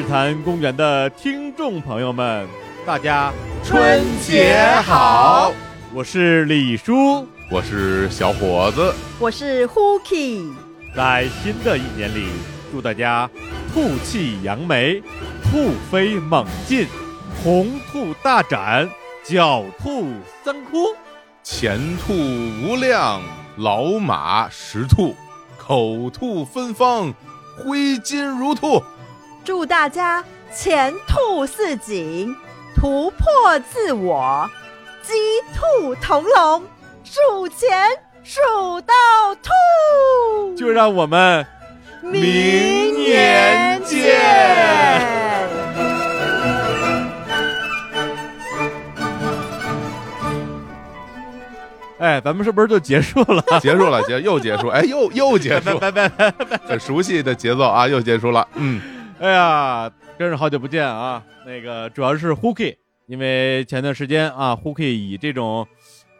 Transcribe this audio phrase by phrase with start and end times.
[0.00, 2.48] 日坛公园的听众朋友们，
[2.86, 3.30] 大家
[3.62, 5.52] 春节好！
[5.92, 10.54] 我是李叔，我是小伙子，我是 Huki。
[10.96, 12.28] 在新的一年里，
[12.72, 13.28] 祝大家
[13.74, 15.02] 兔气扬眉，
[15.42, 16.86] 兔飞猛进，
[17.44, 18.88] 红兔大展，
[19.22, 20.06] 狡兔
[20.42, 20.96] 三窟，
[21.42, 22.14] 前兔
[22.64, 23.20] 无量，
[23.58, 25.14] 老马识兔，
[25.58, 27.12] 口吐芬芳，
[27.58, 28.82] 挥金如兔。
[29.50, 32.32] 祝大家前兔似锦，
[32.76, 34.48] 突破自我，
[35.02, 35.12] 鸡
[35.52, 36.62] 兔同笼，
[37.02, 37.68] 数钱
[38.22, 38.40] 数
[38.82, 38.94] 到
[39.42, 40.54] 吐。
[40.56, 41.44] 就让我们
[42.00, 44.20] 明年见。
[51.98, 53.44] 哎，咱们是不是就结束了？
[53.60, 56.56] 结束了，结又结束，哎，又又结束，拜拜拜拜。
[56.68, 58.46] 很熟悉的节奏啊，又结束了。
[58.54, 58.80] 嗯，
[59.20, 61.22] 哎呀，真是好久不见啊！
[61.44, 62.74] 那个主要是 Hooky，
[63.06, 65.68] 因为前段时间啊，Hooky 以这种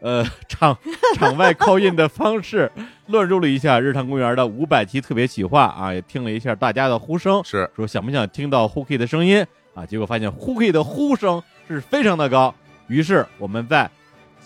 [0.03, 0.77] 呃场
[1.17, 2.71] 场外 call in 的方式
[3.07, 9.43] 乱入了一下日坛公园的五百期特别企划啊，也听了一下大家的呼声，是说想不想听到 Hooky 的声音
[9.75, 9.87] 啊？
[9.87, 12.55] 结果发现 Hooky 的呼声是非常的高，
[12.87, 13.91] 于是我们在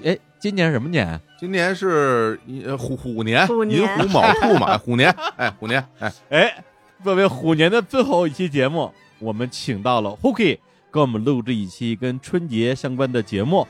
[0.04, 1.20] 哎今年什么年？
[1.40, 6.64] 今年是呃虎虎年，虎年寅虎卯兔嘛，虎年，哎，虎年，哎，哎，
[7.04, 10.56] 作为虎年的最后一期节目，我们请到了 Hooky
[10.90, 13.68] 给我们录制一期跟春节相关的节目。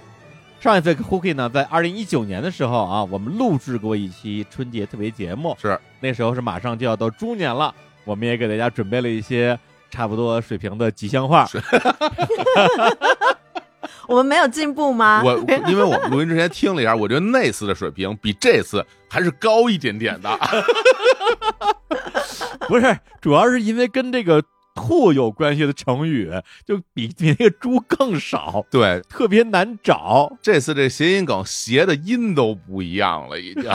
[0.61, 7.75] 上一次 Hooky 呢，在二零一九年的时候啊，我们录制过一期春节特别节目，是那时候是马上就要到猪年了，
[8.05, 9.59] 我们也给大家准备了一些
[9.91, 11.45] 差不多水平的吉祥话。
[14.07, 15.23] 我们没有进步吗？
[15.25, 20.31] 我因为我们录音之前听了一下，我觉得那次的水平比这次还是高一点点的。
[22.69, 24.43] 不是，主要是因为跟这个
[24.75, 26.31] 兔有关系的成语，
[26.65, 30.37] 就比比那个猪更少，对，特别难找。
[30.43, 33.65] 这次这谐音梗谐的音都不一样了，已经。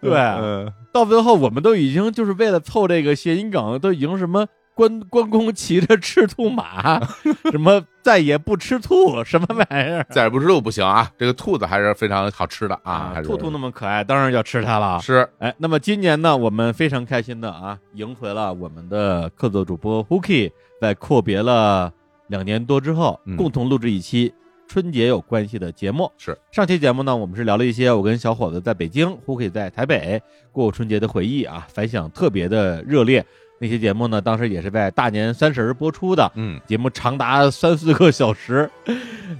[0.00, 7.00] 对嗯，到最后，我们都已经就是为了凑这个谐音梗，都已经什么关 关公骑着赤兔马，
[7.50, 15.00] 什么再也不吃兔，什么玩意儿再也不吃兔不行啊，这个兔子还是非常好吃的啊，兔兔那么可爱，当然要吃它了。
[15.00, 21.92] 是哎，那么今年呢，我们非常开心的啊，迎回了我们的客座主播 Hooky，在阔别了
[22.26, 24.34] 两年多之后，嗯共同录制一期
[24.66, 26.10] 春节有关系的节目。
[26.18, 30.20] 是上期节目呢，我们是聊了一些我跟小伙子在北京，Hooky 在台北
[30.50, 33.24] 过春节的回忆啊，反响特别的热烈。
[33.64, 38.70] 那些节目呢，当时也是在大年三十儿播出的，嗯，节目长达三四个小时，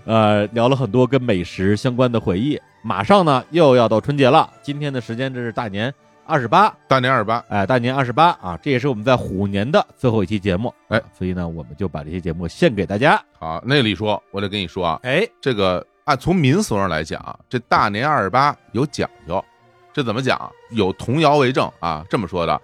[0.06, 2.58] 呃，聊了很多跟美食相关的回忆。
[2.80, 5.92] 马上呢又要到春节了，今天的时间这是大年
[6.24, 10.96] 二十八，大年二十八，哎，大年二十八啊，这也是我们在虎年的最后一期节目，哎。
[10.96, 13.22] 啊所以呢，我们就把这些节目献给大家。
[13.38, 19.44] 好，那李叔，我得跟你说啊，哎，这个按从民俗上来讲，这大年二十八有讲究，
[19.92, 20.50] 这怎么讲？
[20.70, 22.58] 有童谣为证啊，这么说的：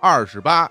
[0.00, 0.70] 二十八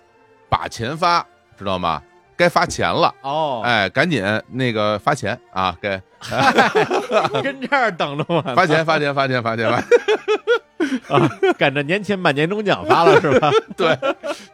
[0.54, 1.26] 把钱发，
[1.58, 2.00] 知道吗？
[2.38, 3.12] 该发钱了。
[3.22, 5.76] 哦，哎，赶紧那个发钱啊！
[5.82, 6.00] 该
[7.42, 9.84] 跟这儿等着我发钱，发钱，发钱，发钱，发钱。
[11.10, 11.28] 啊，
[11.58, 13.50] 赶着年前把年终奖发了是吧？
[13.76, 13.98] 对，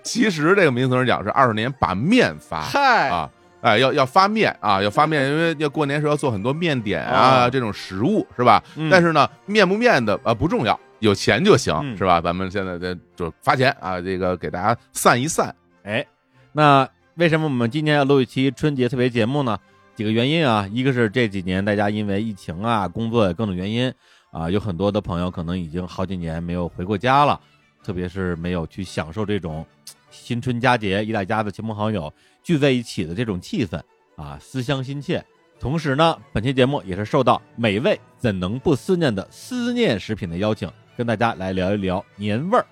[0.02, 3.30] 其实这个民俗上讲是二十年把面发嗨，啊，
[3.62, 8.64] 哎，要要发面啊，要发面，因为要过年时候要做很多面点啊，哦这种食物是吧？
[8.78, 12.22] 嗯但是呢，面不面的啊不重要，有钱就行，嗯是吧？
[12.22, 15.54] 咱们现在在就发钱啊，这个给大家散一散。
[15.90, 16.06] 哎，
[16.54, 19.58] 那为什么我们今年要录一期春节特别节目呢？
[19.96, 23.92] 几个原因啊，一个是这几年大家因为疫情啊、工作各种原因
[24.30, 27.42] 啊，有很多的朋友可能已经好几年没有回过家了，
[27.84, 29.66] 特别是没有去享受这种
[30.12, 32.14] 新春佳节一大家子亲朋好友
[32.44, 33.82] 聚在一起的这种气氛
[34.16, 35.26] 啊，思乡心切。
[35.60, 42.66] 同时呢，本期节目也是受到美味怎能不思念的思念食品的邀请，跟大家来聊一聊年味儿。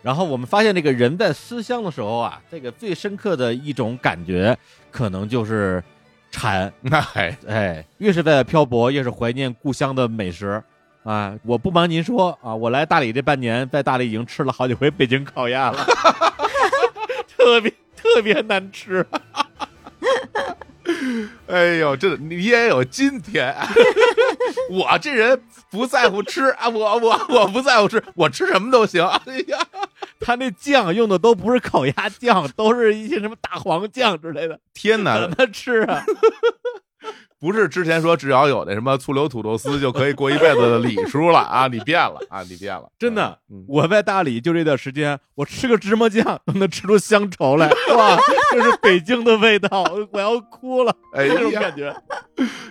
[0.00, 4.56] 然后我们发现，这个人在思乡的时候啊，这个最深刻的一种感觉，
[4.90, 5.82] 可能就是
[6.30, 6.72] 馋。
[6.80, 10.62] 那还哎，越是在漂泊，越是怀念故乡的美食
[11.02, 11.34] 啊！
[11.42, 15.84] 我不瞒您说啊，我来大理这半年，在大理已经吃了好几回北京烤鸭了，
[17.36, 19.04] 特别特别难吃。
[21.48, 23.54] 哎呦，这你也有今天。
[24.70, 25.40] 我这人
[25.70, 29.04] 不在乎吃啊，我我我不在乎吃，我吃什么都行。
[29.04, 29.58] 哎呀，
[30.20, 35.30] 他那酱用的都不是烤鸭酱，都是一些什么大黄酱之类的，天哪怎！
[35.30, 36.04] 么吃啊？
[37.40, 41.68] 不是之前说只要有那什么醋溜土豆丝就可以过一辈子的李叔了啊！
[41.68, 42.42] 你变了啊！
[42.42, 48.18] 你变了， 真的嗯，我在大理就这段时间，我吃个芝麻酱都能吃出乡愁来，哇，
[48.52, 51.94] 这是北京的味道，我要哭了，哎这种，感觉。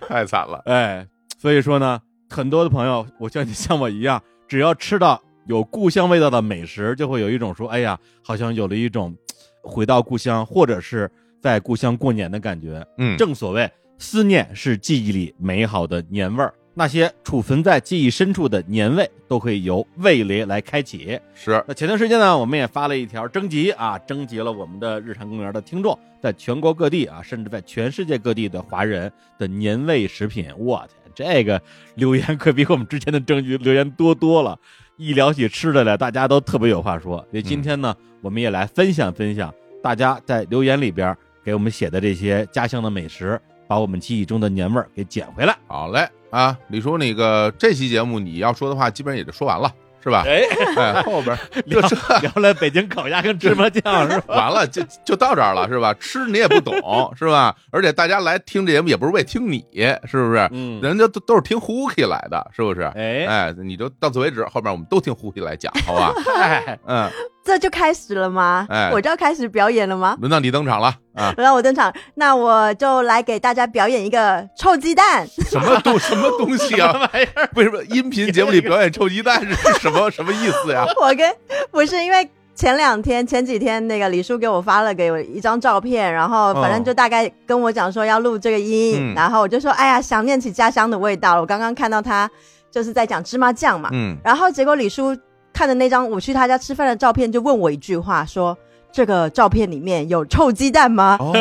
[0.07, 0.61] 太惨了。
[0.65, 1.99] 哎，所以说呢，
[2.29, 9.15] 很多的朋友，我相信像我一样，只要吃到有故乡味道的美食，就会有一种说，哎呀，好像有了一种
[9.63, 11.09] 回到故乡，或者是
[11.41, 12.85] 在故乡过年的感觉。
[12.97, 16.53] 嗯，正所谓，思念是记忆里美好的年味儿。
[16.73, 21.19] 那些储存在记忆深处的年味，都可以由味蕾来开启。
[21.33, 30.51] 是那前段时间呢，我们也发了一条征集啊，征集了我们的日常公园的听众，在全国各地啊，甚至在全世界各地的华人的年味食品。
[30.55, 31.59] 我天，这个
[31.95, 34.59] 留言可比我们之前的征集留言多多了。
[34.97, 37.17] 一聊起吃的来，大家都特别有话说。
[37.31, 39.51] 所以今天呢，我们也来分享分享
[39.81, 45.55] 大家在留言里边给我们写的这些家乡的美食，把我们记忆中的年味儿给捡回来。
[45.67, 49.71] 好嘞啊，李叔，那个这期节目你要说的话，基本上也就说完了，
[50.03, 50.23] 是吧？
[50.25, 50.41] 哎，
[50.75, 51.81] 哎， 后边聊
[52.21, 54.35] 聊了北京烤鸭跟芝麻酱 是吧？
[54.35, 55.93] 完了，就就到这儿了，是吧？
[55.95, 56.75] 吃你也不懂，
[57.15, 57.55] 是吧？
[57.71, 59.65] 而且大家来听这节目也不是为听你，
[60.05, 60.47] 是不是？
[60.51, 62.81] 嗯，人家都都是听 Hooky 来的，是不是？
[62.95, 66.13] 哎哎，你就到此为止，后面我们都听 Hooky 来讲，好吧？
[66.39, 67.09] 哎，嗯，
[67.47, 68.67] 这就开始了吗？
[68.69, 70.17] 哎我就要开始表演了吗？
[70.19, 71.31] 轮到你登场了啊！
[71.37, 75.25] 轮到我登场，那我就来给大家表演一个臭鸡蛋。
[75.49, 76.91] 什么东 什么东西啊？
[77.13, 77.49] 玩意儿？
[77.55, 80.85] 为什么音频节目里表演臭鸡蛋是什么 什么意思呀？
[81.01, 81.33] 我跟
[81.71, 91.41] 不是因为前两天前几天那个李叔给我发了给我一张照片，然后反正就大概跟我讲说要录这个音，嗯然后我就说哎呀想念起家乡的味道了。
[91.41, 92.29] 我刚刚看到他
[92.69, 95.15] 就是在讲芝麻酱嘛，嗯，然后结果李叔
[95.57, 98.55] 看的那张我去他家吃饭的照片，就问我一句话说。
[98.89, 101.17] 这个照片里面有臭鸡蛋吗？
[101.19, 101.31] 哦，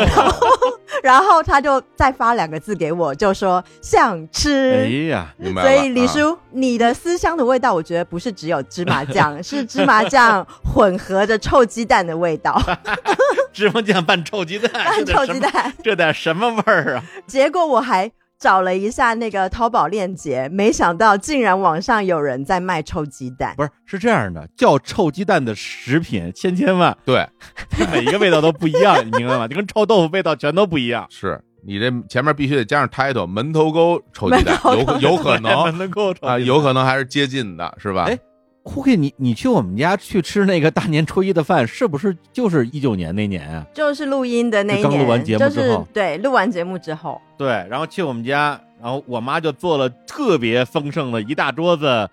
[1.01, 4.73] 然后他就再发两个字给我，就说想吃。
[4.83, 5.33] 哎呀。
[5.61, 12.61] 所以李啊叔，你的思乡的味道，我觉得不是只有芝麻酱， 是芝麻酱混合着臭鸡蛋的味道，
[13.51, 15.73] 芝麻酱拌臭鸡蛋，拌臭鸡蛋。
[15.81, 17.03] 这得什么味儿啊？
[17.25, 23.55] 结果我还找了一下那个淘宝链接，没想到竟然网上有人在卖臭鸡蛋。
[23.57, 27.27] 不是，是这样的，叫臭鸡蛋的食品千千万，对，
[27.91, 29.47] 每一个味道都不一样，你明白吗？
[29.49, 31.07] 就跟臭豆腐味道全都不一样。
[31.09, 38.03] 是你这前面必须得加上 title，门头沟臭鸡蛋 门头，沟有有可能 能够啊，有可能还是接近的，是吧？
[38.03, 38.17] 哎
[38.67, 43.65] 胡 K，你你去我们家去吃那个大年初一的饭，是不是就是一九年那年啊？
[43.73, 52.09] 就是录音的那一就刚年，录完节目就是之后对录完节目之后，对，然后去我们家，然后我妈就做了特别丰盛的一大桌子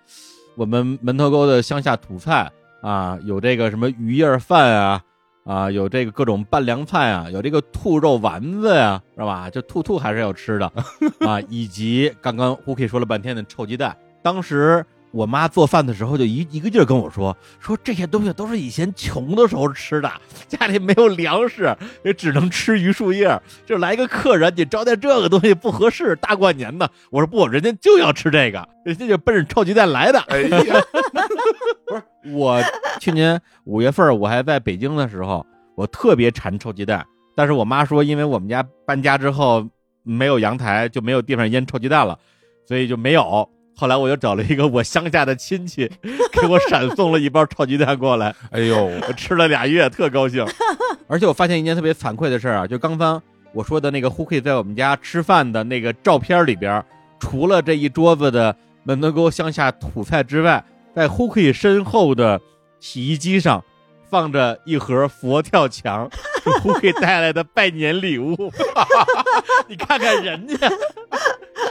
[0.55, 2.49] 我们门头沟的乡下土菜
[2.81, 5.01] 啊，有这个什么鱼叶饭啊，
[5.43, 9.49] 啊，有这个各种拌凉菜啊，有这个兔肉丸子呀、是吧？
[9.49, 10.71] 就兔兔还是要吃的
[11.19, 14.85] 啊，以及刚刚胡 K 说了半天的臭鸡蛋，当时。
[15.15, 20.11] 我妈做饭的时候就一一个劲儿跟我说，说这些东西都是以前穷的时候吃的，
[20.45, 21.73] 家里没有粮食，
[22.03, 26.91] 也只能吃榆树叶，就来个客人，你招待这个东西不合适，大过年的。
[27.09, 30.19] 我说不，人家就要吃这个，人家就奔着臭鸡蛋来的。
[30.27, 30.75] 哎呀，
[31.87, 32.03] 不是
[32.33, 32.61] 我
[32.99, 35.45] 去年五月份我还在北京的时候，
[35.75, 37.05] 我特别馋臭鸡蛋，
[37.37, 39.65] 但是我妈说，因为我们家搬家之后
[40.03, 42.19] 没有阳台，就没有地方腌臭鸡蛋了，
[42.67, 43.49] 所以就没有。
[43.75, 45.91] 后来我又找了一个我乡下的亲戚，
[46.31, 50.45] 给我闪送了一包炒鸡蛋过来，哎呦，我吃了俩月，特高兴。
[51.07, 53.21] 而且我发现一件特别惭愧的事儿啊，就刚刚
[53.53, 56.83] 我说的那个 Hooky 在我们家吃饭的那个照片里边，
[57.19, 60.63] 除了这一桌子的门头沟乡下土菜之外，
[60.95, 62.39] 在 Hooky 身后的
[62.79, 63.63] 洗衣机上
[64.09, 66.09] 放着一盒佛跳墙，
[66.43, 68.35] 是胡 K 带来的拜年礼物。
[69.67, 70.69] 你看看人家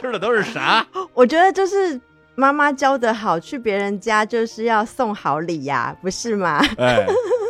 [0.01, 0.87] 吃的都是啥？
[1.15, 2.01] 我觉得就是
[2.35, 6.61] 妈妈教的好，去别人家就是要送好礼呀、不是吗？
[6.79, 7.07] 哎，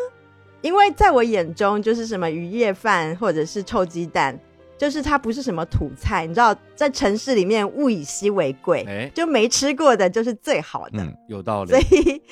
[0.61, 4.39] 因为在我眼中，就是什么鱼叶饭或者是臭鸡蛋，
[4.77, 11.81] 就是它不是什么土菜，你知道，在城市里面物以稀为贵，哎，就没吃过的就是最好的，嗯，有道理所。
[11.81, 12.23] 以。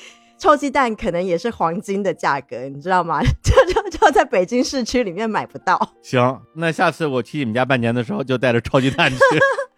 [0.43, 3.21] 臭鸡蛋可能也是黄金的价格，你知道吗？
[3.41, 5.79] 就就就在北京市区里面买不到。
[6.01, 9.17] 行，那下次我去你们家拜年的时候，就带着臭鸡蛋去，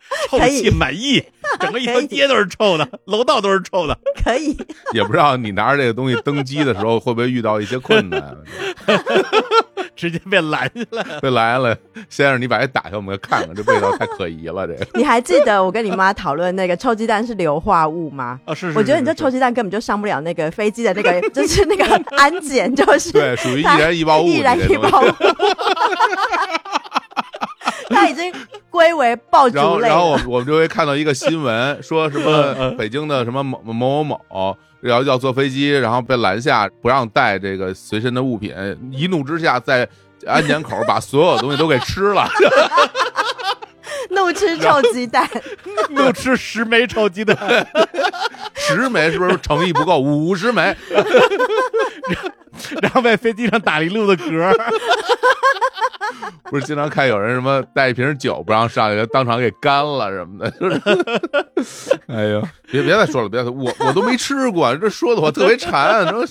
[0.30, 1.24] 臭气满溢，
[1.60, 3.98] 整个一条街都是臭的，楼道都是臭的。
[4.24, 4.58] 可以，
[4.94, 8.36] 也不知道你拿着这个东西登机的时候会不会遇到一些困难。
[9.96, 11.78] 直接被拦下来被拦下来，
[12.10, 14.68] 先生，你把这打开，我们看看，这味道太可疑了。
[14.68, 18.40] 这个你还记得我跟你妈讨论那个臭鸡蛋是硫化物吗？
[18.46, 21.86] 啊，是是我觉得你这臭鸡蛋根本就上不了那个飞机的那个，就是那个
[22.18, 25.06] 安检，就是对，属于易燃易爆物，易燃易爆物。
[27.90, 28.34] 它已经
[28.70, 30.24] 归为爆然后，竹类然后我了。
[30.28, 38.54] 我们就会看到一个新闻，说什嗯么嗯北京的什么某某某某，要要坐飞机，然后被拦下，不让带这个随身的物品，
[38.92, 39.88] 一怒之下在
[40.26, 42.28] 安检口把所有东西都给吃了。
[44.12, 45.28] 怒吃臭鸡蛋，
[45.90, 47.36] 怒吃十枚臭鸡蛋，
[48.56, 49.98] 十枚是不是诚意不够？
[50.00, 50.76] 五十枚，
[52.82, 54.56] 然后在飞机上打了一路的嗝。
[56.44, 66.24] 不是经常看有人什么带一瓶酒不让上去，当场给干了什么的，就是， 哎呦，别别再说了，别再说，我我都没吃过，这说的我特别馋，说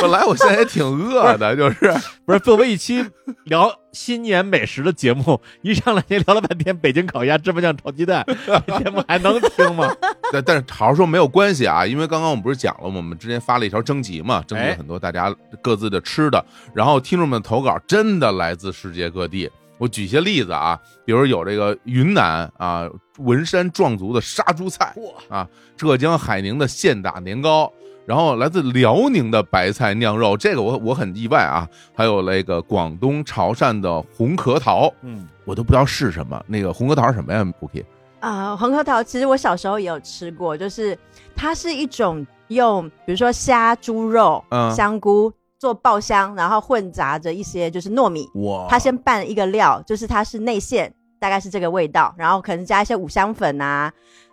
[0.00, 1.92] 本来我现在也挺饿的，就是。
[2.24, 3.04] 不是，作为一期
[3.44, 9.92] 聊新年美食的节目，一上来就聊了半天北京烤鸭、芝麻酱炒鸡蛋，这节目还能听吗？
[10.30, 19.50] 但但是好好说没有关系啊，因为刚刚我们不是讲了，我们之前发了一条征集嘛，征集很多大家各自的吃的，然后听众们投稿真的来自世界各地。
[19.78, 22.88] 我举些例子啊，比如有这个云南啊
[23.18, 24.92] 文山壮族的杀猪菜
[25.28, 27.72] 啊，浙江海宁的现打年糕，
[28.04, 37.84] 然后来自辽宁的白菜酿肉，这个我我很意外啊，还有那个广东潮汕的红核桃，嗯，我都不知道是什么，那个红核桃是什么呀？Cookie
[38.18, 40.98] 啊、红核桃其实我小时候也有吃过，就是
[41.36, 53.92] 它是一种用比如说虾、猪肉、嗯香菇做爆香，然后混杂着一些就是糯米，哇它先拌一个料，就是它是内馅，大概是这个味道，然后可能加一些五香粉啊，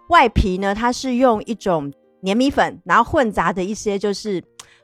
[0.10, 1.92] 外皮呢它是用一种
[2.24, 4.44] 粘米粉，然后混杂的一些就是。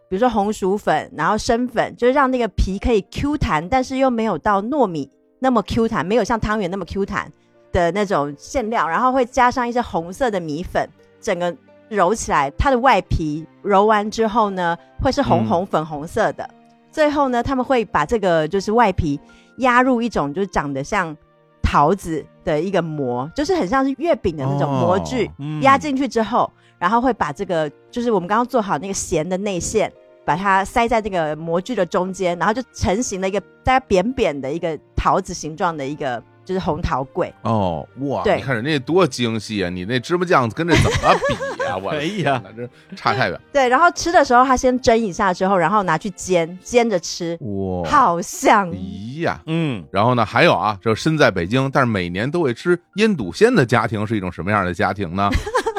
[0.10, 7.32] 比如说红薯粉，然后生粉，就是让那个皮可以 Q 弹，但是又没有到糯米那么 Q 弹，没有像汤圆那么 Q 弹
[7.72, 10.86] 的那种馅料，然后会加上一些红色的米粉，
[11.22, 11.56] 整个
[11.92, 16.50] 揉起来，它的外皮揉完之后呢，会是红红粉红色的。
[16.90, 19.20] 最后呢，他们会把这个就是外皮
[19.58, 21.16] 压入一种就是长得像
[21.62, 29.92] 桃子的一个膜，就是很像是月饼的那种模具，哦嗯压进去之后，然后会把这个就是我们刚刚做好那个咸的内馅，
[30.24, 37.34] 把它塞在这个模具的中间，然后就成型了一个大概扁扁的一个桃子形状的一个就是红桃贵。
[37.44, 38.22] 哦，哇！
[38.24, 39.70] 对你看人家多精细啊！
[39.70, 43.40] 你那芝麻酱跟这怎么比呀、 我哎呀，这差太远。
[43.54, 48.70] 对，然后吃的时候，他先蒸一下之后，然后拿去煎，煎着吃，哇，好香。
[48.72, 49.40] 咦呀！
[49.46, 55.30] 嗯，然后呢，还有啊，这身在北京，但是每年都会吃腌笃鲜的家庭是一种什么样的家庭呢？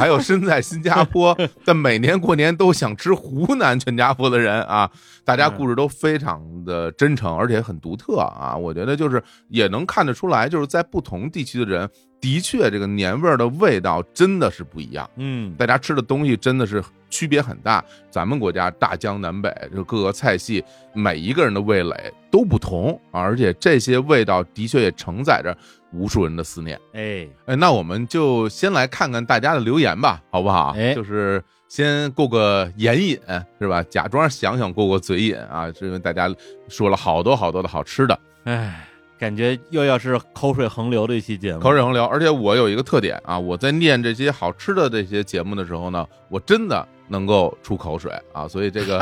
[0.03, 1.33] 还有身在新加坡，
[1.65, 4.91] 但每年过年都想吃湖南全家福的人啊，
[5.25, 8.57] 大家故事都非常的真诚，而且很独特啊。
[8.57, 11.89] 我觉得就是也能看得出来，就是在不同地区的人，
[12.23, 15.11] 的确这个年味儿的味道真的是不一样。
[15.17, 17.85] 嗯，大家吃的东西真的是区别很大。
[18.11, 20.65] 咱们国家大江南北，就各个菜系，
[20.95, 25.55] 每一个人的味蕾都不同，而且这些味道的确也承载着
[25.93, 26.81] 无数人的思念。
[26.93, 30.75] 哎，哎，那我们就先来看看大家的留言吧，好不好？
[30.79, 33.19] 哎就是先过个眼瘾，
[33.59, 33.83] 是吧？
[33.91, 36.33] 假装想想过过嘴瘾啊，是因为大家
[36.69, 38.87] 说了好多好多的好吃的，哎，
[39.23, 42.05] 感觉又要是口水横流的一期节目，口水横流。
[42.07, 48.99] 而且我有一个特点啊，我在念这些好吃的这些节目的时候呢，我真的能够出口水啊，所以这个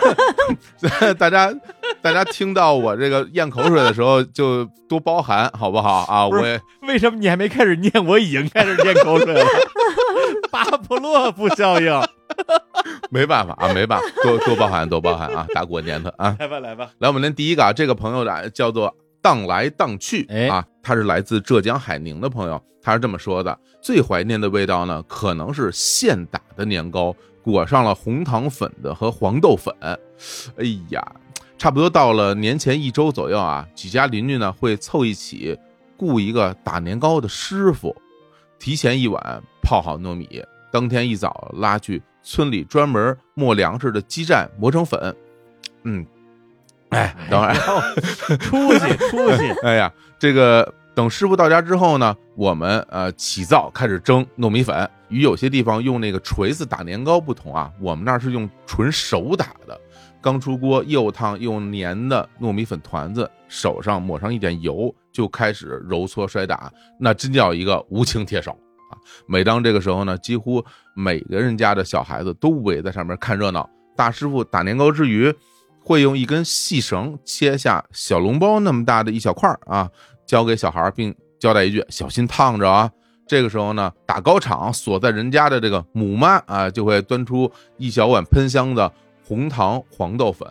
[1.18, 1.54] 大家
[2.00, 6.26] 大家听到我这个咽口水的时候，就多包涵，好不好啊？
[6.26, 6.58] 我也
[6.88, 9.44] 为什么你还没开始念，我已经开始咽口水了？
[10.50, 11.92] 巴甫洛夫效应，
[13.10, 15.46] 没办法啊，没办法，多多包涵，多包涵啊！
[15.54, 29.74] 大过年的啊，来吧来吧，来，我们连第一个啊，这个朋友的叫做荡来荡去哎啊，他是来自浙江海宁的朋友，他是这么说的：最怀念的味道呢，可能是现打的年糕，裹上了红糖粉的和黄豆粉。
[29.80, 29.98] 哎
[30.90, 31.04] 呀，
[31.56, 35.56] 差不多到了年前一周左右啊，几家邻居呢会凑一起
[35.96, 37.94] 雇一个打年糕的师傅，
[38.58, 45.14] 提前一晚泡好糯米，当天一早拉去村里专门磨粮食的基站磨成粉。
[45.84, 46.04] 嗯，
[46.88, 47.54] 哎，等会儿，
[48.38, 54.90] 出息 出息，哎呀，这个等师傅到家之后呢，我们呃起灶开始蒸糯米粉。
[55.10, 59.80] 与有些地方用那个锤子打年糕不同啊，我们那是用纯手打的。
[60.20, 68.50] 刚出锅又烫又黏的糯米粉团子，手上抹上一点油，就开始揉搓摔打，那真叫一个无情铁手
[68.90, 68.98] 啊！
[69.26, 70.64] 每当这个时候呢，几乎
[70.94, 73.68] 每个人家的小孩子都围在上面看热闹。
[73.96, 75.32] 大师傅打年糕之余，
[75.80, 79.90] 会用一根细绳切下小笼包那么大的一小块儿啊，
[80.26, 82.90] 交给小孩，并交代一句：“小心烫着啊！”
[83.26, 88.92] 这个时候呢，打糕厂所在人家的这个母妈啊，就会端出一小碗喷香的
[89.26, 90.46] 红糖黄豆粉，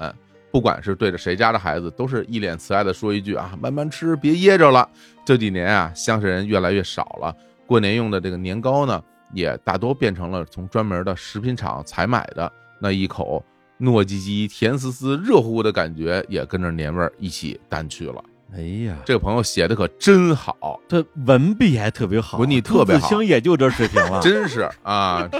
[0.52, 4.90] 不管是对着谁家的孩子，都是一脸慈爱的说一句啊，慢慢吃，别噎着了。
[5.26, 7.36] 这几年啊，乡下人越来越少了，
[7.68, 13.44] 过年用的这个年糕呢，也大多变成了从专门的食品厂采买的，那一口
[13.80, 18.24] 糯叽叽、甜丝丝、热乎乎的感觉，也跟着年味儿一起淡去了。
[18.56, 25.28] 哎呀，这个朋友写的可真好，他文笔还特别好，文笔特别好朱自清也就这水平了， 真是啊。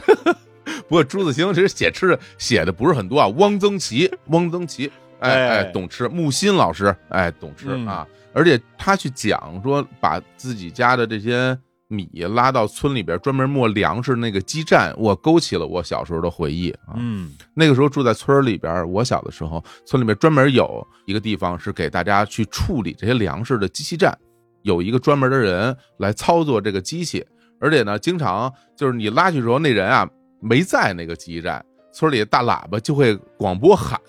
[0.88, 6.08] 不过朱自清其实写吃的写的不是很多啊，汪曾祺，汪曾祺，哎哎哎，懂吃。
[6.08, 8.08] 木心老师，哎，懂吃嗯啊。
[8.34, 11.56] 而且他去讲说，把自己家的这些
[11.94, 16.96] 米拉到村里边专门磨粮食那个基站，我勾起了我小时候的回忆啊。
[16.96, 24.18] 嗯那个时候住在村里边，我小的时候，村里面专门有一个地方是给大家去处理这些粮食的机器站，
[24.64, 27.26] 有一个专门的人来操作这个机器，
[27.60, 30.10] 而且呢，经常就是你拉去的时候，那人啊
[30.42, 34.00] 没在那个机器站，村里的大喇叭就会广播喊。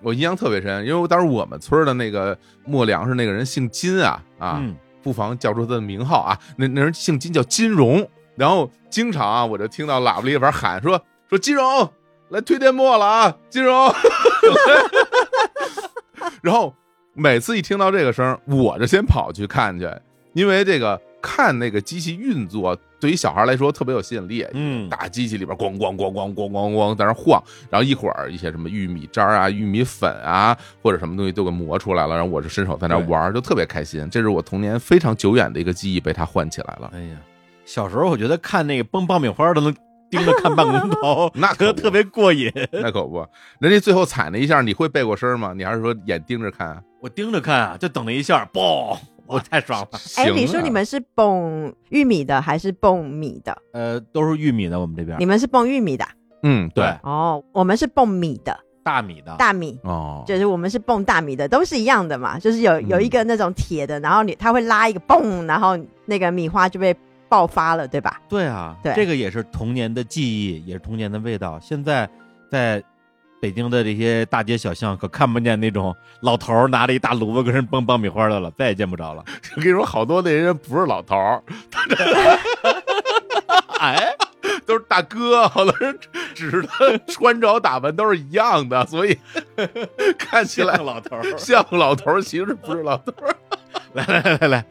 [0.00, 11.90] 我印象特别深，因为当时我们村的那个磨粮食那个人姓金啊啊，嗯不妨叫出他的名号啊，那那人姓金叫金荣，然后经常啊，我就听到喇叭里边喊说说金荣
[12.30, 13.92] 来推电磨了啊，金荣，
[16.42, 16.74] 然后
[17.14, 19.90] 每次一听到这个声，我就先跑去看去，
[20.34, 34.08] 因为这个看那个机器运作对于小孩来说特别有吸引力，嗯，大机器里边咣咣咣咣咣咣咣在那晃，然后一会儿一些什么玉米渣啊、玉米粉啊，或者什么东西都给磨出来了，然后我就伸手在那玩，就特别开心。
[34.10, 36.90] 这是我童年非常久远的一个记忆，被他唤起来了。
[36.92, 37.16] 哎呀，
[37.64, 39.74] 小时候我觉得看那个崩爆米花都能
[40.10, 42.50] 盯着看半个钟头， 那可特别过瘾。
[42.72, 43.24] 那可不，
[43.60, 45.52] 人家最后踩那一下，你会背过身吗？
[45.56, 46.82] 你还是说眼盯着看啊？
[47.00, 48.98] 我盯着看啊，就等那一下，嘣，
[49.34, 49.88] 我太爽了。
[50.16, 53.56] 哎，行李叔，啊你们是蹦玉米的还是蹦米的？
[53.72, 56.06] 呃，都是玉米的，我们这边你们是蹦玉米的
[56.42, 59.78] 嗯，对，哦，我们是蹦米的，大米的，大米。
[59.82, 66.96] 哦，就是我们是蹦大米的，都是一样的嘛，就是有有一个那种铁的，然后你它会拉一个蹦，然后那个米花就被
[67.28, 68.22] 爆发了，对吧？
[68.28, 71.58] 对啊，对这个也是童年的记忆，也是童年的味道。
[71.60, 72.08] 现在
[72.50, 72.82] 在
[73.40, 79.24] 北京的这些大街小巷，可看不见那种老头儿拿着一大炉子跟人崩爆米花的了，再也见不着了。
[79.56, 81.42] 我跟你说，好多那人不是老头儿，
[83.78, 84.12] 哎，
[84.66, 85.96] 都是大哥，好多人
[86.34, 89.16] 只是他穿着打扮都是一样的，所以
[90.18, 91.38] 看起来老头儿。
[91.38, 93.36] 像老头儿，其实不是老头儿。
[93.94, 94.64] 来来来来来，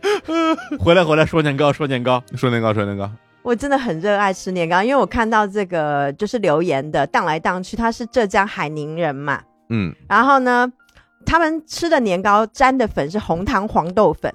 [0.80, 2.22] 回来回来说年糕说年糕。
[2.36, 3.10] 说年糕，说年糕，
[3.48, 10.70] 我真的很热爱吃年糕，因为我看到这个就是留言的荡来荡去，他是浙江海宁人嘛，嗯，然后呢，
[11.26, 14.34] 他们吃的年糕沾的粉是红糖黄豆粉。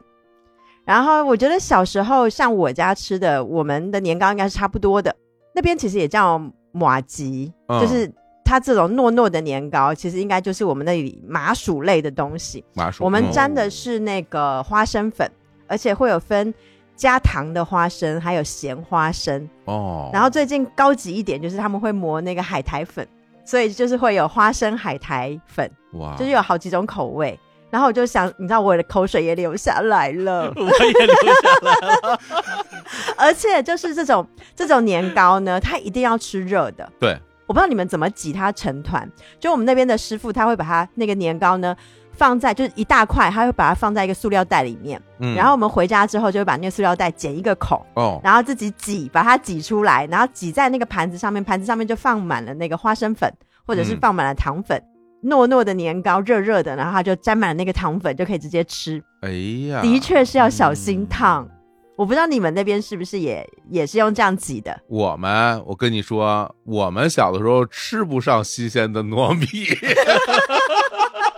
[0.87, 5.15] 然后我觉得小时候像我家吃的，我们的年糕应该是差不多的。
[5.55, 6.41] 那边其实也叫
[6.73, 8.11] 马吉，嗯就是
[8.43, 12.65] 它这种糯糯的年糕，其实应该就是我们那里麻薯类的东西。
[12.73, 15.31] 麻薯，我们嗯沾的是那个花生粉，
[15.67, 16.53] 而且会有分
[16.97, 19.49] 加糖的花生，还有咸花生。
[19.65, 23.07] 哦，然后最近高级一点，就是他们会磨那个海苔粉，
[23.45, 27.39] 所以就是会有花生海苔粉，哇，就是有好几种口味。
[27.71, 32.21] 然后我就想，你知道我的口水也流下来了， 我也流下来了。
[33.17, 36.87] 而且就是这种这种年糕呢，它一定要吃热的。
[37.01, 41.75] 对，我不知道你们怎么挤它成团，就我们那边的师傅他会把它那个年糕呢
[42.23, 53.29] 放在就是一大块，他会把它放在一个塑料袋里面，嗯，然后我们回家之后就会把那个塑料袋剪一个口，哦，然后自己挤，把它挤出来，然后挤在那个盘子上面，盘子上面就放满了那个花生粉，
[53.67, 54.81] 或者是嗯放满了糖粉。
[55.25, 59.03] 糯糯的年糕，热热的，然后它就沾满了那个糖粉，就可以直接吃。
[59.23, 59.31] 哎
[59.69, 61.49] 呀，的确是要小心嗯烫。
[61.97, 64.81] 我不知道你们那边是不是也也是用这样挤的？
[64.89, 69.47] 我们，我跟你说，我们小的时候吃不上新鲜的糯米，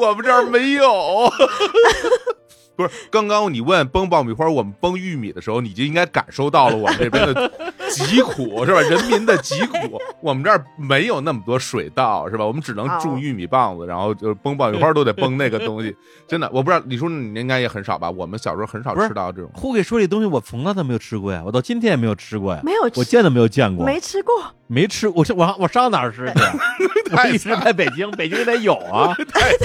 [0.00, 1.30] 我们这儿没有。
[2.80, 7.50] 不是，刚刚你问崩爆米花，我们崩玉米的时候，你就应该感受到了我们这边的
[7.90, 8.80] 疾苦，是吧？
[8.80, 9.76] 人民的疾苦。
[10.22, 12.44] 我们这儿没有那么多水稻，是吧？
[12.44, 15.94] 我们只能种玉米棒子，然后就是崩爆米花都得崩那个东西。
[16.26, 18.10] 真的，我不知道李叔你应该也很少吧？
[18.10, 19.50] 我们小时候很少吃到这种。
[19.54, 24.32] 胡给说这东西，我从来都没有吃过呀，我到今天也没有吃过呀，没有吃，我见都没有见过，没吃过。
[24.66, 26.40] 没吃，我是我我上哪儿吃去？
[27.16, 29.12] 我一直在北京，北京也得有啊。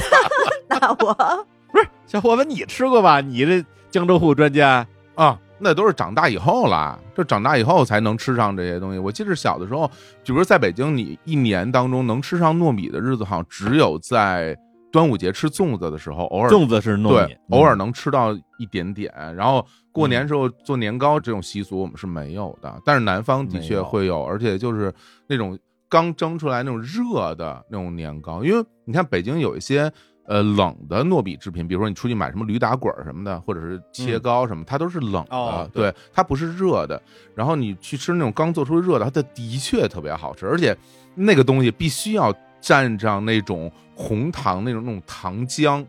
[0.68, 1.46] 那我
[2.06, 3.22] 小伙子，你吃过吧？
[3.22, 4.86] 你这江浙沪专家，
[5.16, 9.00] 啊，那都是长大以后了，就长大以后才能吃上这些东西。
[9.00, 9.88] 我记得小的时候，
[10.24, 14.56] 比如说在北京，你一年当中能吃上糯米的日子，好像只有在
[14.92, 19.12] 端午节吃粽子的时候，偶尔粽子是糯米对，，偶尔嗯能吃到一点点。
[19.36, 24.94] 然后过年时候做年糕这种习俗我们是没有的，但是南方的确会有，而且就是
[25.28, 25.58] 那种。
[25.88, 29.90] 刚蒸出来那种热的那种年糕，因为你看北京有一些
[30.28, 37.02] 呃冷的糯米制品，比如说你出去买什么驴打滚儿什么的，或者是切糕什么，它都是冷的，哦对，它不是热的。
[37.36, 40.76] 然后你去吃那种刚做出热的，它的的确特别好吃，而且
[41.16, 45.86] 那个东西必须要蘸上那种红糖那种那种糖浆。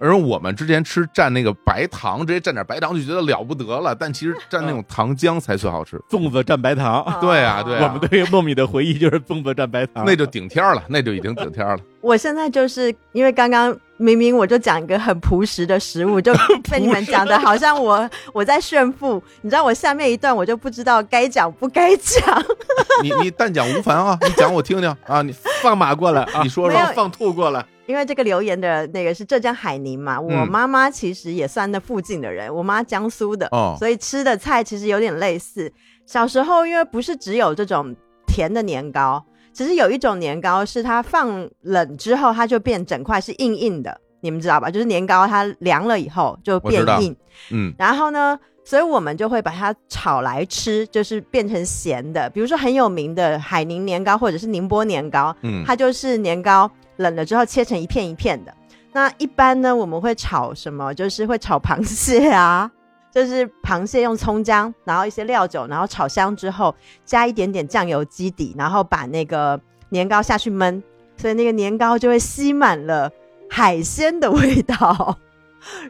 [0.00, 5.98] 而我们之前吃蘸那个白糖，直接蘸点白糖就觉得了不得了，但其实蘸那种糖浆才最好吃。
[6.08, 11.82] 粽子蘸白糖，对啊，对啊，我们对于糯米的回忆就是粽子蘸白糖，那就顶天儿了，那就已经顶天儿了。
[12.00, 16.32] 我现在就是因为刚刚明明我就讲一个很朴实的食物，就
[16.70, 19.22] 被你们讲的好像我我在炫富。
[19.42, 22.44] 你知道我下面一段我就不知道该讲不该讲。
[23.02, 35.72] 你你但讲无妨啊，你讲我听听啊，你放马过来啊，你说说， 放兔过来，因为这个留言的那个是浙江海宁嘛，我嗯妈妈其实也算那附近的人，我妈江苏的，哦所以吃的菜其实有点类似。
[36.06, 37.94] 小时候因为不是只有这种
[38.26, 39.22] 甜的年糕，
[39.58, 44.70] 其实有一种年糕是它放冷之后它就变整块是硬硬的，你们知道吧？
[44.70, 47.16] 就是年糕它凉了以后就变硬，
[47.50, 52.30] 嗯然后呢，所以我们就会把它炒来吃，就是变成咸的。
[52.30, 58.54] 比如说很有名的海宁年糕或者是宁波年糕，嗯它就是年糕冷了之后切成一片一片的。
[58.92, 60.94] 那一般呢，我们会炒什么？
[60.94, 62.70] 就是会炒螃蟹啊，
[63.12, 70.82] 就是螃蟹用葱姜，然后一些料酒，然后炒香之后，加一点点酱油基底，然后把那个年糕下去焖，
[71.16, 73.10] 所以那个年糕就会吸满了
[73.48, 75.18] 海鲜的味道，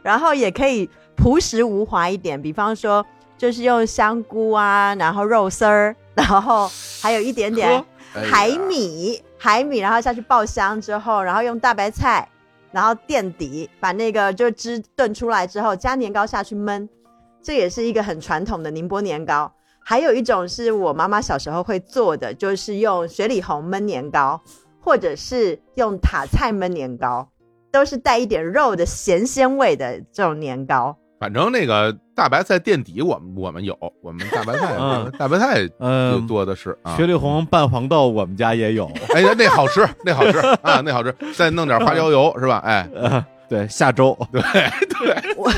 [0.01, 3.05] 然后也可以朴实无华一点，比方说
[3.37, 6.69] 就是用香菇啊，然后肉丝儿，然后
[7.01, 12.27] 还有一点点 海米，海米，然后下去爆香之后，然后用大白菜，
[12.71, 16.87] 然后垫底，把那个就汁炖出来之后，加年糕下去焖，
[17.41, 19.51] 这也是一个很传统的宁波年糕。
[19.81, 24.39] 还有一种是我妈妈小时候会做的，就是用雪里红焖年糕，
[24.79, 27.27] 或者是用塔菜焖年糕，
[27.71, 30.95] 都是带一点肉的咸鲜味的这种年糕。
[31.19, 37.05] 反正那个大白菜垫底，我们我们有，我们大白菜 嗯大白菜就嗯，多的是啊雪。
[37.05, 42.59] 里红拌黄豆我们家也有，哎呀，那好吃，那好吃啊，那好吃，再弄点花椒油是吧？
[42.63, 44.17] 哎，呃，对，下周。
[44.31, 45.35] 对对。
[45.35, 45.51] 我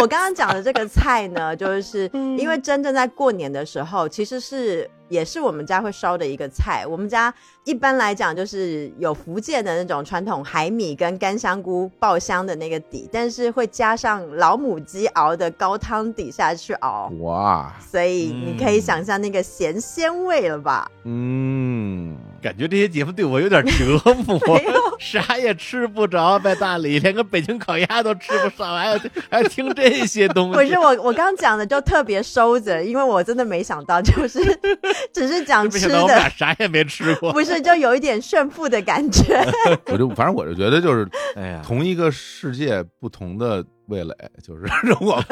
[0.00, 6.86] 我刚刚讲的这个菜呢，就是因为真正在过年的时候，其实是也是我们家会烧的一个菜。
[6.86, 7.32] 我们家
[7.64, 20.90] 一般来讲就是有福建的那种传统海米跟干香菇爆香的那个底，但是会加上老母鸡熬的高汤底下去熬，哇，所以你可以想象那个咸鲜味了吧？
[21.04, 24.40] 嗯，感觉这些节目对我有点折磨，
[24.98, 28.98] 啥也吃不着，在大理连个北京烤鸭都吃不上，还要
[29.30, 30.54] 还听这些东西。
[30.54, 34.40] 不是我，我刚讲的就特别收着，因为我真的没想到，就是
[35.12, 37.32] 只是讲吃的，啥也没吃过。
[37.32, 39.40] 不是就有一点炫富的感觉。
[39.86, 44.64] 我就反正我就觉得就是哎呀，同一个世界不同的味蕾，就是
[45.02, 45.24] 我们。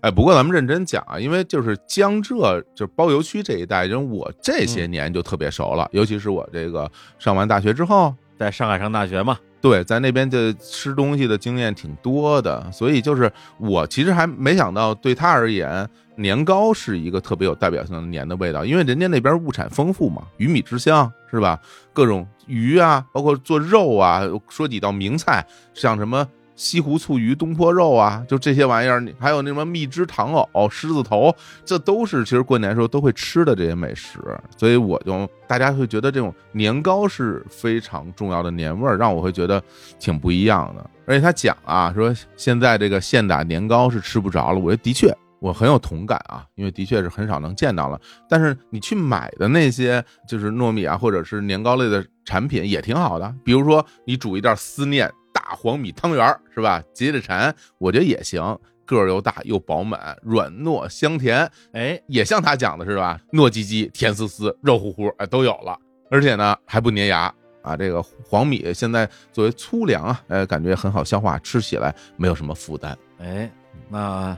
[0.00, 21.60] 哎，不过咱们认真讲啊，因为就是江浙就是包邮区这一带，因为我这些年就特别熟了，尤其是我这个上完大学之后，在上海上大学嘛，对，在那边的吃东西的经验挺多的，所以就是我其实还没想到，对他而言，年糕是一个特别有代表性的年的味道，因为人家那边物产丰富嘛，鱼米之乡是吧？
[21.92, 26.26] 各种鱼啊，包括做肉啊，说几道名菜，像什么。
[26.60, 34.18] 西湖醋鱼、东坡肉啊，就这些玩意儿，还有那什么蜜汁糖藕、狮子头，这都是其实过年时候都会吃的这些美食，
[34.58, 39.62] 所以我就大家会觉得这种年糕是非常重要的年味儿，让我会觉得
[39.98, 40.90] 挺不一样的。
[41.06, 47.98] 而且他讲啊，说现在这个现打年糕是吃不着了，我觉得的确我很有同感啊，因为的确是很少能见到了。
[48.28, 55.10] 但是你去买的那些就是糯米啊，或者是年糕类的产品也挺好的，比如说你煮一袋思念
[55.50, 56.80] 大黄米汤圆儿是吧？
[56.94, 58.40] 解解馋，我觉得也行。
[58.86, 63.18] 个儿又大又饱满，软糯香甜，哎，也像他讲的是吧？
[63.32, 65.76] 糯叽叽、甜丝丝、肉乎乎，哎，都有了。
[66.08, 67.32] 而且呢，还不粘牙
[67.62, 67.76] 啊。
[67.76, 72.96] 这个黄米现在作为粗粮啊，呃，感觉很好消化，吃起来没有什么负担。
[73.18, 73.50] 哎，
[73.88, 74.36] 那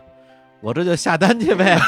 [0.62, 1.79] 我这就下单去呗。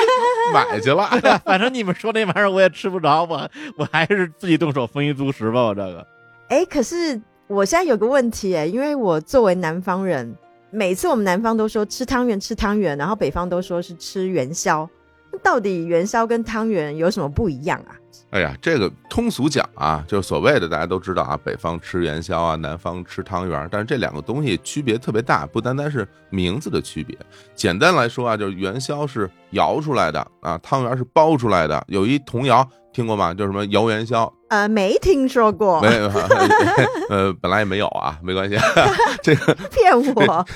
[0.52, 1.08] 买去了，
[1.44, 5.62] 反正你们说那玩意儿我也吃不着，我我还是自己动手丰衣足食吧。
[5.62, 6.06] 我这个
[6.48, 10.34] 哎，可是我现在有个问题哎，因为我作为南方人，
[10.70, 14.88] 每次我们南方都说吃汤圆吃汤圆，然后北方都说是吃元宵，
[15.30, 17.94] 那到底元宵跟汤圆有什么不一样啊？
[18.30, 27.16] 哎呀，这个通俗讲啊，就是所谓的大家都知道啊，北方吃元宵啊，南方吃汤圆，但是这两个东西区别特别大，不单单是名字的区别。
[27.54, 33.34] 简单来说啊，就是元宵是摇出来的啊，汤圆是包出来的，有一童谣听过吗？
[33.34, 36.10] 就是什么摇元宵，呃，没听说过，没有，
[37.10, 38.56] 呃，本来也没有啊，没关系。
[39.20, 40.46] 这个 骗我。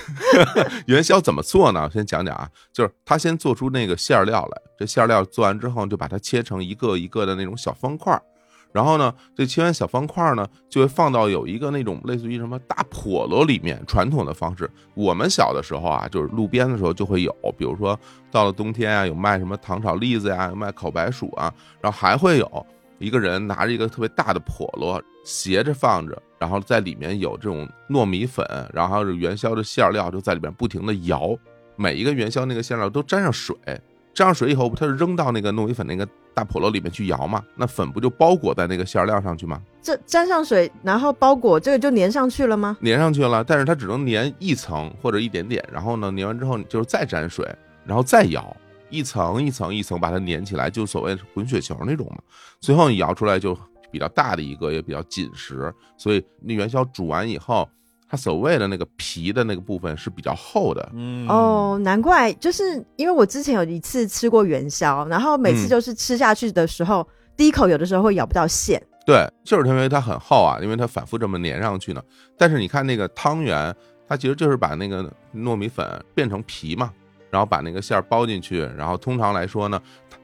[0.86, 1.82] 元宵怎么做呢？
[1.84, 8.22] 我先讲讲啊，就是他先做出那个馅儿料来，这馅儿料做完之后，就把它切成一个一个的那种小方块儿。
[8.78, 13.82] 然后呢，这切完小方块儿呢，就会放到有一个那种类似于什么大笸箩里面。
[13.88, 17.98] 传统的方式，我们小的时候啊，就是路边的时候就会有，比如说
[18.30, 22.66] 到了冬天啊，有卖什么糖炒栗子呀，有卖烤白薯啊，然后还会有
[23.00, 31.36] 一个人拿着一个特别大的笸箩斜着放着，然后在里面有这种糯米粉，然后元宵的馅料，就在里面不停的摇，
[31.74, 33.56] 每一个元宵那个馅料都沾上水，
[34.14, 36.06] 沾上水以后，它就扔到那个糯米粉那个
[36.38, 39.60] 大笸箩里面去摇嘛，那粉不就包裹在那个馅料上去吗？
[39.82, 42.76] 这沾上水，然后包裹这个就粘上去了吗？
[42.80, 47.44] 粘上去了，但是它只能粘一层或者一点点，然后呢，粘完之后就是再沾水，
[47.84, 48.56] 然后再摇，
[48.88, 52.18] 一层一层一层把它粘起来，就所谓滚雪球那种嘛。
[52.60, 53.58] 最后你摇出来就
[53.90, 57.68] 比较大的一个，也比较紧实，所以那元宵煮完以后。
[58.10, 68.82] 它所谓的那个皮的那个部分是比较厚的，嗯，哦，难怪，就是因为我之前有一次吃过元宵，然后每次就是吃下去的时候，第一口有的时候会咬不到馅。
[69.04, 72.02] 对，就是因为它很厚啊，因为它反复这么粘上去呢。
[72.38, 73.74] 但是你看那个汤圆，
[74.06, 76.90] 它其实就是把那个糯米粉变成皮嘛，
[77.30, 79.78] 然后把那个馅儿包进去，然后通常来说呢，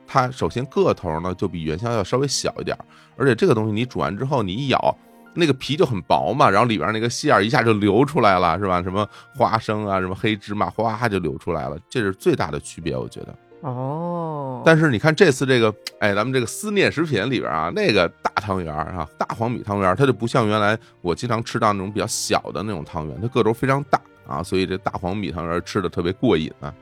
[0.07, 2.75] 它首先个头呢就比元宵要稍微小一点，
[3.17, 4.97] 而且这个东西你煮完之后你一咬。
[5.35, 8.83] 那个皮就很薄嘛，然后里边那个馅儿一下就流出来了，是吧？
[8.83, 13.35] 什么花生啊，什么黑芝麻，哗就流出来了，这是最大的区别，我觉得。
[13.63, 14.63] 哦。
[14.65, 26.73] 但是你看这次这个，哎，咱们这个思念食品里边啊，那个大汤圆啊，大黄米汤圆，它就不像原来我经常吃到那种比较小的那种汤圆，它个头非常大啊，所以这大黄米汤圆吃的特别过瘾啊。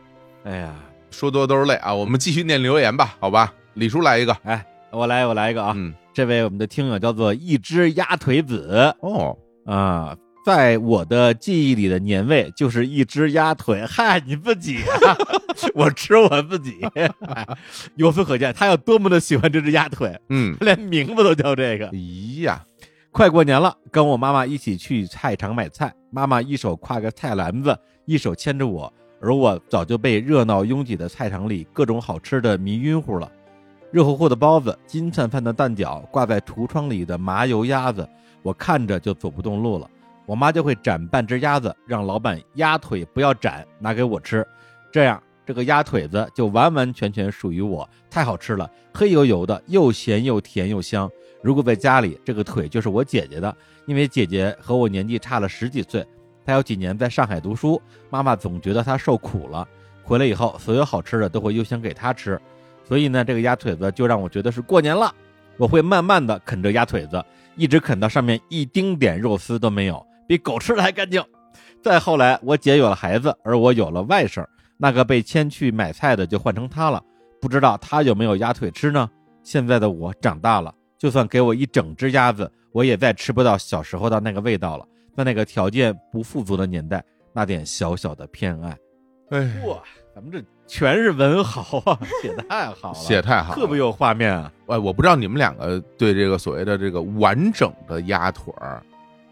[0.45, 0.75] 哎呀，
[1.11, 3.53] 说多都是泪啊，我们继续念留言吧，好吧？
[3.75, 5.73] 李叔来一个，哎，我来，我来一个啊。
[5.75, 5.95] 嗯。
[6.15, 13.85] 这位我们的听友叫做一只鸭腿子哦啊，在我的记忆里的年味就是一只鸭腿。
[13.87, 14.81] 嗨，你自己，
[15.75, 16.77] 我吃我自己。
[17.97, 20.15] 由此可见，他有多么的喜欢这只鸭腿。
[20.29, 21.89] 嗯，连名字都叫这个。
[21.93, 22.63] 咦呀，
[23.11, 33.31] 快过年了，跟我妈妈一起去菜场买菜，妈妈一手挎个菜篮子，一手牵着我，而我早就被热闹拥挤的菜场里各种好吃的迷晕乎了。
[33.93, 38.09] 热乎乎的包子，金灿灿的蛋饺，挂在橱窗里的麻油鸭子，
[38.43, 39.87] 我看着就走不动路了。
[40.25, 44.47] 我妈就会斩半只鸭子，让老板鸭腿不要斩，拿给我吃，
[44.91, 51.11] 这样这个鸭腿子就完完全全属于我，太好吃了，黑油油的，又咸又甜又香。
[51.43, 56.03] 如果在家里，这个腿就是我姐姐的，因为姐姐和我年纪差了十几岁，
[56.47, 57.79] 她有几年在上海读书，
[58.09, 59.69] 妈妈总觉得她受苦了，
[60.03, 62.41] 回来以后所有好吃的都会优先给她吃。
[62.85, 65.15] 所以呢，这个鸭腿子就让我觉得是过年了。
[65.57, 67.25] 我会慢慢的啃着鸭腿子，
[67.57, 71.23] 一直啃到上面一丁点肉丝都没有，比狗吃的还干净。
[71.83, 74.45] 再后来，我姐有了孩子，而我有了外甥，
[74.79, 77.03] 那个被牵去买菜的就换成他了。
[77.41, 79.09] 不知道他有没有鸭腿吃呢？
[79.43, 84.87] 现在的我长大了，就算给我一整只鸭子，我也再吃不到小时候的那个味道了。
[85.15, 88.79] 在那个条件不富足的年代，那点小小的偏爱，
[89.31, 89.83] 哎，哇，
[90.15, 90.43] 咱们这。
[90.67, 94.51] 全是文豪啊， 写的太好了，写太好，特别有画面啊！
[94.69, 98.83] 哎，我不知道你们两个对这个所谓的这个完整的鸭腿儿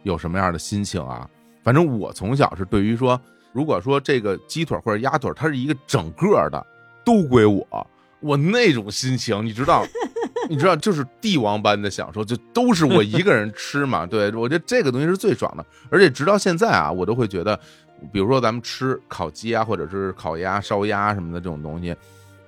[0.03, 1.27] 有什么样的心情啊？
[1.62, 3.19] 反正我从小是对于说，
[3.53, 6.66] 如果说这个鸡腿或者鸭腿它是一个整个的，
[7.05, 7.66] 都归我，
[8.21, 9.83] 我那种心情，你知道，
[10.51, 14.05] 你知道，就是帝王般的享受，就都是我一个人吃嘛。
[14.05, 17.59] 对我觉得这个东西是最爽的，而且直到现在啊，我都会觉得。
[18.13, 21.95] 比如说咱们吃烤鸡啊，或者是烤鸭、烧鸭什么的这种东西，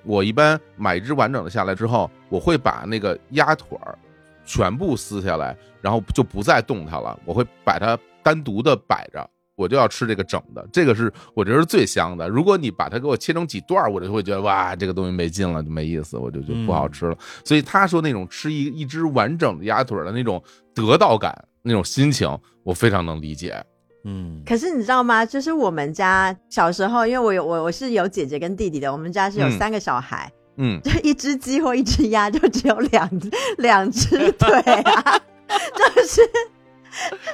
[0.03, 3.97] 我一般买一只完整的下来之后，我会把那个鸭腿儿
[4.45, 7.17] 全部撕下来，然后就不再动它了。
[7.25, 12.27] 我会把它单独的摆着，我就要吃这个整的，这个是我觉得是最香的。
[12.27, 17.17] 如果你把它给我切成几段，我就会觉得哇，这个东西没劲了，就没意思，我就就不好吃了。
[17.45, 22.27] 所以他说那种吃一一只完整的鸭腿的那种得到感，那种心情，
[22.63, 23.63] 我非常能理解。
[24.05, 25.25] 嗯，可是你知道吗？
[25.25, 33.09] 就是我们家小时候，因为我有我我是有姐姐跟弟弟的，我们家是有三个小孩，嗯，就一只鸡或一只鸭，就只有两
[33.57, 35.21] 两只腿啊，
[35.95, 36.21] 就是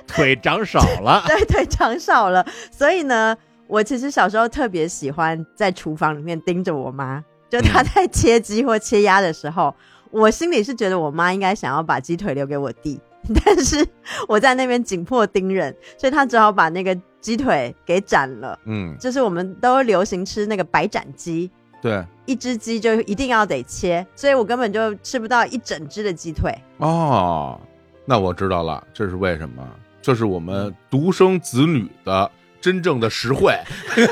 [0.06, 2.46] 腿长少了， 对，腿长少了。
[2.72, 3.36] 所以呢，
[3.68, 9.74] 我其实小时候特别喜欢在厨房里面盯着我妈，就她在切鸡或切鸭的时候，
[10.12, 13.00] 我心里是觉得我妈应该想要把鸡腿留给我弟。
[13.46, 13.86] 但是
[14.28, 18.58] 我在那边紧迫盯人，所以他只好把那个鸡腿给斩了。
[18.66, 21.52] 嗯，就是我们都流行吃那个白斩鸡，
[21.82, 26.56] 对，一只鸡就一定要得切，所以我根本就吃不到一整只的鸡腿。
[26.78, 27.60] 哦，
[28.06, 29.68] 那我知道了，这是为什么？
[30.02, 33.54] 这是我们独生子女的真正的实惠，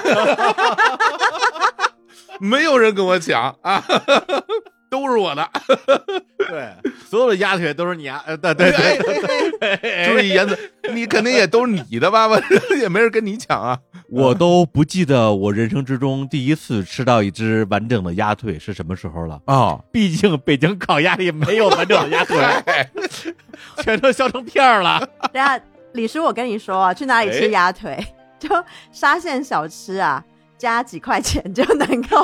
[2.39, 3.82] 没有人跟我抢啊，
[4.89, 5.50] 都是我的。
[6.47, 6.71] 对，
[7.10, 10.58] 所有的鸭腿都是你啊，呃，对对对，注意言辞，
[10.93, 12.28] 你肯定也都是你的吧？
[12.30, 12.39] 吧，
[12.80, 13.78] 也没人跟你抢啊。
[14.10, 19.41] 我都不记得我人生之中第一次吃到一只完整的鸭腿是什么时候了。
[19.47, 22.38] 哦，毕竟北京烤鸭里没有完整的鸭腿，
[23.84, 25.00] 全都削成片儿了。
[25.34, 25.60] 等下，
[25.93, 27.97] 李叔，我跟你说啊，去哪里吃鸭腿？
[28.39, 28.47] 就
[28.91, 30.23] 沙县小吃啊，
[30.58, 32.23] 加几块钱就能够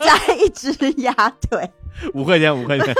[0.00, 1.12] 加一只鸭
[1.50, 1.68] 腿。
[2.14, 2.94] 五块钱，五块钱。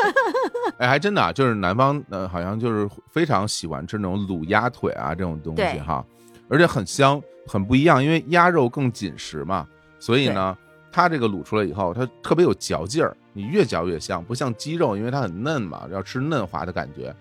[0.79, 6.05] 哎，还真的啊，就是南方呃，好像就是非常喜欢吃那种卤鸭腿啊这种东西哈，
[6.49, 9.67] 而且很香，很不一样，因为鸭肉更紧实嘛，
[9.99, 10.57] 所以呢，
[10.93, 17.15] 它这个卤出来以后，它特别有嚼劲儿，你越嚼越香，不像鸡肉，因为它很嫩嘛，要吃嫩滑的感觉。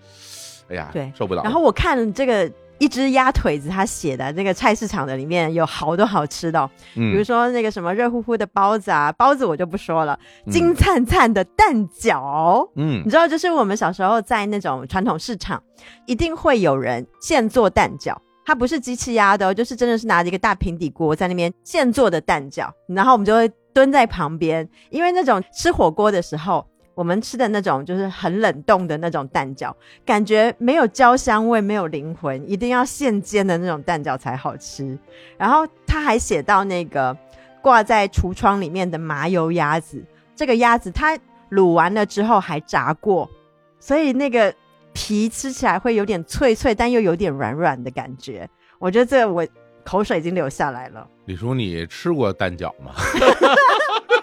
[0.68, 1.44] 哎呀，对受不了了。
[1.44, 10.52] 然后我看这个一只鸭腿子，他写的那个菜市场的里面有好多好吃的哦、嗯，比如说那个什么热乎乎的包子啊，包子我就不说了，嗯。
[10.52, 12.68] 金灿灿的蛋饺。
[12.76, 13.02] 嗯。
[13.04, 15.62] 你知道，就是我们小时候在那种传统市场，
[16.06, 26.64] 一定会有人现做蛋饺，它不是机器压的哦，就是真的是拿着一个大平底锅在那边现做的蛋饺，然后我们就会蹲在旁边，因为那种吃火锅的时候。
[26.98, 29.72] 我们吃的那种就是很冷冻的那种蛋饺，
[30.04, 34.98] 感觉没有焦香味，没有灵魂，一定要现煎的那种蛋饺才好吃。
[35.36, 37.16] 然后他还写到那个
[37.62, 41.16] 挂在橱窗里面的麻油鸭子，这个鸭子它
[41.52, 43.30] 卤完了之后还炸过，
[43.78, 44.52] 所以那个
[44.92, 48.50] 皮吃起来会有点脆脆，但又有点软软的感觉。
[48.80, 49.46] 我觉得这我
[49.84, 51.06] 口水已经流下来了。
[51.26, 52.92] 李叔，你吃过蛋饺吗？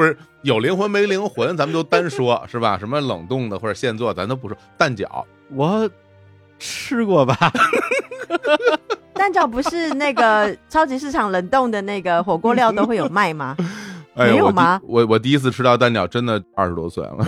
[0.00, 2.78] 不是有灵魂没灵魂，咱们都单说， 是吧？
[2.78, 4.56] 什么冷冻的或者现做，咱都不说。
[4.78, 5.86] 蛋饺，我
[6.58, 7.36] 吃过吧？
[9.12, 13.54] 蛋饺不是那个超级市场冷冻的那个火锅料都会有卖吗？
[14.16, 17.18] 没有吗我我第一次吃到蛋饺，真的二十多岁了，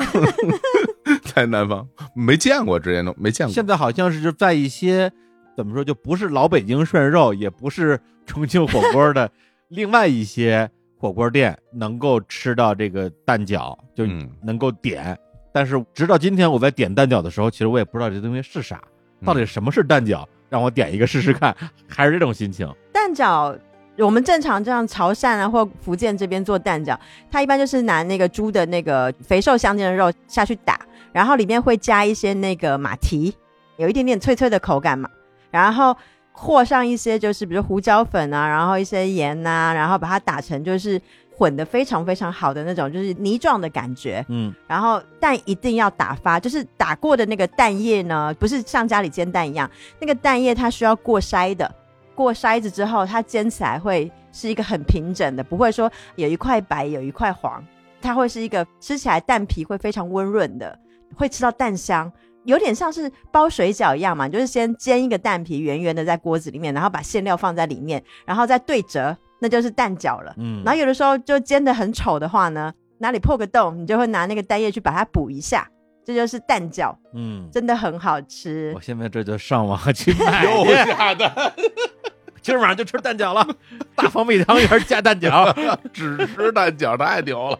[1.34, 3.52] 在南方没见过，之前都没见过。
[3.52, 5.12] 现在好像是就在一些
[5.54, 9.30] 怎么说，就不是老北京涮肉，也不是重庆火锅的
[9.68, 10.70] 另外一些
[11.02, 15.18] 火锅店能够吃到这个蛋饺，就嗯能够点。
[15.52, 18.80] 但是直到今天，我在点蛋饺的时候，其实我也不知道这东西是啥，
[19.24, 21.52] 到底什么是蛋饺，让我点一个试试看，
[21.90, 22.72] 还是这种心情。
[22.92, 23.58] 蛋饺，
[23.98, 26.96] 我们正常这样潮汕啊或福建这边做蛋饺，
[27.32, 30.78] 它一般就是拿那个猪的那个肥瘦相间的肉下去打，
[31.12, 33.34] 然后里面会加一些那个马蹄，
[33.76, 35.10] 有一点点脆脆的口感嘛，
[35.50, 35.96] 然后
[36.42, 41.00] 和上一些就是比如胡椒粉啊，然后一些盐呐、然后把它打成就是
[41.36, 51.72] 混的非常非常好的那种就是泥状的感觉，嗯，然后蛋一定要打发，就是打过的那个蛋液呢，不是像家里煎蛋一样，那个蛋液它需要过筛的，
[52.16, 57.64] 过筛子之后，它煎起来会是一个很平整的，不会说有一块白有一块黄，
[58.00, 60.76] 它会是一个吃起来蛋皮会非常温润的，
[61.14, 62.10] 会吃到蛋香。
[62.44, 70.34] 有点像是包水饺一样嘛，就是先煎一个蛋皮圆圆的在锅子里面，然后把馅料放在里面，然后再对折，那就是蛋饺了。
[70.38, 75.68] 嗯然后有的时候就煎的很丑的话呢，哪里破个洞，你就会拿那个蛋液去把它补一下，
[76.04, 78.80] 这就是蛋饺，嗯，真的很好吃我。
[78.80, 81.54] 现在这就上网去买又去， 下的，
[82.42, 83.46] 今儿晚上就吃蛋饺了，
[83.94, 85.54] 大方米汤圆加蛋饺。
[85.92, 87.58] 只吃蛋饺太牛了，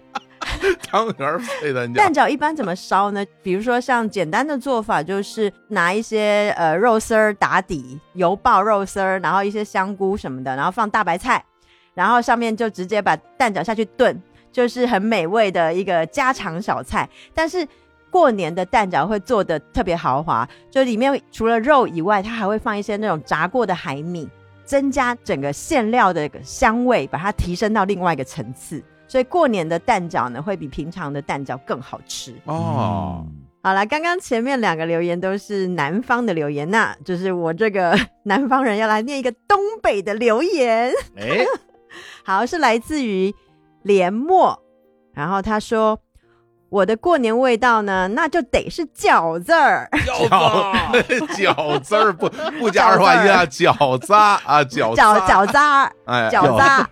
[0.83, 2.15] 汤圆配蛋饺蛋。
[2.15, 3.25] 饺一般怎么烧呢？
[3.43, 11.45] 比如说像简单的做法，就是拿一些呃肉丝儿打底，油爆肉丝儿，然后一些香菇什么的，然后放大白菜，
[11.95, 17.09] 然后上面就直接把蛋饺下去炖，就是很美味的一个家常小菜。
[17.35, 17.67] 但是
[18.11, 24.29] 过年的蛋饺会做的特别豪华，就里面除了肉以外，它还会放一些那种炸过的海米，
[24.65, 28.83] 增加整个馅料的香味，把它提升到另外一个层次。
[29.13, 32.35] 所以过年的蛋饺呢，会比平常的蛋饺更好吃。
[32.47, 40.91] 哦，嗯好了，刚刚前面两个留言都是南方的留言，那就是我这个南方人要来念一个东北的留言。
[41.15, 41.45] 哎，
[42.25, 43.35] 好，是来自于
[43.83, 44.59] 连墨，
[45.13, 46.01] 然后他说
[46.71, 49.91] ：“我的过年味道呢，那就得是饺子儿。
[49.93, 51.03] 饺
[51.37, 56.89] 饺子儿不不加儿化音啊，饺子啊，饺饺子饺子儿，哎，饺子儿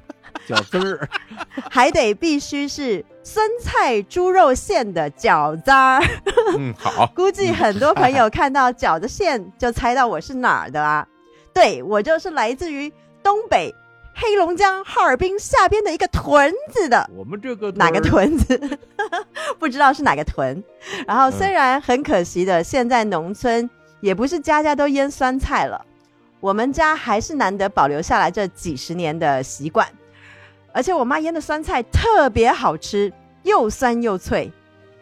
[0.55, 1.09] 饺子儿，
[1.71, 6.01] 还得必须是酸菜猪肉馅的饺子儿。
[6.59, 11.07] 嗯好，估计很多朋友看到饺子馅就猜到我是哪儿的啊。
[11.53, 12.93] 对我就是来自于
[13.23, 13.75] 东北
[14.15, 17.09] 黑龙江哈尔滨下边的一个屯子的。
[17.17, 18.79] 我们这个哪个屯子？
[19.59, 20.63] 不知道是哪个屯。
[21.07, 23.69] 然后虽然很可惜的，现在农村
[24.01, 25.85] 也不是家家都腌酸菜了，
[26.41, 29.87] 我们家还是难得保留下来这几十年的习惯。
[30.73, 33.13] 而且我妈腌的酸菜特别好吃，
[33.43, 34.53] 又酸又脆。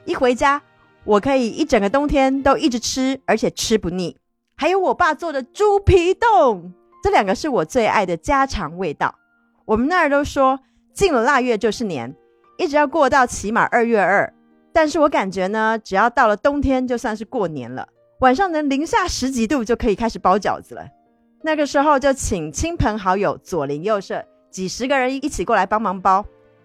[0.05, 0.63] 一回家，
[1.05, 4.17] 我可以一整个冬天都一直吃，而且吃不腻。
[4.57, 9.15] 还有我爸做的猪皮冻，这两个是我最爱的家常味道。
[9.67, 10.61] 我们那儿都说
[10.95, 12.17] 进了腊月就是年，
[12.57, 14.33] 一直要过到起码二月二。
[14.73, 17.87] 但是我感觉呢，只要到了冬天，就算是过年了。
[18.21, 20.87] 晚上能零下十几度就可以开始包饺子了。
[21.43, 26.25] 那个时候就请亲朋好友左邻右舍几十个人一起过来帮忙包，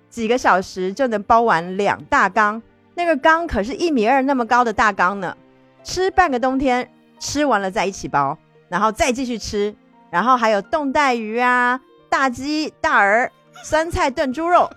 [0.09, 2.61] 几个小时就能包完两大缸。
[2.95, 5.35] 那个缸可是一米二那么高的大缸呢，
[5.83, 8.37] 吃半个冬天，吃完了再一起包，
[8.69, 9.75] 然后再继续吃，
[10.11, 11.79] 然后还有冻带鱼啊、
[12.09, 13.31] 大鸡、大儿、
[13.63, 14.69] 酸菜炖猪肉、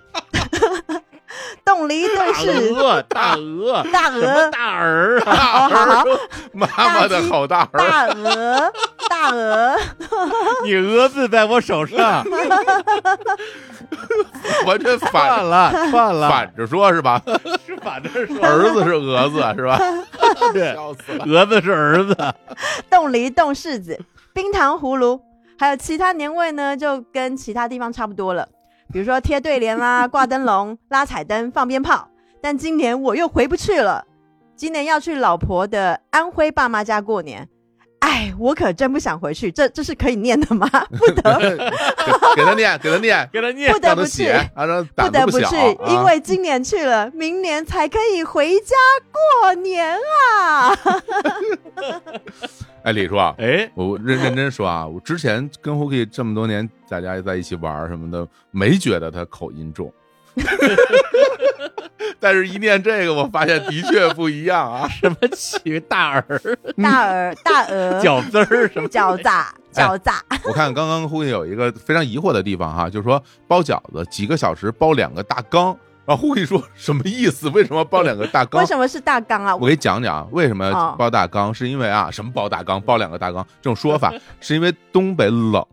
[1.64, 5.32] 冻梨炖大柿、鹅，大鹅，大鹅、大儿啊？
[5.36, 6.04] 哦好好
[6.52, 8.72] 妈妈的好大儿，大鹅、
[9.16, 9.76] 大鹅，
[10.64, 12.22] 你鹅字在我手上，
[14.66, 17.22] 完全串反了，反了，反着说是吧？
[17.66, 19.78] 是反着说，儿子是蛾子是吧？
[20.52, 21.24] 对，笑死了。
[21.24, 22.14] 蛾子是儿子，
[22.90, 23.98] 冻梨、冻柿子、
[24.34, 25.18] 冰糖葫芦，
[25.58, 28.46] 还有其他年味呢，就跟其他地方差不多了。
[28.92, 32.08] 比如说贴对联啦、 挂灯笼、拉彩灯、放鞭炮。
[32.42, 34.04] 但今年我又回不去了，
[34.54, 37.48] 今年要去老婆的安徽爸妈家过年。
[38.00, 40.68] 哎，我可真不想回去，这这是可以念的吗？
[40.96, 41.56] 不得给
[42.36, 44.30] 给他念，给他念， 给他念不得不去
[44.94, 48.74] 不得不去，啊因为今年去了，明年才可以回家
[49.42, 49.96] 过年
[50.30, 50.72] 啊！
[52.84, 59.92] 哎，李叔啊，哎，我认认真说啊，我之前跟 Hooky 这么多年，大家在一起玩什么的，没觉得他口音重。
[62.20, 64.88] 但是，一念这个，我发现的确不一样啊！
[64.88, 66.40] 什么起大儿
[66.82, 69.22] 大儿、大鹅、饺子 儿什么饺子、
[69.72, 70.10] 饺子，
[70.44, 77.48] 我看刚刚 Hooky 有一个非常疑惑的地方哈，就是说包饺子几个小时包两个大缸，然后 Hooky 说什么意思？
[77.50, 78.66] 为什么包两个大缸为？
[78.66, 79.54] 什么是大缸啊？
[79.56, 85.64] 我给你讲讲为什么哦包大缸，是因为啊，什么包大缸，包两个大缸这种说法， 是因为东北冷，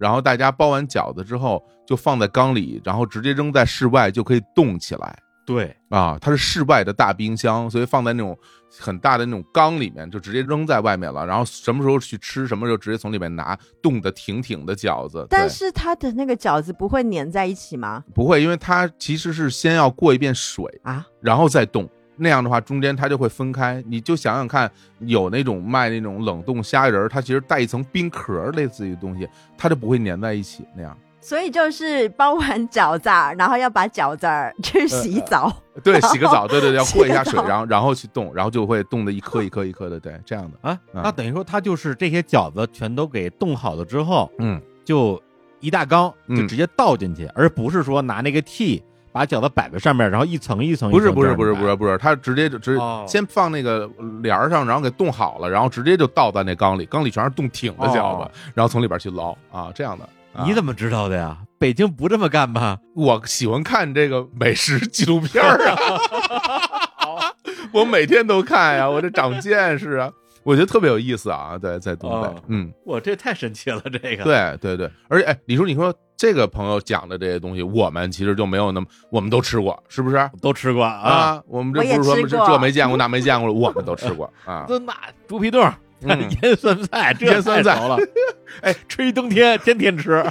[0.00, 8.38] 然后大家包完饺子之后就放在缸里，然后直接扔在室外就可以冻起来对，啊，它是室外的大冰箱，所以放在那种
[8.78, 15.26] 很大的那种缸里面，就直接扔在外面了，然后什么时候去吃，什么时候直接从里面拿，冻得挺挺的饺子。
[15.28, 18.04] 但是它的那个饺子不会粘在一起吗？
[18.14, 21.88] 不会，因为它其实是先要过一遍水，啊，然后再冻。
[22.20, 23.82] 那样的话，中间它就会分开。
[23.86, 30.96] 你就想想看，有那种卖那种冷冻虾仁儿，它其实带一层冰壳儿，类似于东西，它就不会粘在一起那样。
[31.22, 35.54] 所以就是包完饺子，然后要把饺子儿去洗澡。
[35.84, 40.68] 对，洗个澡，对对对，要过一下水，然后然后去冻，然后就会冻得一颗一颗一颗的，对，这样的。
[40.68, 45.22] 啊，嗯那等于说它就是这些饺子全都给冻好了之后，嗯，就
[45.60, 50.90] 一大缸嗯就直接倒进去，而不是说拿那个屉把饺子摆在上面，然后一层一层。
[50.90, 53.88] 不是不是不是不是不是，他直接就直接哦先放那个
[54.22, 60.04] 帘儿上，然后给冻好了，然后直接就倒在那缸里，缸里全是冻挺的饺子哦，然后从里边去捞啊，这样的。
[60.32, 61.36] 啊你怎么知道的呀？
[61.58, 62.78] 北京不这么干吧？
[62.94, 67.34] 我喜欢看这个美食纪录片儿啊，
[67.74, 70.08] 我每天都看呀，我这长见识啊，
[70.42, 74.24] 我觉得特别有意思啊，在在东北哦，嗯，哇，这太神奇了，这个。
[74.24, 80.30] 对对对，而且哎，李叔，你说这个朋友讲的这些东西，我们其实就没有那么，我们都吃过，是不是？
[80.40, 84.64] 都吃过啊，啊，我们这不是说这这没见过那没见过，我们都吃过啊。
[84.68, 84.94] 这那
[85.28, 85.62] 猪皮冻、
[86.02, 87.98] 嗯 腌酸菜，这腌酸菜太熟了，
[88.62, 90.24] 哎，吃一冬天，天天吃。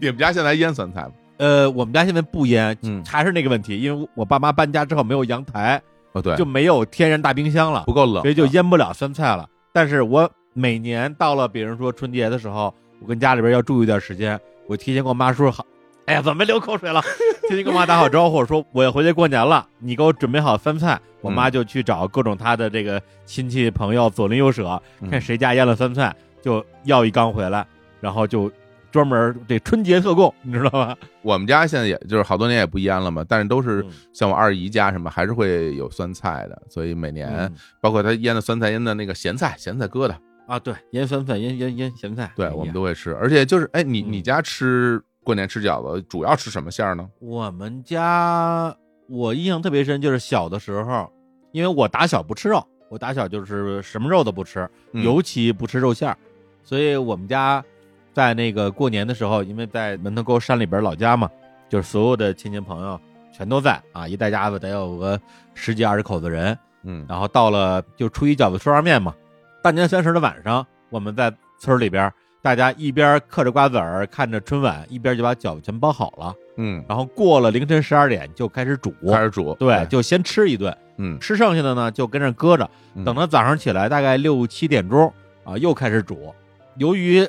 [0.00, 1.12] 你们家现在腌酸菜吗？
[1.36, 5.82] 呃，我们家现在不腌，嗯还是那个问题，因为我爸妈搬家之后没有阳台，
[6.12, 9.48] 哦，对，就没有天然大冰箱了不，够冷，所以就腌不了酸菜了。
[9.72, 15.64] 但是我每年到了，比如说春节的时候，我跟家里边要住一段时间，我提前跟我妈说好。
[16.06, 17.00] 哎呀，怎么没流口水了？
[17.48, 21.00] 提前跟我妈打好招呼，说我要回去过年了，你给我准备好酸菜。
[21.20, 27.64] 我妈就去找各种她的这个亲戚朋友左邻右舍，嗯看谁家腌了酸菜，就要一缸回来，
[28.00, 28.50] 然后就
[28.92, 30.96] 专门这春节特供，你知道吧？
[31.22, 40.14] 我们家现在也就是好多年也不腌了嘛，但是都是嗯像我二姨家什么，还是会有酸菜的，所以每年嗯包括他腌的酸菜、腌的那个咸菜、咸菜疙瘩，
[40.46, 43.14] 啊，对，腌酸菜、腌腌腌咸菜，对我们都会吃。
[43.14, 47.08] 而且就是，哎，你嗯你家吃过年吃饺子主要吃什么馅儿呢？
[47.20, 48.76] 我们家
[49.08, 51.10] 我印象特别深，就是小的时候，
[51.52, 56.16] 因为我打小不吃肉，我打小就是什么肉都不吃，嗯尤其不吃肉馅儿，
[56.62, 57.64] 所以我们家
[58.12, 61.30] 在那个过年的时候，因为在门头沟山里边老家嘛，
[61.68, 63.00] 就是所有的亲戚朋友
[63.32, 65.18] 全都在啊，一大家子得有个
[65.54, 66.56] 十几二十口子人。
[66.82, 67.06] 嗯。
[67.08, 69.14] 然后到了就初一饺子说二面嘛，
[69.62, 76.34] 大年三十的晚上，我们在村里边，大家一边嗑着瓜子儿看着春晚，一边就把饺子全包好了。
[76.58, 81.18] 嗯，然后过了凌晨十二点就开始煮，开始煮，对，就先吃一顿，嗯。
[81.18, 83.04] 吃剩下的呢就跟着搁着，嗯。
[83.04, 85.10] 等到早上起来大概六七点钟
[85.44, 86.34] 啊，又开始煮。
[86.76, 87.26] 由于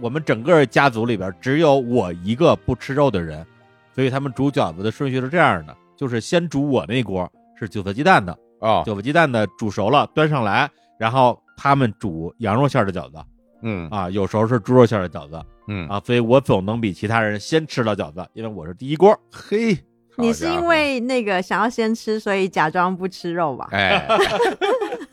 [0.00, 3.46] 我们整个家族里边只有我一个不吃肉的人，
[3.94, 13.18] 所以他们煮饺子的顺序是这样的：就是先煮我那锅是韭菜鸡蛋的，啊，韭菜鸡蛋的煮熟了端上来，然后他们煮羊肉馅儿的饺子
[13.62, 19.14] 嗯啊，有时候是猪肉馅儿的饺子嗯，啊，所以我总能比其他人先吃到饺子，因为我是第一锅。
[19.30, 19.78] 嘿，
[20.16, 23.68] 你是因为那个想要先吃，所以假装不吃肉吧？
[23.72, 24.06] 哎。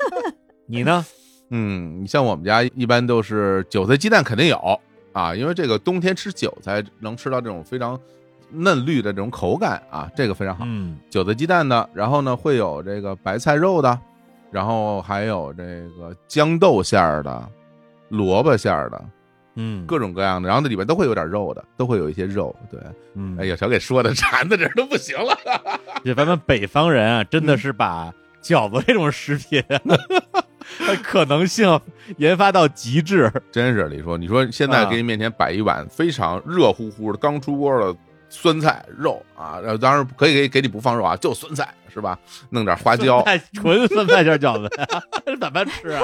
[0.70, 1.06] 你呢？
[1.50, 4.80] 嗯，你像我们家一般都是韭菜鸡蛋肯定有
[5.14, 8.00] 啊，因为这个冬天吃韭菜能吃到这种非常
[8.52, 10.64] 嫩绿的这种口感啊，这个非常好。
[10.68, 14.00] 嗯韭菜鸡蛋的，然后呢会有这个白菜肉的，
[14.52, 15.64] 然后还有这
[15.98, 17.48] 个豇豆馅儿的、
[18.10, 19.06] 萝卜馅儿的，
[19.56, 22.56] 嗯，各种各样的，然后那里边都会有点肉的，都会有一些肉。
[22.70, 22.80] 对，
[23.16, 25.38] 嗯，哎呀，小给说的 馋的这都不行了。
[26.04, 29.80] 这咱们北方人啊，真的是把饺子这种食品啊
[31.04, 31.80] 可能性
[32.18, 33.32] 研发到极致。
[33.52, 37.96] 真是李叔，你说现在啊给你面前摆一碗非常热乎乎的、刚出锅的
[38.30, 42.18] 酸菜肉啊，然后当然可以给给你不放肉啊，就酸菜是吧？
[42.50, 44.70] 弄点花椒，太纯酸菜馅饺子
[45.40, 46.02] 怎么吃啊？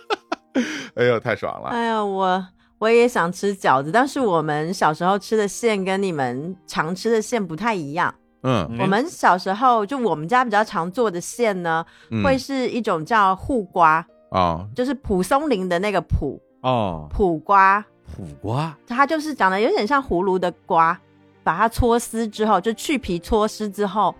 [0.94, 1.68] 哎呦，太爽了！
[1.68, 2.46] 哎呀，我
[2.78, 8.14] 我也想吃饺子，但是我们小时候吃的馅跟你们常吃的馅不太一样。
[8.46, 12.22] 嗯，我们小时候就我们家比较常做的馅呢，嗯。
[12.22, 17.84] 会是一种叫护瓜，啊，就是蒲松龄的那个蒲哦，蒲瓜，
[18.14, 20.96] 苦瓜，它就是长得有点像葫芦的瓜，
[21.42, 24.14] 把它搓丝之后，就去皮搓丝之后，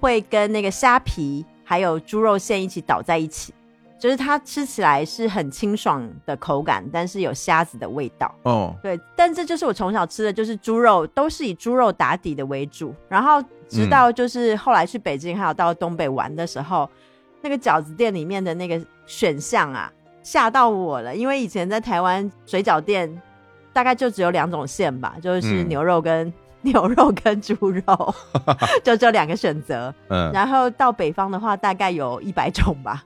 [0.00, 3.52] 会跟那个虾皮还有猪肉馅一起倒在一起，
[3.98, 8.34] 就是它吃起来是很清爽的口感，但是有虾子的味道。
[8.42, 13.42] 哦，对，但这就是我从小吃的，就是猪肉都是以猪肉打底的为主，然后
[13.74, 16.88] 直到就是后来去北京还有到东北玩的时候，
[17.42, 19.90] 那个饺子店里面的那个选项啊，
[20.22, 23.20] 吓到我了，因为以前在台湾水饺店
[23.72, 28.14] 大概就只有两种馅吧，就是嗯牛肉跟、 牛肉跟猪肉，
[28.82, 29.94] 就这两个选择。
[30.08, 33.02] 嗯，然后到北方的话，大概有一百种吧。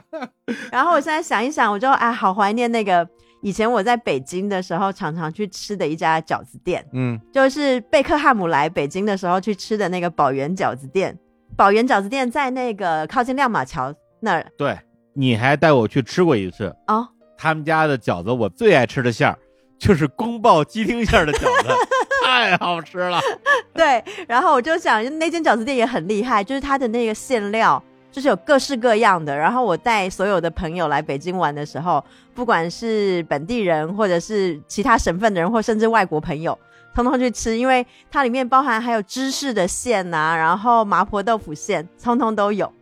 [0.72, 3.06] 然后我现在想一想，我就哎，好怀念那个
[3.42, 11.16] 以前我在北京的时候常常去吃的一家饺子店，嗯就是贝克汉姆来北京的时候去吃的那个宝源饺子店。
[11.56, 14.78] 宝源饺子店在那个靠近亮马桥那儿对，
[15.14, 19.36] 你还带我去吃过一次，哦，他们家的饺子我最爱吃的馅儿
[19.78, 21.68] 就是宫爆鸡丁馅儿的饺子，
[22.24, 23.20] 太好吃了。
[23.74, 27.82] 对，然后我就想那间饺子店也很厉害，就是它的那个馅料。
[28.10, 32.02] 就是有各式各样的，然后我带所有的朋友来北京玩的时候，
[32.34, 36.58] 不管是本地人，或者是其他省份的人，或甚至外国朋友，
[36.94, 42.72] 通通去吃，因为它里面包含还有芝士的馅呐、然后麻婆豆腐馅，通通都有。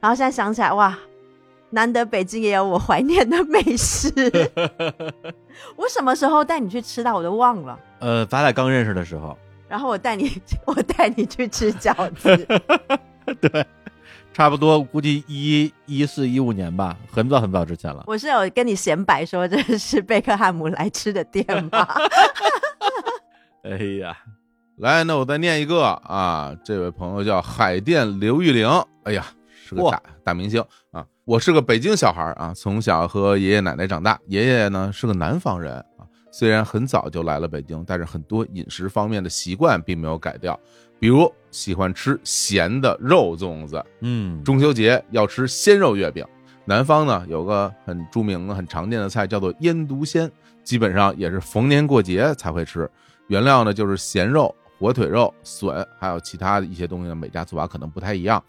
[0.00, 0.96] 然后现在想起来，哇，
[1.70, 4.12] 难得北京也有我怀念的美食。
[5.76, 7.78] 我什么时候带你去吃到我都忘了。
[8.00, 10.30] 呃，咱俩刚认识的时候，然后我带你，
[10.66, 12.36] 我带你去吃饺子。
[13.40, 13.66] 对，
[14.34, 18.02] 差不多估计一一四一五年吧，很早很早之前了。
[18.08, 21.86] 我是有跟你显摆说这是贝克汉姆来吃的店吗？
[23.62, 24.12] 哎呀，
[24.78, 28.68] 来，那我再念一个啊，这位朋友叫海淀刘玉玲，
[29.04, 29.24] 哎呀，
[29.64, 31.06] 是个大大明星啊。
[31.24, 40.58] 我是个北京小孩啊，从小和爷爷奶奶长大，爷爷呢是个南方人啊，虽然很早就来了北京，但是很多饮食方面的习惯并没有改掉，
[40.98, 46.26] 比如喜欢吃咸的肉粽子，嗯，中秋节要吃鲜肉月饼。
[46.64, 50.28] 南方呢有个很著名的、很常见的菜叫做腌笃鲜，
[50.64, 52.90] 基本上也是逢年过节才会吃。
[53.28, 58.42] 原料呢就是咸肉、火腿肉、笋，还有其他的一些东西呢，每家做法可能不太一样。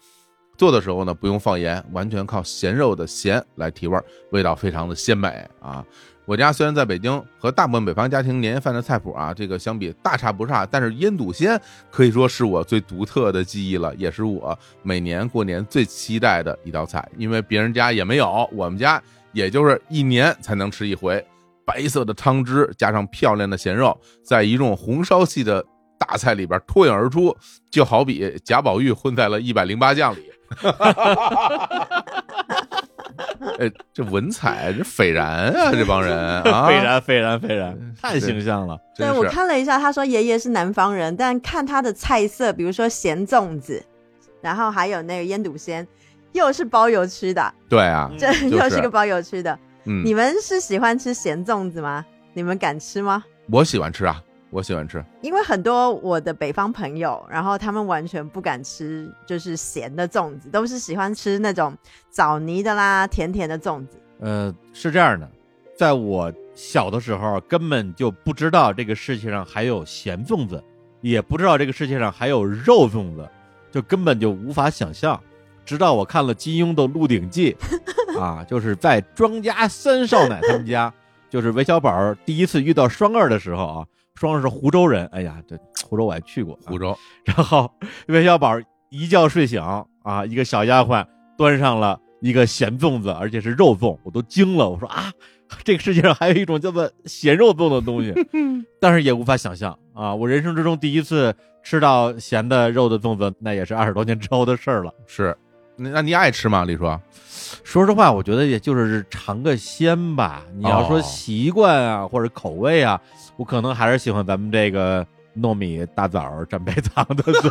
[0.58, 5.84] 做的时候呢，不用放盐，完全靠咸肉的咸来提味儿，味道非常的鲜美啊。
[6.26, 19.00] 我家虽然在北京，和大部分北方家庭年夜饭的菜谱啊，这个相比大差不差，但是腌笃鲜可以说是我最独特的记忆了，也是我每年过年最期待的一道菜，因为别人家也没有，我们家
[19.32, 21.24] 也就是一年才能吃一回。
[21.64, 25.64] 白色的汤汁加上漂亮的咸肉，在一众红烧系的
[25.96, 27.36] 大菜里边脱颖而出，
[27.70, 30.32] 就好比贾宝玉混在了一百零八将里。
[33.58, 38.78] 哎，这文采这斐然啊，这帮人 啊，斐然斐然斐然，太形象了。
[38.96, 43.82] 对我看了一下，他说爷爷是南方人，但看他的菜色，比如说咸粽子，
[44.40, 45.86] 然后还有那个腌笃鲜，
[46.32, 49.58] 又是包邮区的，对啊，这又是个包邮区的。
[49.84, 52.04] 嗯，你们是喜欢吃咸粽子吗？
[52.34, 53.22] 你们敢吃吗？
[53.50, 61.76] 我喜欢吃啊，我喜欢吃，因为很多我的北方朋友，然后他们完全不敢吃就是咸的粽子，都是喜欢吃那种
[62.10, 64.00] 枣泥的啦、甜甜的粽子。
[64.20, 65.28] 呃，是这样的，
[65.76, 70.62] 在我小的时候，根本就不知道这个世界上还有咸粽子，
[71.00, 73.28] 也不知道这个世界上还有肉粽子，
[73.70, 75.20] 就根本就无法想象。
[75.64, 77.54] 直到我看了金庸的《鹿鼎记
[78.20, 80.94] 》，啊，就是在庄家三少奶他们家，
[81.28, 83.86] 就是韦小宝第一次遇到双儿的时候啊，
[84.16, 85.56] 双是湖州人，哎呀，这
[85.86, 87.70] 湖州我还去过，啊湖州，然后
[88.08, 88.54] 韦小宝
[88.90, 89.62] 一觉睡醒
[90.02, 91.06] 啊，一个小丫鬟
[91.36, 94.68] 端上了一个咸粽子，而且是肉粽，我都惊了。
[94.68, 95.12] 我说啊，
[95.64, 98.14] 这个世界上还有一种叫做咸肉粽的东西，
[98.80, 100.14] 但是也无法想象啊。
[100.14, 104.92] 我人生之中第一次吃到咸的肉的粽子，那也是二十多年之后的事儿了。
[105.06, 105.36] 是，
[105.76, 106.64] 那那你爱吃吗？
[106.64, 106.84] 李叔？
[107.62, 110.42] 说实话，我觉得也就是尝个鲜吧。
[110.56, 113.00] 你要说哦习惯啊，或者口味啊，
[113.36, 115.06] 我可能还是喜欢咱们这个
[115.36, 117.50] 糯米大枣蘸白糖的粽子，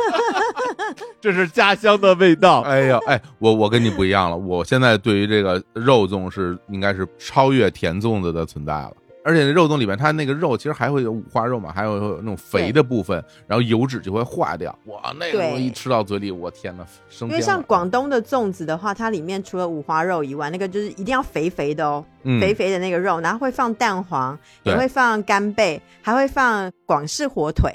[1.20, 2.60] 这是家乡的味道。
[2.62, 8.92] 哎呀，哎，我我跟你不一样了，我现在对于这个肉粽是应该是超越甜粽子的存在了。
[9.26, 14.72] 而且肉粽里面它那个肉其实还会有五花肉嘛，还有那种肥的部分，然后油脂就会化掉。
[14.84, 27.72] 哇，那个东西一吃到嘴里，我天呐，升因为像广东的粽子的话，它里面除了五花肉以外，那个就是一定要肥肥的哦，嗯肥肥的那个肉，然后会放蛋黄，也会放干贝，还会放广式火腿，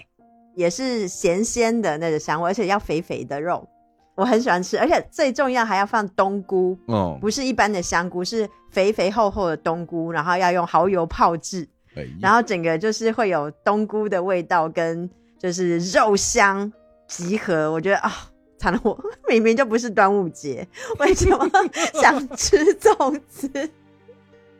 [0.55, 3.67] 也是咸鲜的那个香味，而且要肥肥的肉，
[4.15, 15.09] 我很喜欢吃，而且最重要还要放冬菇，哦，不是一般的香菇，是肥肥厚厚的冬菇，然后要用蚝油泡制，哎然后整个就是会有冬菇的味道跟
[15.39, 16.71] 就是肉香
[17.07, 18.11] 集合，我觉得啊。
[18.61, 18.95] 惨了我，
[19.27, 20.67] 明明就不是端午节，
[20.99, 21.49] 为什么
[21.99, 23.49] 想吃粽子？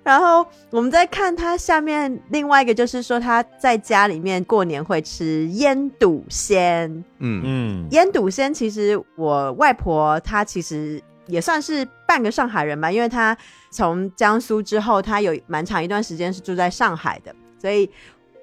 [0.04, 6.92] 然后我们再看他下面另外一个，就是说他在家里面过年会吃腌笃鲜。
[7.20, 7.42] 嗯。
[7.44, 13.38] 嗯，腌笃鲜其实我外婆她其实也算是半个上海人吧，因为她
[13.70, 17.90] 从江苏之后，她有蛮长一段时间是住在上海的，所以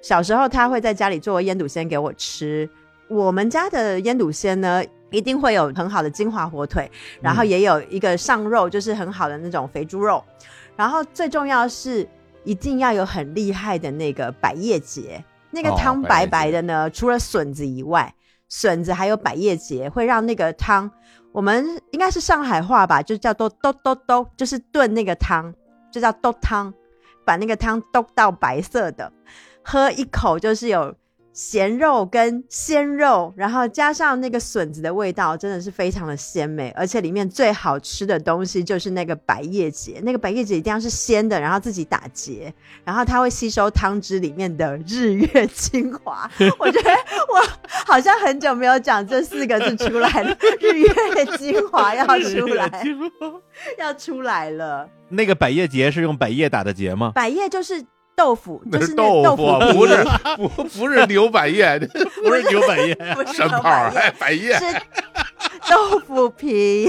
[0.01, 2.67] 小时候她会在家里做腌笃鲜给我吃。
[3.09, 6.89] 我们家的腌笃鲜呢，一定会有很好的金华火腿，
[7.21, 10.23] 然后也有一个上肉，就是很好的那种肥猪肉，
[10.79, 12.07] 然后最重要是
[12.45, 15.21] 一定要有很厉害的那个百叶结，
[15.51, 18.15] 那个哦汤白白的呢，除了笋子以外，
[18.47, 20.89] 笋子还有百叶结会让那个汤，
[21.33, 25.53] 我们应该是上海话吧，就叫做兜兜兜，就是炖那个汤，
[25.91, 26.73] 就叫兜汤，
[27.25, 29.11] 把那个汤兜到白色的，
[29.61, 30.95] 喝一口就是有
[31.39, 46.29] 咸肉跟鲜肉，然后加上那个笋子的味道，真的是非常的鲜美，而且里面最好吃的东西就是那个百叶结，那个百叶结一定要是鲜的，然后自己打结，然后它会吸收汤汁里面的日月精华。
[46.59, 47.41] 我觉得我
[47.85, 52.83] 好像很久没有讲这四个字出来了，日月精华要出来，
[53.79, 54.89] 要出来了。
[55.07, 57.13] 那个百叶结是用百叶打的结吗？
[57.15, 57.81] 百叶就是
[58.19, 60.03] 豆腐，那就是是那豆腐，不是
[60.35, 61.79] 不 不是牛百叶，
[62.21, 64.65] 不是牛百叶，不是百叶哎，百叶，是
[65.69, 66.85] 豆腐皮，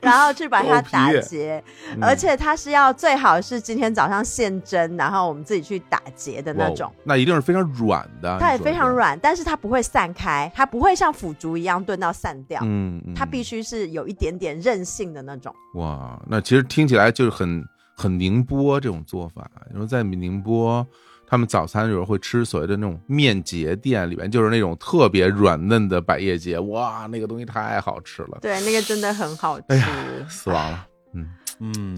[0.00, 1.62] 然后去把它打结，
[1.96, 6.92] 嗯而且它是要最好是今天早上现蒸，然后我们自己去打结的那种。
[7.02, 15.52] 那一定是非常软的，它也非常软，但是它不会散开，它不会像腐竹一样炖到散掉，嗯，嗯它必须是有一点点韧性的那种。
[15.74, 17.64] 哇，那其实听起来就是很
[17.94, 19.50] 很宁波这种做法。
[19.70, 20.86] 你说在宁波，
[21.26, 29.66] 他们早餐有时候会吃所谓的那种面结店，里面就是那种特别软嫩的百叶结，哇，那个东西太好吃了，对，那个真的很好吃。
[29.68, 29.86] 哎呀
[30.28, 30.86] 死亡了。
[31.12, 31.30] 嗯
[31.60, 31.96] 嗯，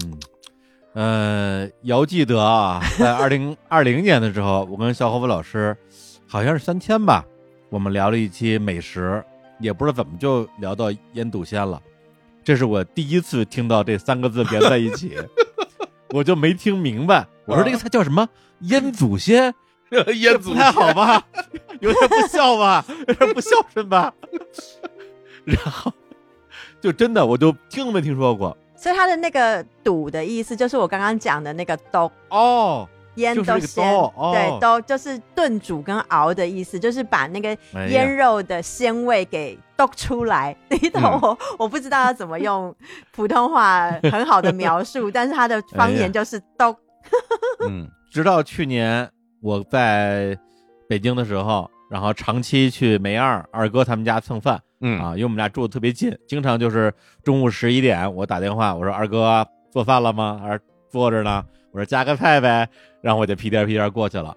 [0.93, 5.75] 呃，遥记得啊，在二零二零年的时候，我跟小伙子老师
[6.27, 7.25] 好像是三千吧，
[7.69, 9.23] 我们聊了一期美食，
[9.59, 11.81] 也不知道怎么就聊到腌笃鲜了。
[12.43, 15.17] 这是我第一次听到这三个字连在一起，
[16.09, 17.25] 我就没听明白。
[17.45, 18.27] 我说这个菜叫什么？
[18.61, 19.53] 腌祖先，
[20.19, 21.23] 腌祖不太好吧？
[21.79, 22.83] 有点不孝吧？
[23.07, 24.13] 有点不孝顺吧？
[25.45, 25.91] 然后
[26.81, 33.83] 就真的我就听都没听说过所以它的那个“肚”的意思，就是我刚刚讲的那个“兜哦。”，腌都鲜，
[34.33, 37.57] 对，兜就是炖煮跟熬的意思，就是把那个
[37.89, 41.37] 腌肉的鲜味给都出来， 你懂嗯我？
[41.59, 42.75] 我不知道要怎么用
[43.13, 46.75] 普通话很好的描述， 但是他的方言就是都。
[47.67, 49.09] 嗯直到去年
[49.41, 50.37] 我在
[50.89, 60.39] 北京的时候，然后长期去梅二二哥他们家蹭饭嗯啊，因为我们俩住的特别近，经常就是中午十一点我打电话，我说二哥做饭了吗？
[60.41, 60.59] 还是
[60.89, 61.43] 坐着呢？
[61.71, 62.67] 我说加个菜呗，
[63.01, 64.35] 然后我就屁颠屁颠过去了。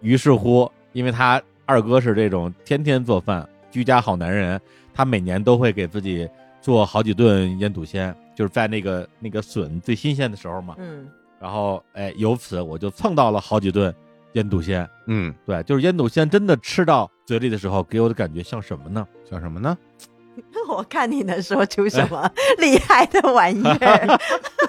[0.00, 4.60] 于是乎，因为他二哥是这种天天做饭、居家好男人，
[4.94, 6.28] 他每年都会给自己
[6.60, 10.74] 做好几顿腌笃鲜，就是在那个那个笋最新鲜的时候嘛。
[10.78, 11.08] 嗯，
[11.40, 13.94] 然后哎，由此我就蹭到了好几顿
[14.32, 14.88] 腌笃鲜。
[15.06, 19.06] 嗯，对，就是腌笃鲜真的吃到嘴里的时候，给我的感觉像什么呢？
[19.28, 19.76] 像什么呢？
[20.68, 24.20] 我看你能说出什么 厉害的玩意儿，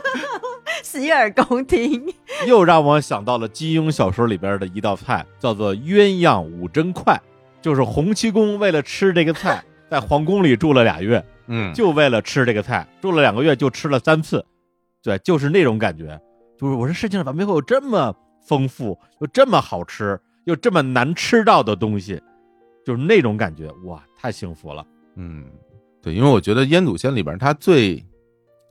[0.82, 2.12] 洗耳恭听。
[2.48, 7.22] 又让我想到了金庸小说里边的一道菜，叫做鸳鸯五珍快，
[7.62, 14.46] 就是洪七公为了吃这个菜， 在皇宫里住了俩月，嗯，就为了吃这个菜，住了两个月就吃了三次，
[15.04, 16.20] 对，就是那种感觉。
[16.58, 18.14] 就是我说世界上怎么会有这么
[18.46, 22.22] 丰富又这么好吃又这么难吃到的东西，
[22.86, 24.86] 就是那种感觉，哇，太幸福了。
[25.16, 25.46] 嗯，
[26.02, 28.04] 对，因为我觉得腌笃鲜里边它最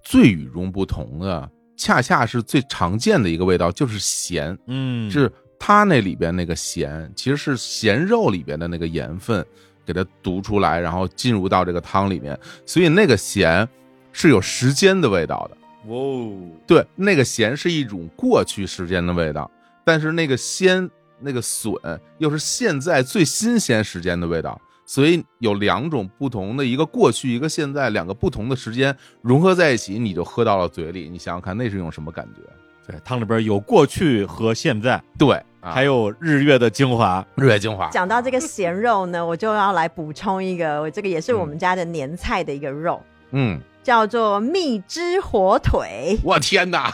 [0.02, 4.56] 最与众不同的，恰恰是最常见的一个味道，就是咸。
[4.66, 9.44] 嗯，是它那里边那个咸，其实是咸肉里边的那个盐分
[9.84, 13.68] 给它读出来，然后进入到这个汤里面，所以那个咸
[14.12, 15.56] 是有时间的味道的。
[15.90, 16.32] 哦，
[16.66, 19.50] 对，那个咸是一种过去时间的味道，
[19.84, 20.88] 但是那个鲜、
[21.18, 21.72] 那个笋
[22.18, 31.08] 又是现在最新鲜时间的味道，所以有两种不同的，一个过去，一个现在，两个不同的时间融合在一起，你就喝到了嘴里。
[31.08, 32.42] 你想想看，那是一种什么感觉？
[32.88, 37.22] 对，汤里边有过去和现在，对，啊、还有日月的精华。
[37.34, 42.98] 日月精华，讲到这个咸肉呢，我就要来补充一个，我这个也是我们家的年菜的一个肉，
[43.32, 46.18] 嗯，叫做蜜汁火腿。
[46.24, 46.90] 我天哪！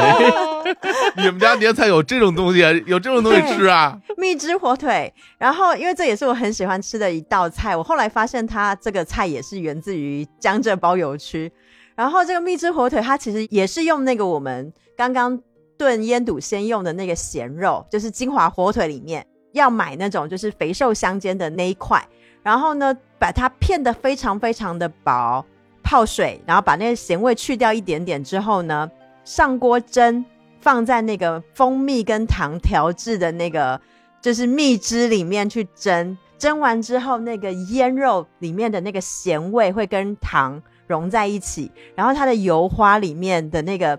[1.16, 3.98] 你们家年菜有这种东西，有这种东西吃啊？
[4.18, 11.50] 蜜汁火腿，然后因为这也是我很喜欢吃的一道菜，我后来发现它这个菜也是源自于江浙包邮区。
[11.96, 15.40] 然后这个蜜汁火腿，它其实也是用那个我们刚刚
[15.78, 22.06] 炖腌笃鲜用的那个咸肉，就是金华火腿里面要买那种就是肥瘦相间的那一块，
[22.42, 25.42] 然后呢把它片得非常非常的薄，
[25.82, 28.90] 泡水，然后把那个咸味去掉一点点之后呢，
[29.24, 30.22] 上锅蒸，
[30.60, 33.80] 放在那个蜂蜜跟糖调制的那个
[34.20, 43.98] 就是蜜汁里面去蒸，蒸完之后那个腌肉里面的那个咸味会跟糖融在一起，然后它的油花里面的那个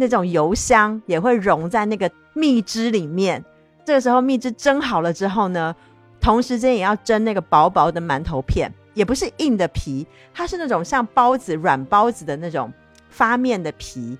[0.00, 3.44] 那种油香也会融在那个蜜汁里面。
[3.84, 5.74] 这个时候蜜汁蒸好了之后呢，
[6.20, 12.72] 同时间也要蒸那个薄薄的馒头片，也不是硬的皮，它是那种像包子软包子的那种
[13.08, 14.16] 发面的皮，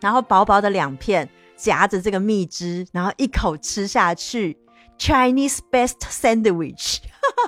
[0.00, 4.56] 然后薄薄的两片夹着这个蜜汁，然后一口吃下去
[4.98, 6.98] ，Chinese best sandwich，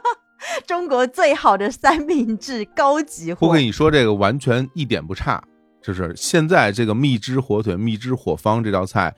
[0.65, 3.63] 中国最好的三明治高级货我跟。
[3.63, 5.43] 你说，这个完全一点不差。
[5.89, 9.11] 就是现在这个蜜汁火腿、蜜汁火方这道菜，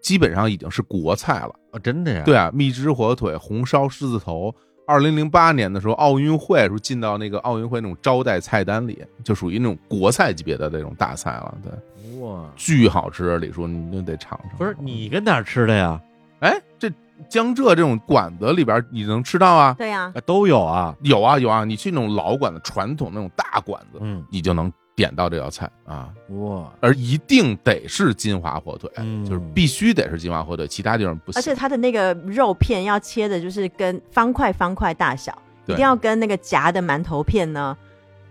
[0.00, 1.52] 基本上已经是国菜了。
[1.72, 2.22] 哦，真的呀？
[2.24, 4.54] 对啊，蜜汁火腿、红烧狮子头，
[4.86, 11.58] 二零零八年的时候，奥运会时候进到那个奥运会那种招待菜单里，就属于那种国菜级别的那种大菜了。
[11.60, 14.56] 对，哇，巨好吃，李叔，你就得尝尝。
[14.56, 16.00] 不是你跟哪儿吃的呀？
[16.38, 16.88] 哎，这
[17.28, 19.74] 江浙这种馆子里边你能吃到啊？
[19.76, 20.94] 对呀、啊都有啊。
[21.02, 26.10] 有啊有啊，你去那种老馆子、传统那种大馆子，嗯，你就能点到这道菜啊。
[26.28, 31.38] 哇，而一定得是金华火腿，嗯就是必须得是金华火腿，其他地方不行。
[31.38, 35.36] 而且它的那个肉片要切的就是跟方块方块大小，
[35.66, 37.76] 一定要跟那个夹的馒头片呢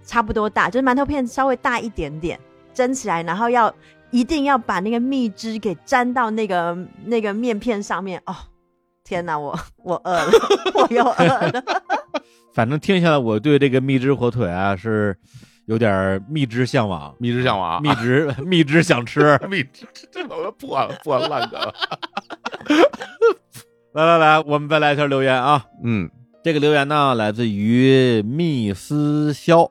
[0.04, 2.40] 差不多大，就是馒头片稍微大一点点，
[2.74, 3.74] 蒸起来，然后要
[4.10, 8.22] 一定要把那个蜜汁给粘到那个那个面片上面。
[8.26, 8.36] 哦，
[9.04, 10.32] 天哪，我我饿了，
[10.76, 11.64] 我又饿了。
[12.54, 15.18] 反正听下来，我对这个蜜汁火腿啊是
[15.66, 19.40] 有点蜜汁向往，蜜汁向往，蜜汁蜜汁想吃。
[19.50, 20.52] 蜜汁，这破了
[21.04, 21.60] 破了烂梗。
[23.94, 25.66] 来来来，我们再来一条留言啊。
[25.84, 26.10] 嗯
[26.44, 29.70] 这个留言呢，来自于密思肖。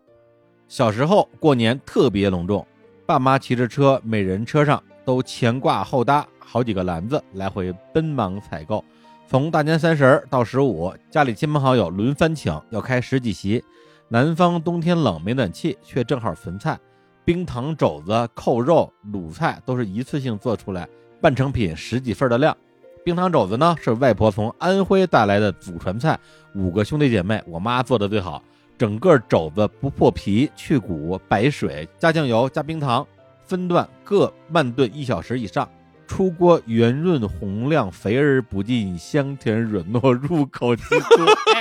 [0.68, 2.64] 小时候过年特别隆重，
[3.05, 8.84] 爸妈骑着车，每人车上都前挂后搭好几个篮子，来回奔忙采购。
[9.26, 13.64] 从大年三十儿到十五，家里亲朋好友轮番请，要开十几席。
[14.12, 16.76] 南方冬天冷，没暖气，却正好存菜，
[17.24, 20.88] 冰糖肘子、扣肉、卤菜都是一次性做出来，
[21.20, 22.56] 半成品十几份的量。
[23.04, 26.18] 冰糖肘子呢，是外婆从安徽带来的祖传菜，
[26.56, 28.42] 五个兄弟姐妹，我妈做的最好。
[28.76, 33.06] 整个肘子不破皮，去骨，白水，加酱油，加冰糖，
[33.44, 35.68] 分段各慢炖一小时以上。
[36.08, 41.59] 出锅圆润红亮，肥而不腻，香甜软糯，入口即酥。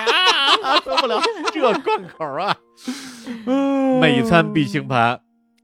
[0.64, 1.20] 哎呀，受不了
[1.54, 2.56] 这贯口啊！
[4.00, 5.20] 每餐必清盘。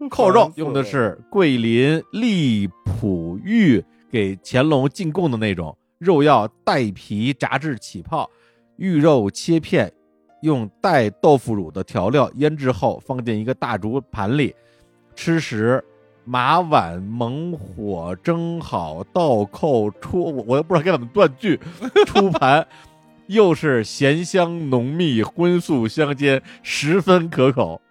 [0.10, 8.30] 扣肉用的是桂林荔浦玉给乾隆进贡的那种，肉要带皮炸至起泡，
[8.76, 9.92] 玉肉切片，
[10.42, 14.54] 用带豆腐乳的调料腌制后，放进一个大竹盘里。
[15.16, 15.84] 吃时
[16.26, 21.58] 马碗猛火蒸好，倒扣出，我我又不知道该怎么断句，
[22.06, 22.68] 出盘。
[23.28, 27.82] 又是咸香浓密，荤素相间，十分可口。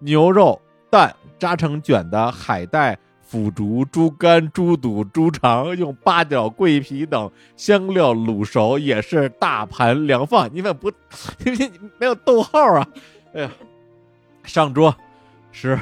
[0.00, 0.60] 牛肉、
[0.90, 10.50] 蛋扎成卷的海带、腐竹、猪肝、猪肚、猪肠，用八角、桂皮等香料卤熟，也是大盘凉饭。
[10.52, 10.90] 你们不，
[11.44, 12.86] 你没有逗号啊？
[13.32, 13.50] 哎呀，
[14.44, 14.94] 上桌
[15.50, 15.78] 是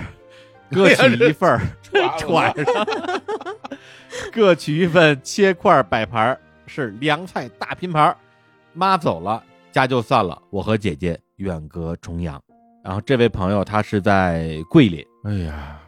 [0.70, 1.60] 各取一份儿，
[2.16, 2.86] 揣上
[4.32, 8.16] 各取一份，切块摆盘，是凉菜大拼盘。
[8.72, 10.40] 妈走了，家就散了。
[10.50, 12.40] 我和姐姐远隔重洋。
[12.84, 15.80] 然后这位朋友他是在桂林，哎呀，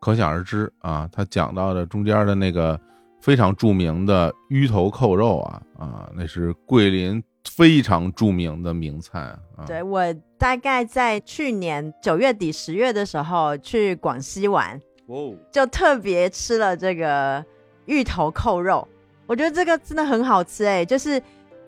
[0.00, 1.08] 可想而知啊。
[1.12, 2.80] 他讲到的中间的那个
[3.20, 9.66] 非常著名的芋头扣肉啊啊，那是桂林非常著名的名菜啊。
[9.66, 10.02] 对我
[10.38, 17.44] 大概在去年九月底十月的时候去广西玩，哦，就特别吃了这个
[17.84, 18.88] 芋头扣肉。
[19.26, 21.22] 我觉得这个真的很好吃哎，就是。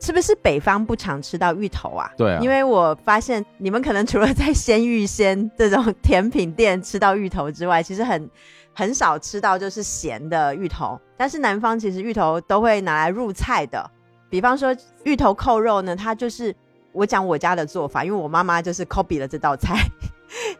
[0.05, 2.11] 是不是北方不常吃到芋头啊？
[2.15, 8.31] 对，因为我发现你们可能除了在鲜芋仙这种甜品店吃到芋头之外，其实很
[8.75, 11.01] 很少吃到就是咸的芋头。
[11.17, 13.91] 但是南方其实芋头都会拿来入菜的，
[14.29, 16.55] 比方说芋头扣肉呢，它就是
[16.93, 19.75] 我讲我家的做法，因为我妈妈就是 copy 了这道菜。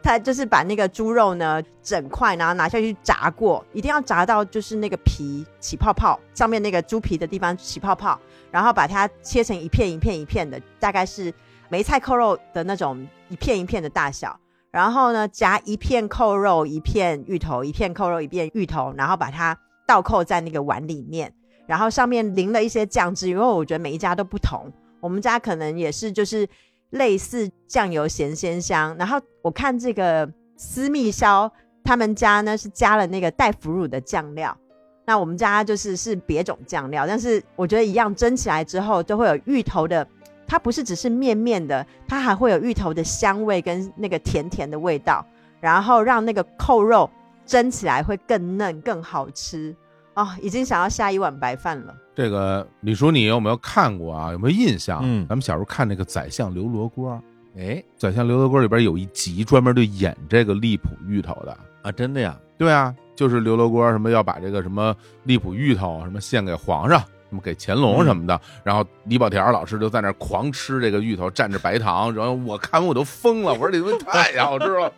[0.01, 8.19] 他就是把那个猪肉呢整块，然后拿下去炸过，一定要炸到就是那个皮起泡泡，上面那个猪皮的地方起泡泡，
[8.51, 11.33] 然后把它切成一片一片一片的，大概是
[11.69, 14.39] 梅菜扣肉的那种一片一片的大小，
[14.71, 21.33] 然后呢夹一片扣肉一片芋头，一片扣肉一片芋头，然后把它倒扣在那个碗里面，
[21.67, 26.47] 然后上面淋了一些酱汁，因为我觉得每一家都不同，我们家可能也是就是。
[26.91, 31.51] 类似酱油咸鲜香，然后我看这个私密烧
[31.83, 34.57] 他们家呢是加了那个带腐乳的酱料，
[35.05, 40.07] 那我们家就是是别种酱料，但是我觉得一样蒸起来之后都会有芋头的，
[40.47, 45.25] 它不是只是面面的，它还会有芋头的香味跟那个甜甜的味道，
[45.59, 47.09] 然后让那个扣肉
[47.45, 49.75] 蒸起来会更嫩更好吃。
[50.15, 51.95] 哦，已经想要下一碗白饭了。
[52.15, 54.31] 这个李叔，你有没有看过啊？
[54.31, 55.01] 有没有印象？
[55.03, 57.11] 嗯，咱们小时候看那个《宰相刘罗锅》，
[57.59, 62.37] 哎，《宰相刘罗锅》里边有一集专门就演这个荔浦芋头的啊，真的呀？
[62.57, 67.03] 对啊，就是刘罗锅什么要把这个什么荔浦芋头什么献给皇上。
[67.41, 74.91] 给乾隆什么的，然后李保田老师就在那狂吃这个芋头，蘸着白糖，然后我看完我都疯了， 我说这东西太好吃了。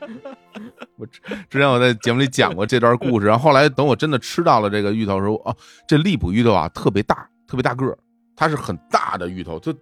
[0.95, 5.55] 我之之前我在节目里讲过这段故事，然后后来等我真的吃到了这个芋头的时候，哦，
[5.87, 7.97] 这荔浦芋头啊特别大，特别大个儿，
[8.35, 9.73] 它是很大的芋头，就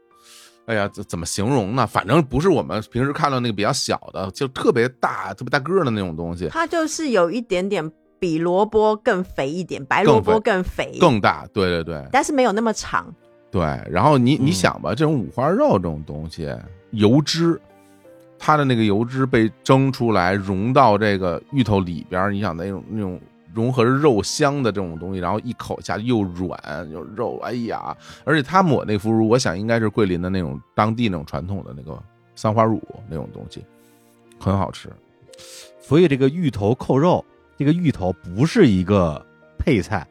[0.65, 1.85] 哎呀，怎怎么形容呢？
[1.87, 6.47] 反正不是我们平时看到那个比较小的，就特别大、特别大个儿的那种东西。
[6.49, 7.91] 它就是有一点点。
[8.25, 13.13] 比萝卜更肥一点，白萝卜更肥、更大，对对对，但是没有那么长。
[13.51, 16.51] 对，然后你你想吧，这种五花肉这种东西，
[16.89, 17.61] 油脂，
[18.39, 23.21] 它的那个油脂被蒸出来，融到这个芋头里边，你想那种那种
[23.53, 26.59] 融合着肉香的这种东西，然后一口下去又软
[26.91, 27.95] 又肉，哎呀！
[28.23, 32.01] 而且他抹那腐乳，我想应该是桂林的那种当地那种传统的那个
[32.35, 33.63] 三花乳那种东西，
[34.39, 34.89] 很好吃。
[35.79, 37.23] 所以这个芋头扣肉。
[37.57, 39.23] 这个芋头不是一个
[39.57, 40.05] 配菜，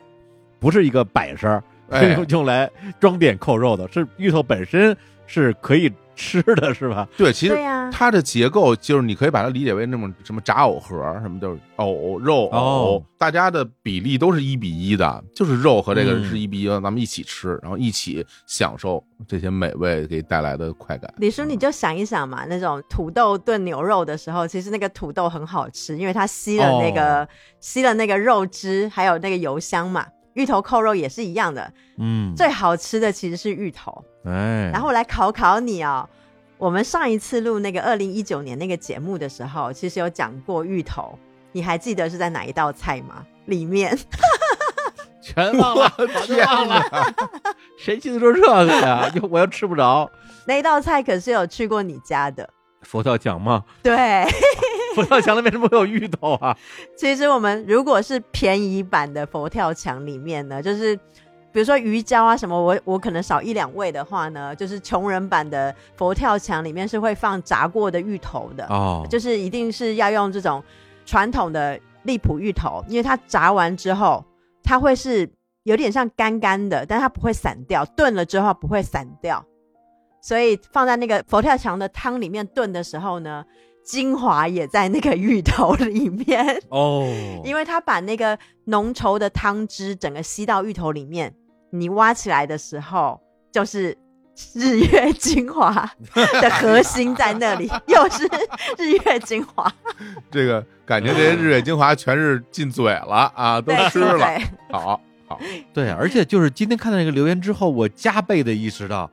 [0.58, 5.92] 不是一个摆设，用 用来装点扣肉的，是芋头本身是可以。
[6.14, 7.08] 吃的是吧？
[7.16, 7.56] 对，其实
[7.92, 21.12] 它的结构就是你可以把它理解为那种什么炸藕盒，什么就是藕肉藕，大家的比例都是一比一的，就是肉和这个是一比一，咱们一起吃，然后一起享受这些美味给带来的快感。
[21.18, 27.28] 李叔，你就想一想嘛，那种土豆炖牛肉的时候，其实那个土豆很好吃，因为它吸了那个
[27.60, 30.06] 吸了那个肉汁，还有那个油香嘛。
[30.34, 36.08] 芋头扣肉也是一样的，嗯，最好吃的其实是芋头，哎，然后来考考你哦。
[36.56, 41.18] 我们上一次录那个二零一九年那个节目的时候，其实有讲过芋头，
[41.52, 43.26] 你还记得是在哪一道菜吗？
[43.46, 43.98] 里面
[45.20, 45.92] 全忘了，
[46.24, 46.82] 全忘了，
[47.78, 49.12] 谁记得住这个呀？
[49.28, 50.10] 我又吃不着。
[50.46, 52.48] 那一道菜可是有去过你家的，
[52.82, 53.64] 佛跳墙吗？
[53.82, 54.24] 对，
[54.94, 56.56] 佛跳墙里为什么会有芋头啊？
[56.96, 60.98] 其实我们如果是便宜版的佛跳墙里面呢，就是
[61.54, 70.60] 比如说鱼胶啊什么，我我可能少一两位的话呢，就是穷人版的佛跳墙里面是会放炸过的芋头的，哦，就是一定是要用这种
[71.06, 74.24] 传统的荔浦芋头，因为它炸完之后，
[74.64, 75.30] 它会是
[75.62, 79.46] 有点像干干的，但它不会散掉，炖了之后不会散掉，
[80.20, 83.44] 所以放在那个佛跳墙的汤里面炖的时候呢，
[83.84, 87.06] 精华也在那个芋头里面，哦，
[87.44, 91.32] 因为它把那个浓稠的汤汁整个吸到芋头里面，
[91.76, 93.20] 你挖起来的时候
[93.52, 93.96] 就是。
[94.52, 95.88] 日月精华
[96.42, 98.24] 的核心在那里， 又是
[98.76, 99.72] 日月精华，
[100.28, 104.26] 这个感觉这些日月精华全是进嘴了啊，都吃了。
[104.72, 105.38] 好，好，
[105.72, 109.08] 对，而且就是今天看到那个留言之后，我加倍的意识到，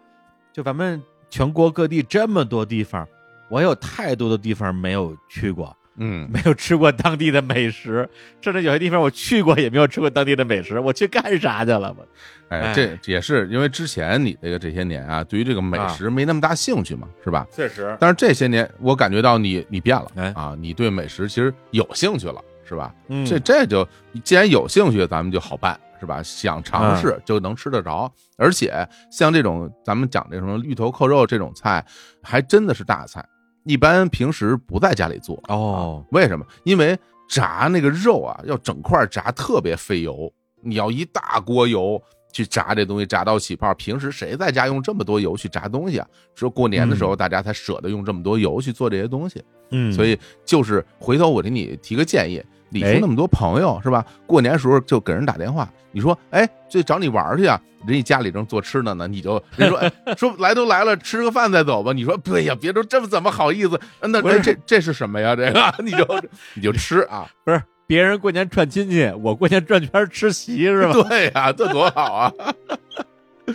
[0.51, 0.99] 就咱们
[1.29, 3.07] 全国各地这么多地方，
[3.51, 8.07] 我有太多的地方没有去过，嗯，没有吃过当地的美食，
[8.41, 11.93] 甚至有些地方我去过也没有吃过当地的美食，我去干啥去了？
[11.97, 12.07] 我
[12.49, 17.45] 哎哎，这也是因为之前你这个这些年啊，对于这个美食没那么大兴趣嘛，是吧？
[17.51, 22.93] 确实，但是这些年我感觉到你你变了哎啊，你对美食其实有兴趣了，是吧？
[23.09, 23.87] 嗯这这就
[24.23, 26.21] 既然有兴趣，咱们就好办，是吧？
[26.23, 31.85] 想尝试就能吃得着，而且像这种咱们讲这什么芋头扣肉这种菜，
[32.21, 33.23] 还真的是大菜，
[33.63, 36.45] 一般平时不在家里做哦啊为什么？
[36.63, 36.97] 因为
[37.27, 40.31] 炸那个肉啊，要整块炸，特别费油，
[40.61, 42.01] 你要一大锅油。
[42.33, 43.73] 去炸这东西，炸到起泡。
[43.73, 46.07] 平时谁在家用这么多油去炸东西啊？
[46.33, 49.43] 只有过年的时候，大家才舍得用这么多油去做这些东西。
[49.71, 52.41] 嗯，所以就是回头我给你提个建议，
[52.71, 54.03] 李叔哎那么多朋友是吧？
[54.25, 57.61] 过年时候就给人打电话，你说哎，这找你玩去啊？
[57.85, 61.91] 人家家里正做吃的呢，你就人说哎说来都来了，吃个饭再走吧。
[61.91, 63.79] 你说对呀，别说这么怎么好意思？
[64.01, 65.35] 那这这这是什么呀？
[65.35, 66.05] 这个 你就
[66.53, 67.27] 你就吃啊？
[67.43, 70.93] 不是别人过年串亲戚，我过年转圈吃席是吧？
[71.09, 72.33] 对呀，这多好啊！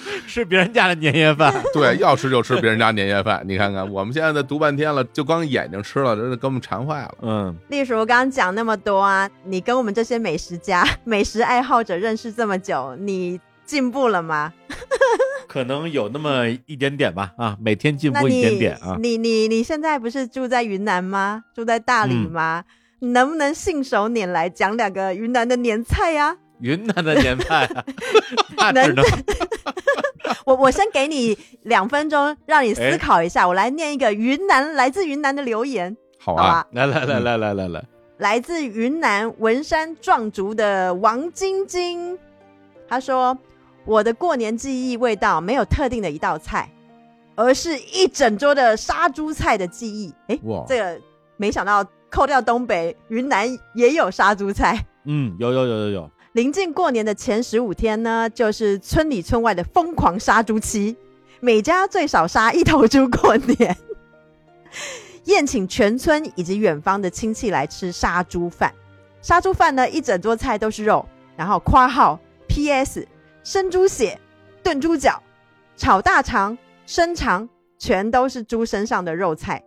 [0.27, 3.43] 吃别人家的年夜饭，对，要吃就吃别人家年夜饭。
[3.47, 7.15] 你看看，我们现在在读半天了，就光眼睛吃了，真的给我们馋坏了。
[7.23, 14.53] 嗯，例如刚刚讲那么多啊，你跟我们这些美食家、美食爱好者认识这么久，你进步了吗？
[15.49, 18.97] 可能有那么一点点吧，啊，每天进步一点点啊。
[19.01, 21.45] 你你你现在不是住在云南吗？
[21.55, 22.65] 住在大理嗯吗？
[22.99, 27.85] 你能不能信手拈来讲两个云南的年菜呀、云南的年菜啊，
[28.57, 29.05] 那只能
[30.45, 33.47] 我我先给你两分钟，让你哎思考一下。
[33.47, 36.67] 我来念一个云南来自云南的留言，好啊，好吧？
[36.73, 37.85] 来来来来来来来，
[38.19, 42.19] 来自云南文山壮族的王晶晶，
[42.89, 43.37] 他说
[43.85, 46.71] ：“我的过年记忆味道没有特定的一道菜，
[47.35, 51.01] 而是一整桌的杀猪菜的记忆。”哎，哇，这个
[51.37, 54.85] 没想到扣掉东北，云南也有杀猪菜。
[55.05, 60.95] 嗯，有有有有有，临近过年的前十五天呢，就是村里村外的疯狂杀猪期，
[61.41, 63.75] 每家最少杀一头猪过年，
[65.25, 68.71] 宴请全村以及远方的亲戚来吃杀猪饭。
[69.23, 71.09] 杀猪饭呢，一整桌菜都是肉，
[71.39, 73.09] 然后括号 P.S.
[73.43, 74.21] 生猪血、
[74.63, 75.23] 炖猪脚、
[75.75, 79.65] 炒大肠、生肠，全都是猪身上的肉菜，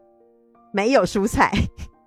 [0.71, 1.51] 没有蔬菜。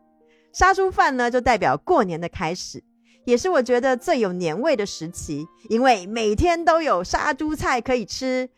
[0.54, 2.80] 杀猪饭呢，就代表过年的开始。
[3.24, 8.48] 也是我觉得最有年味的时期，因为每天都有杀猪菜可以吃，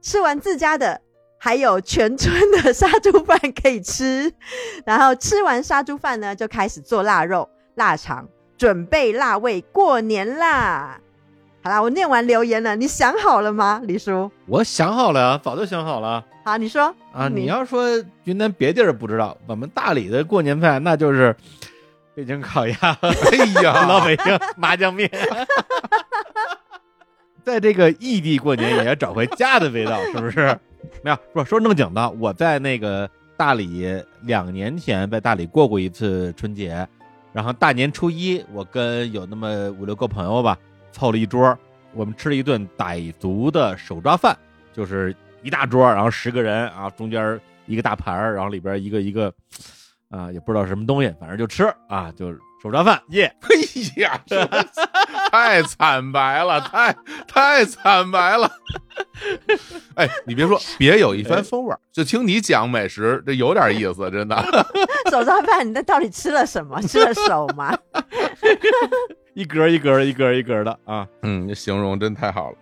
[0.00, 1.00] 吃完自家的，
[1.38, 4.32] 还有全村的杀猪饭可以吃，
[4.84, 10.98] 然后吃完杀猪饭呢，就开始做腊肉、腊肠，准备腊味过年啦。
[11.62, 14.30] 好啦，我念完留言了，你想好了吗，李叔？
[14.46, 17.28] 我想好了呀，早就想好了好，你说啊。
[17.28, 17.88] 你要说
[18.22, 21.34] 云南别地儿不知道，我们大理的过年饭那就是
[22.16, 25.08] 北京烤鸭哎呀， 老北京麻酱面。
[27.44, 30.58] 在这个异地过年也要找回家的味道，是不是？
[31.04, 33.86] 没有，不说正经的，我在那个大理
[34.22, 36.88] 两年前在大理过过一次春节，
[37.34, 40.56] 然后大年初一我跟有那么五六个朋友吧，
[40.92, 41.56] 凑了一桌，
[41.92, 44.34] 我们吃了一顿傣族的手抓饭，
[44.72, 49.30] 就是一大桌，然后十个人啊，中间一个大盘儿，然后里边一个一个
[50.10, 54.20] 啊，也不知道什么东西，反正就吃啊，就是手抓饭，耶、哎呀，
[55.30, 56.96] 太惨白了，太
[57.26, 58.50] 太惨白了。
[59.94, 64.36] 哎，你别说，别有一番风味儿，就听你讲美食，这有点意思，真的。
[65.10, 66.80] 手抓饭，你那到底吃了什么？
[66.82, 67.76] 吃了手吗？
[69.34, 71.06] 一格一格一格一格的啊。
[71.22, 72.56] 嗯，这形容真太好了。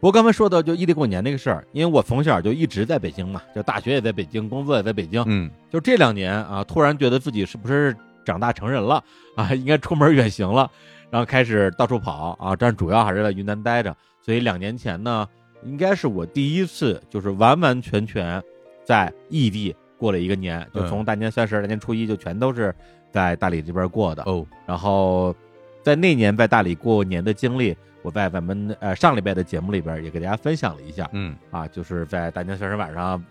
[0.00, 9.02] 不过刚才说到就异地过年那个事儿，因为我从小就一直在北京嘛，就大学也在北京，工作也在北京，嗯就这两年啊，突然觉得自己是不是长大成人了
[9.34, 10.70] 啊， 应该出门远行了，
[11.10, 13.96] 然后开始到处跑啊，但主要还是在云南待着。
[14.20, 15.26] 所以两年前呢，
[15.64, 18.40] 应该是我第一次就是完完全全
[18.84, 22.72] 在异地过了一个年，就从大年三十、大年初一就全都是
[23.10, 24.22] 在大理这边过的。
[24.26, 25.34] 哦，然后
[25.82, 31.08] 在那年在大理过年的经历，我在咱们呃上礼拜的节目里边也给大家分享了一下。
[31.12, 31.36] 嗯。
[31.50, 33.22] 啊，就是在大年三十晚上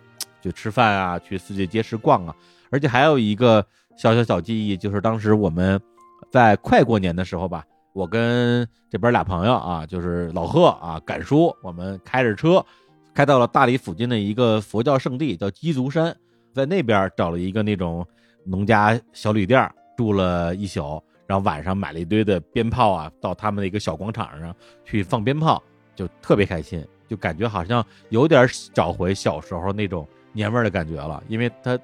[0.42, 2.36] 就吃饭啊，去四季街市逛啊，
[2.70, 3.66] 而且还有一个
[3.96, 5.80] 小小小记忆，就是当时我们
[6.32, 7.64] 在快过年的时候吧，
[7.94, 12.64] 我跟这边俩朋友啊，就是老贺啊、赶叔，我们开着车
[13.14, 16.16] 开到了大理附近的一个佛教圣地，叫鸡足山，
[16.54, 18.06] 在那边找了一个那种
[18.46, 24.56] 农家小旅店住了一宿，然后晚上买了一堆的鞭炮啊，到他们的一个小广场上
[24.86, 25.62] 去放鞭炮，
[25.96, 31.78] 就特别开心，就感觉好像有点找回小时候那种年味儿的感觉了，因为它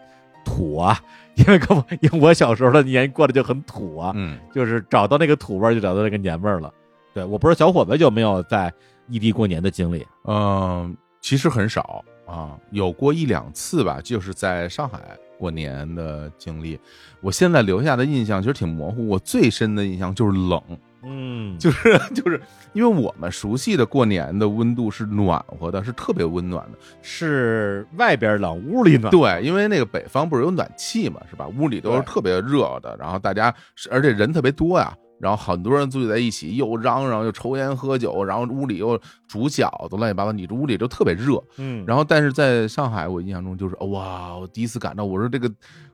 [0.45, 0.97] 土啊，
[1.35, 6.73] 因为跟我因为我小时候的年过得就很土啊，嗯就是找到那个土味儿，就找到那个年味儿了。
[7.13, 8.73] 对我不知道小伙子有没有在
[9.07, 10.05] 异地过年的经历？
[10.25, 16.79] 嗯，其实很少啊，有过一两次吧，就是在上海过年的经历。
[17.19, 20.61] 我现在留下的印象其实挺模糊，我最深的印象就是冷，
[21.03, 22.41] 嗯， 就是就是
[22.71, 26.77] 因为我们熟悉的过年的温度是暖和的，是特别温暖的。
[27.01, 29.11] 是外边冷，屋里暖。
[29.11, 31.45] 对，因为那个北方不是有暖气嘛，是吧？
[31.59, 33.53] 屋里都是特别热的，然后大家
[33.91, 41.41] 而且人特别多呀，然后很多人聚在一起，又嚷嚷又抽烟喝酒，然后屋里又煮饺子乱七八糟，你这屋里就特别热。
[41.55, 45.49] 嗯，然后但是在上海，我印象中就是哇，我第一次感到，我说这个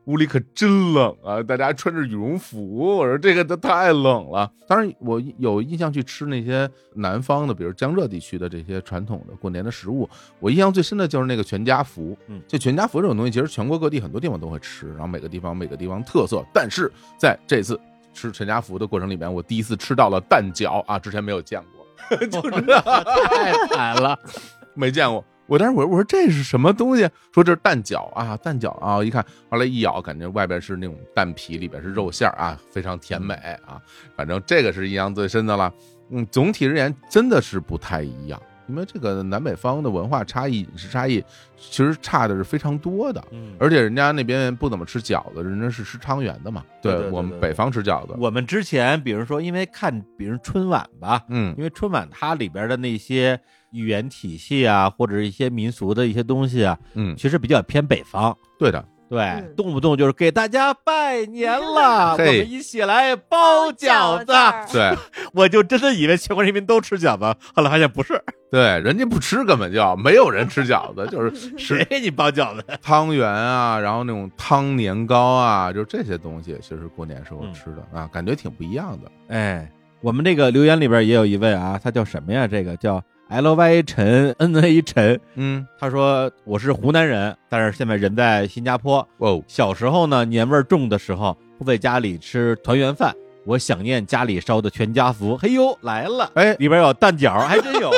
[0.05, 4.51] 屋里可真冷啊，大家穿着羽绒服，我说这个都太冷了。
[4.67, 10.09] 当然，我有印象去吃那些南方的，比如江浙地区的这些传统的过年的食物，
[10.39, 12.17] 我印象最深的就是那个全家福。
[12.27, 16.43] 嗯这全家福这种东西，其实全国各地很多地方都会吃，然后每个地方每个地方特色。
[16.51, 17.79] 但是在这次
[18.19, 24.17] 吃全家福的过程里面，我第一次吃到了蛋饺啊，之前没有见过， 就是太惨了。
[24.75, 25.23] 没见过。
[25.47, 27.09] 我当时我我说这是什么东西？
[27.33, 29.03] 说这是蛋饺啊，蛋饺啊！
[29.03, 33.33] 一看，后来一咬，感觉外边是那种蛋皮，里边是肉馅儿啊，非常甜美
[33.65, 33.81] 啊。
[34.15, 35.73] 反正这个是印象最深的了。
[36.11, 38.39] 嗯，总体而言真的是不太一样，
[38.69, 41.23] 因为这个南北方的文化差异、饮食差异，
[41.57, 43.21] 其实差的是非常多的。
[43.31, 46.63] 嗯，而且人家那边不怎么吃饺子，人家是吃汤圆的嘛。
[46.81, 48.13] 对我们北方吃饺子。
[48.17, 53.39] 我们之前比如说，因为看，比如春晚吧，嗯因为春晚它里边的那些
[53.71, 58.35] 语言体系啊，或者一些民俗的一些东西啊，嗯，其实比较偏北方。
[58.57, 64.33] 对的，对，嗯动不动就是给大家拜年了， 我们一起来包饺子。
[64.71, 64.95] 对
[65.33, 72.63] 我就真的以为全国人民都吃饺子，后来发现不是，对，人家不吃，根本就没有人吃饺子， 就是谁给你包饺子？
[72.81, 79.11] 汤圆啊，然后那种汤年糕啊，就这些东西，其实过年时候嗯吃的、啊，感觉挺不一样的。
[79.29, 79.67] 哎，
[80.01, 82.47] 我们这个留言里边也有一位啊，他叫什么呀？
[82.47, 89.07] 这个叫 L Y 陈 N A 陈，嗯，他说我是湖南人，但是现在人在新加坡。
[89.19, 93.13] 哦，小时候呢，年味儿重的时候，会在家里吃团圆饭。
[93.45, 97.91] 我想念家里烧的全家福，嘿呦来了，哎，里边有蛋饺，还真有，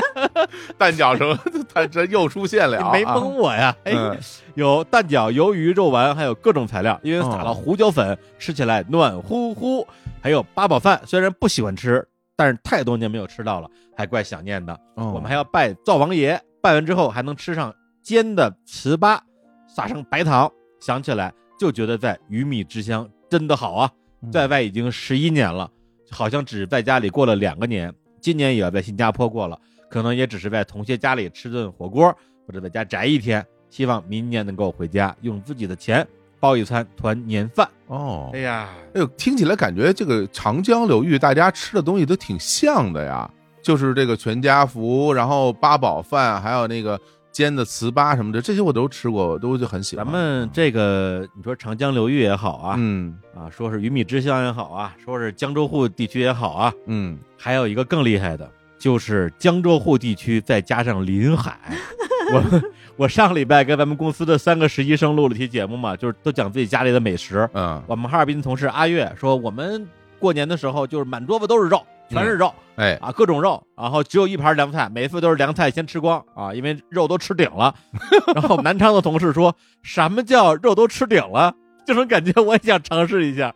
[0.78, 1.38] 蛋饺什么，
[1.72, 3.76] 他这又出现了，你 没啊蒙我呀？
[3.84, 4.18] 哎，嗯
[4.54, 9.86] 有蛋饺、鱿鱼、肉丸，还有各种材料，因为撒了哦胡椒粉，吃起来暖乎乎。
[10.22, 12.06] 还有八宝饭，虽然不喜欢吃，
[12.36, 14.72] 但是太多年没有吃到了，还怪想念的。
[14.94, 19.18] 哦我们还要拜灶王爷，拜完之后还能吃上煎的糍粑，
[19.66, 23.90] 撒上白糖，想起来就觉得在鱼米之乡真的好啊！
[24.22, 25.70] 嗯在外已经十一年了，
[26.10, 29.58] 好像只在家里过了两个年，今年也要在新加坡过了，
[29.90, 32.14] 可能也只是在同学家里吃顿火锅，
[32.46, 33.44] 或者在家宅一天。
[33.68, 36.06] 希望明年能够回家，用自己的钱
[36.46, 37.68] 包一餐团年饭。
[37.88, 43.28] 哦哎，呀，哎呦，听起来感觉这个长江流域大家吃的东西都挺像的呀，
[43.60, 47.00] 就是这个全家福，然后八宝饭，还有那个
[47.32, 50.04] 煎的糍粑什么的，这些我都吃过，我都就很喜欢。
[50.04, 58.48] 咱们这个你说长江流域也好啊，嗯啊，说是鱼米之乡也好啊，说是江浙沪地区也好啊，嗯，还有一个更厉害的，
[58.78, 61.58] 就是江浙沪地区再加上临海。
[62.34, 62.42] 我
[62.96, 67.46] 我上礼拜跟咱们公司的三个实习生录了期节目嘛，就是都讲自己家里的美食。
[67.52, 69.86] 嗯，我们哈尔滨的同事阿月说，我们
[70.18, 77.74] 过年的时候就是满桌子都是肉，全是肉、哎，啊，各种肉，然后只有一盘凉菜，每次都是凉菜先吃光啊，因为肉都吃顶了。
[78.34, 81.54] 然后南昌的同事说，什么叫肉都吃顶了？
[81.84, 83.54] 这种感觉我也想尝试一下。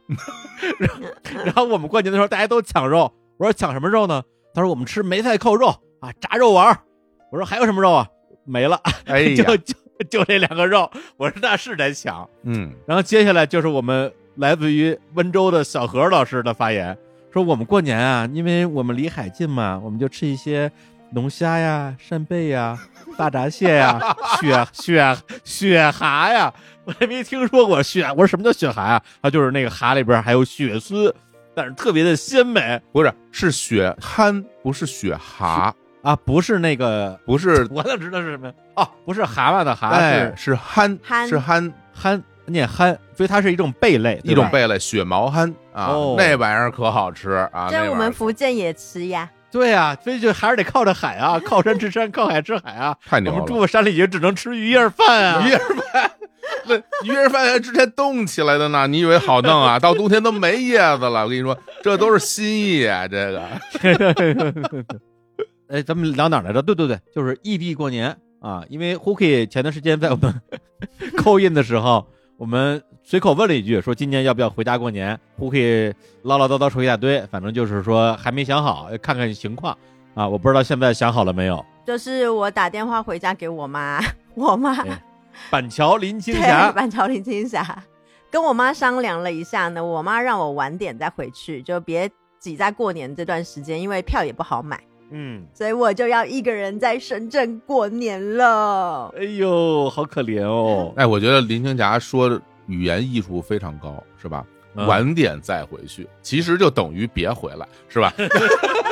[0.79, 4.23] 然 后然后我们过年的时候大家都抢肉，我说抢什么肉呢？
[4.53, 5.69] 他说我们吃梅菜扣肉
[6.01, 6.79] 啊，炸肉丸儿。
[7.33, 8.07] 我说还有什么肉啊？
[8.45, 9.75] 没了，哎 就， 就
[10.09, 10.91] 就这两个肉。
[11.17, 12.29] 我说那是得抢。
[12.45, 16.97] 嗯，然后接下来就是我们来自于温州的小何老师的发言，
[17.33, 20.71] 说我们过年啊，因为我们离海近嘛，我们就吃一些
[21.13, 22.79] 龙虾呀、扇贝呀、
[23.17, 24.01] 大闸蟹呀、
[24.41, 26.53] 雪雪雪蛤呀，
[26.85, 28.07] 我还没听说过雪。
[28.13, 29.03] 我说什么叫雪蛤呀？
[29.23, 31.15] 它就是那个蛤里边还有血丝，
[31.55, 38.55] 但是特别的鲜美不是，是雪蛤，不是雪蛤，啊，不是那个，不是，我哪知道是什么呀？
[38.77, 49.29] 哦，不是蛤蟆的蛤，哎，是是憨，憨是憨，憨，念憨，所以它是一种贝类，一种贝类，雪毛憨啊哦，那玩意儿可好吃啊，这我们福建也吃呀。
[49.53, 52.97] 对呀、所以就还是得靠着海啊，靠山吃山，靠海吃海啊。
[53.05, 53.53] 太牛了我们。
[53.53, 55.43] 住山里也只能吃鱼叶饭啊。
[55.45, 56.11] 鱼叶饭，
[56.67, 59.77] 那鱼叶饭还之前冻起来的呢，你以为好弄啊？
[59.77, 61.25] 到冬天都没叶子了。
[61.25, 63.09] 我跟你说，这都是新意啊！
[63.09, 63.43] 这个
[65.71, 66.61] 哎，咱们聊哪儿来着？
[66.61, 68.65] 对对对，就是异地过年啊。
[68.69, 70.35] 因为 Hooky 前段时间在我们
[71.17, 72.05] 扣印的时候，
[72.37, 79.77] 我们随口问了一句，说今年要不要回家过年？Hooky 唠唠叨叨说一大堆，反正就是说还没想好，看看情况
[80.15, 80.29] 啊。
[80.29, 81.65] 我不知道现在想好了没有。
[81.87, 84.01] 就是我打电话回家给我妈，
[84.35, 85.03] 我妈哎
[85.51, 87.85] 板桥林青霞，板桥林青霞，
[88.31, 94.81] 跟我妈商量了一下呢，我妈让我晚点再回去，就别挤在过年这段时间，因为票也不好买，
[95.11, 99.13] 嗯，所以我就要一个人在深圳过年了。
[99.19, 100.93] 哎呦，好可怜哦。
[100.97, 104.45] 哎，我觉得林青霞说的语言艺术非常高，是吧？
[104.77, 108.13] 嗯晚点再回去，其实就等于别回来，是吧？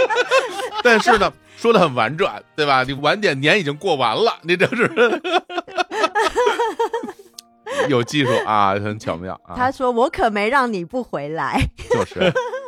[0.82, 2.82] 但是呢，说的很婉转，对吧？
[2.82, 4.90] 你晚点年已经过完了，你这是
[7.89, 11.61] 有技术啊，很巧妙啊他，说：“我可没让你不回来。
[11.89, 12.20] 就是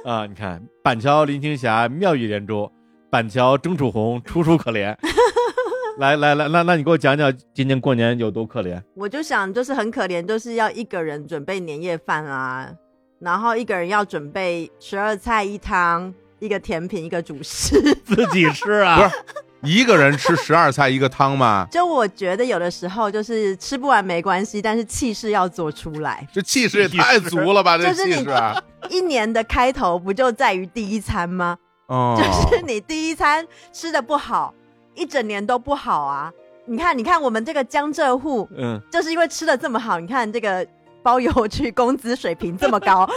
[0.06, 2.70] 啊，你看板桥林青霞妙语连珠，
[3.10, 4.96] 板桥钟楚红楚楚可怜。
[5.98, 12.70] 来来来，那那你给我讲讲今年过年有多可怜？”我就想，就是很可怜，就是要一个人准备年夜饭啊，
[13.18, 17.78] 然后一个人要准备十二菜一汤，一个甜品，一个主食。
[18.06, 18.96] 自己吃啊？
[18.96, 21.66] 不是一个人吃十二菜一个汤吗？
[21.72, 26.26] 就我觉得有的时候就是吃不完没关系，但是气势要做出来。
[26.32, 27.76] 这气势也太足了吧！
[27.76, 31.58] 这就是你气势啊，一年的开头不就在于第一餐吗？
[31.90, 34.54] 哦，就是你第一餐吃的不好，
[34.94, 36.32] 一整年都不好啊。
[36.66, 40.64] 你看，你看我们这个江浙沪，嗯，就是因为吃的这么好，你看这个
[41.02, 43.08] 包邮区工资水平这么高，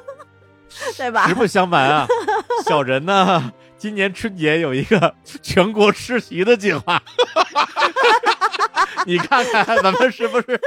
[0.96, 1.34] 对吧实？
[1.34, 2.06] 不相瞒啊，
[2.64, 7.02] 小人呢，今年春节有一个 全国吃席的计划。
[9.06, 10.60] 你看看咱们是不是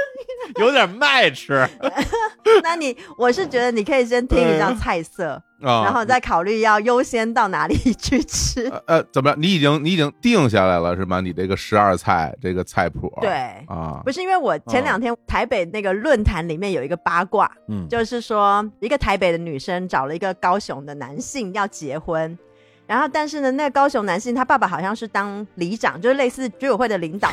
[0.56, 1.66] 有点卖吃？
[2.64, 8.68] 那你我是觉得你可以先听一下菜色，啊，然后再考虑要优先到哪里去吃。
[8.68, 9.40] 呃呃，怎么样？
[9.40, 11.20] 你已经你已经定下来了是吗？
[11.20, 13.30] 你这个十二菜这个菜谱，对，
[13.68, 22.36] 啊，不是因为我前两天台北那个论坛里面有一个八卦，嗯，就是说一个台北的女生找了一个高雄的男性要结婚，
[22.86, 27.30] 然后但是呢，那个高雄男性他爸爸好像是当里长，就是类似居委会的领导，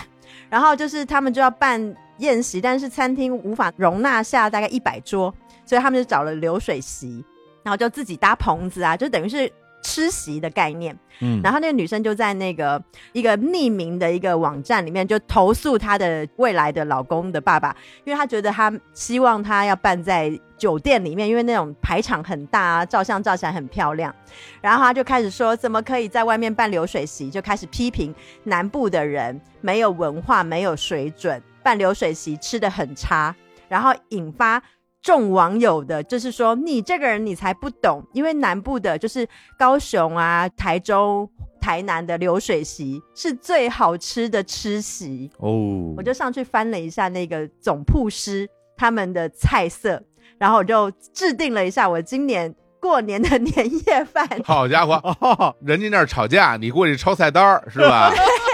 [0.50, 5.34] 然后就是他们就要办宴席，但是餐厅无法容纳下大概一百桌，
[5.66, 7.24] 所以他们就找了流水席，
[7.64, 9.52] 然后就自己搭棚子啊，就等于是
[9.84, 10.98] 吃席的概念。
[11.20, 17.76] 嗯，然后那个女生就在那个一个匿名的一个网站里面就投诉她的未来的老公的爸爸，
[18.06, 20.32] 因为她觉得她希望她要办在
[20.62, 24.14] 酒店里面，因为那种排场很大啊，照相照起来很漂亮。
[24.62, 27.32] 然后他就开始说，怎么可以在外面办流水席？
[27.32, 28.14] 就开始批评
[28.44, 33.36] 南部的人没有文化、没有水准，办流水席吃的很差，
[33.68, 34.62] 然后引发。
[35.04, 39.28] 众网友的就是说，你这个人你才不懂，因为南部的就是
[39.58, 41.28] 高雄啊、台中、
[41.60, 45.28] 台南的流水席是最好吃的吃席。
[45.40, 48.48] 哦，我就上去翻了一下那个总铺师
[48.78, 50.00] 他们的菜色，
[50.42, 54.28] 然后我就制定了一下我今年过年的年夜饭。
[54.44, 58.12] 好家伙，哦， 人家那儿吵架，你过去抄菜单儿是吧？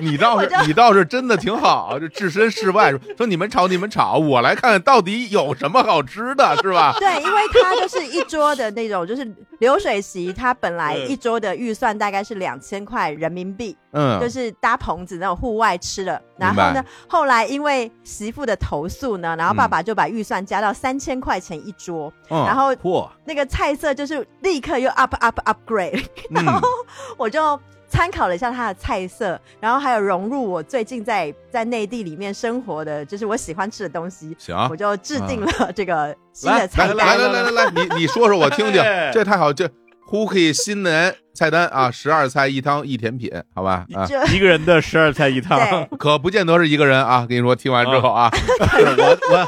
[0.00, 6.94] 你倒是你倒是真的挺好，就置身事外说说你们吵你们吵，我来看看到底有什么好吃的，是吧？
[6.98, 9.26] 对，因为他就是一桌的那种，就是
[9.58, 16.20] 流水席，他本来嗯一桌的预算大概是两千块人民币，嗯，就是搭棚子那种户外吃的。
[16.36, 26.68] 然后呢，后来因为媳妇的投诉呢，然后爸爸就把预算加到三千块钱一桌，嗯然后嚯，那个菜色就是立刻又 up up upgrade， 然嗯后
[27.16, 27.58] 我就
[27.88, 36.96] 参考了一下它的菜色，然后还有融入我最近在在内地里面生活的，就是我喜欢吃的东西，行，我就制定了这个新的菜单。
[36.96, 37.16] 来。
[37.16, 38.80] 来来来来，你你说说我听听。
[38.80, 39.68] 哎，这太好，这
[40.10, 47.26] ，Hooky 新年菜单啊， 十二菜一汤一甜品，好吧啊， 一个人的十二菜一汤，可不见得是一个人啊。
[47.28, 49.46] 跟你说，听完之后啊，我我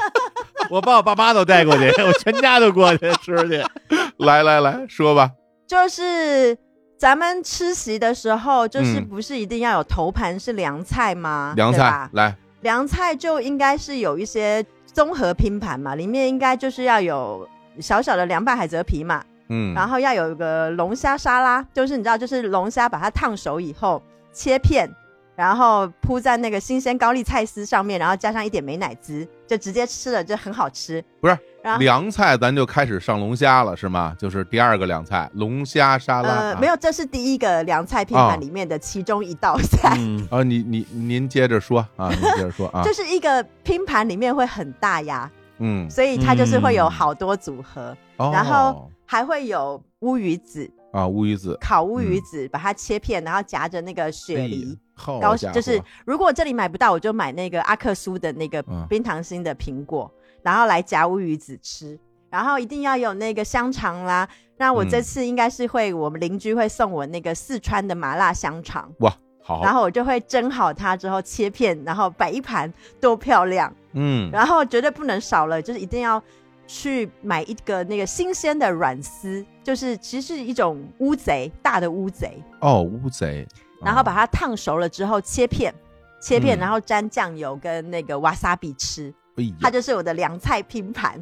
[0.77, 3.63] 我把我爸妈都带过去，我全家都过去吃去。
[4.17, 5.31] 来来来说吧，
[5.67, 6.57] 就是
[7.01, 11.51] 咱们吃席的时候，就是嗯不是一定要有头盘是凉菜吗？
[11.55, 17.49] 凉菜来，凉菜就应该是有一些综合拼盘嘛，里面应该就是要有
[17.79, 23.99] 小小的凉拌海蜇皮嘛，嗯，然后要有一个龙虾沙拉，就是你知道，就是龙虾把它烫熟以后
[24.31, 24.87] 切片，
[25.35, 31.03] 然后铺在那个新鲜高丽菜丝上面，然后加上一点美乃滋，就直接吃了，就很好吃。
[31.19, 34.15] 不是然后凉菜，咱就开始上龙虾了，是吗？
[34.17, 36.29] 就是第二个凉菜，龙虾沙拉。
[36.29, 36.57] 呃，啊。
[36.59, 39.95] 没有，这是第一个凉菜拼哦盘里面的其中一道菜。
[39.97, 45.29] 嗯，啊， 你你您接着说啊，您接着说啊， 就是一个拼盘里面会很大呀，
[45.59, 54.77] 嗯，所以它就是会有嗯好多组合，哦然后还会有乌鱼子，啊，乌鱼子，烤乌鱼子，把它切片，然后夹着那个雪梨。
[55.51, 58.85] 就是如果这里买不到，我就买那个阿克苏的那个嗯。
[58.87, 60.11] 冰糖心的苹果，
[60.43, 61.99] 然后来夹乌鱼子吃。
[62.29, 64.25] 然后一定要有那个香肠啦。
[64.57, 69.13] 那我这嗯次应该是会，我们邻居会送我那个四川的麻辣香肠，哇，
[69.43, 73.73] 好，然后我就会蒸好它之后切片，然后摆一盘，多漂亮。
[73.91, 76.23] 嗯，然后绝对不能少了，就是一定要
[76.65, 83.45] 去买一个那个新鲜的软丝，就是其实是一种乌贼，大的乌贼，哦，乌贼，
[83.83, 85.73] 然后把它，它烫熟了之后切片，
[86.21, 91.21] 切片，嗯然后沾酱油跟那个瓦萨比吃，哎呀，它就是我的凉菜拼盘，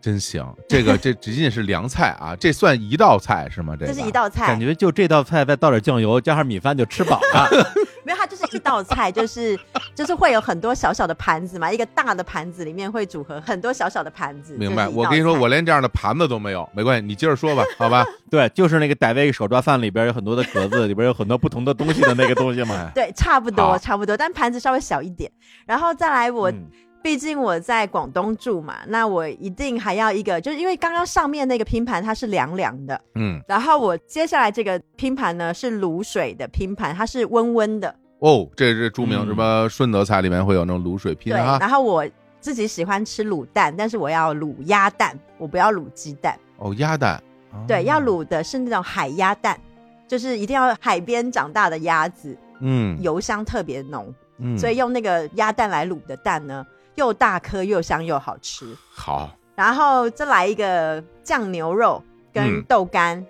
[0.00, 3.74] 真行，这个这 仅仅是凉菜啊，这算一道菜是吗？
[3.78, 7.48] 这个这是一道菜感，觉就这道菜再倒点酱油，加上米饭就吃饱了。
[8.04, 9.58] 没有，它就是一道菜，就是
[9.94, 14.54] 就是会有很多小小的盘子嘛，一个大的盘子里面会组合很多小小的盘子。
[14.58, 14.86] 明白。
[14.86, 18.04] 我跟你说，我连这样的盘子都没有，没关系，你接着说吧，好吧？
[18.30, 22.90] 对，就是那个傣味手抓饭里边有很多的格子，里边有很多不同的东西的那个东西嘛。
[22.94, 25.32] 对，差不多差不多，但盘子稍微小一点。
[25.64, 26.66] 然后再来我，嗯
[27.04, 39.26] 毕竟我在广东住嘛，那我一定还要一个，就是因为刚刚上面那个拼盘它是凉凉的，嗯，然后我接下来这个拼盘呢是卤水的拼盘，它是温温的，哦，这是著名嗯。
[39.26, 41.38] 什么顺德菜里面会有那种卤水拼对。
[41.38, 42.08] 啊，然后我
[42.40, 46.34] 自己喜欢吃卤蛋，但是我要卤鸭蛋，我不要卤鸡蛋。
[46.56, 47.22] 哦，鸭蛋，
[47.52, 47.62] 哦。
[47.68, 49.60] 对，要，卤的是那种海鸭蛋，
[50.08, 56.64] 就是一定要海边长大的鸭子，嗯，油香特别浓，嗯，所以用那个鸭蛋来卤的蛋呢，
[56.94, 58.66] 又大颗又香又好吃。
[58.92, 62.02] 好，然后再来一个酱牛肉
[62.32, 63.24] 跟嗯豆干、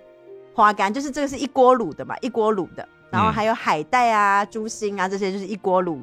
[0.53, 2.87] 花干，就是这个是一锅卤的嘛，一锅卤的。
[3.09, 5.99] 然后嗯还有海带啊、猪心啊，这些就是一锅卤。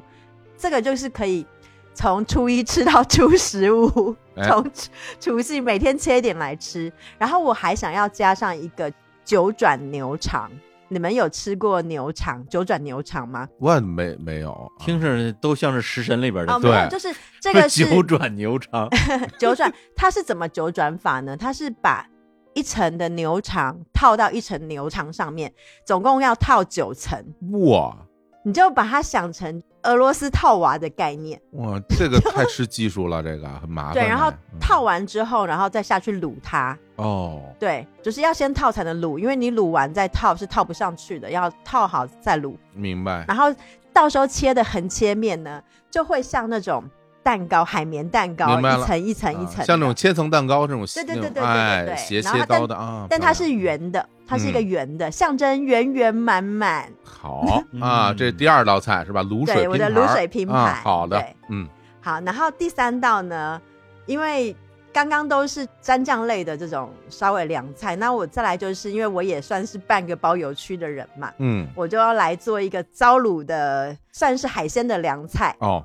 [0.57, 1.45] 这个就是可以
[1.93, 6.91] 从初一吃到初十五，哎从除除夕每天切一点来吃。
[7.17, 8.91] 然后我还想要加上一个
[9.25, 10.49] 九转牛肠。
[10.93, 13.47] 你们有吃过牛肠九转牛肠吗？
[13.59, 18.87] 我没没有，啊听着都像是食神里边的哦，没有，对就是这个 是九转牛肠。
[19.39, 21.35] 九转，它是怎么九转法呢？
[21.35, 22.07] 它是把
[22.53, 25.51] 一层的牛肠套到一层牛肠上面，
[25.85, 27.19] 总共要套九层，
[27.67, 27.97] 哇
[28.45, 31.39] 你就把它想成俄罗斯套娃的概念。
[31.51, 33.93] 哇，这个太吃技术了，这个 很麻烦。
[33.93, 36.77] 对，然后嗯套完之后，然后再下去卤它。
[36.95, 42.55] 哦，对，就是要先套才能卤，因为你卤完再套是套不上去的，要套好再卤。
[42.73, 43.53] 明白，然后
[43.91, 46.83] 到时候切的横切面呢，就会像那种
[47.23, 54.67] 蛋糕，海绵蛋糕，一层一层一层，啊像那种千层蛋糕这种，对对对对对对哎，斜切刀的啊，但它是圆的，它是一个嗯。
[54.67, 56.91] 圆的，象征圆圆满满。
[57.03, 59.23] 好 啊，这是第二道菜是吧？
[59.23, 61.67] 卤水对我的卤水拼盘啊好的，嗯，
[62.01, 63.61] 好，然后第三道呢，
[64.05, 64.55] 因为
[64.91, 75.55] 刚刚都是蘸酱类的这种稍微凉菜，那我再来就是因为我也算是半个包邮区的人嘛，嗯，我就要来做一个糟卤的，算是海鲜的凉菜。
[75.59, 75.83] 哦，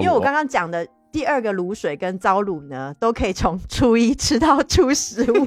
[0.00, 5.46] 因为我刚刚讲的第二个卤水跟糟卤呢，都可以从初一吃到初十五。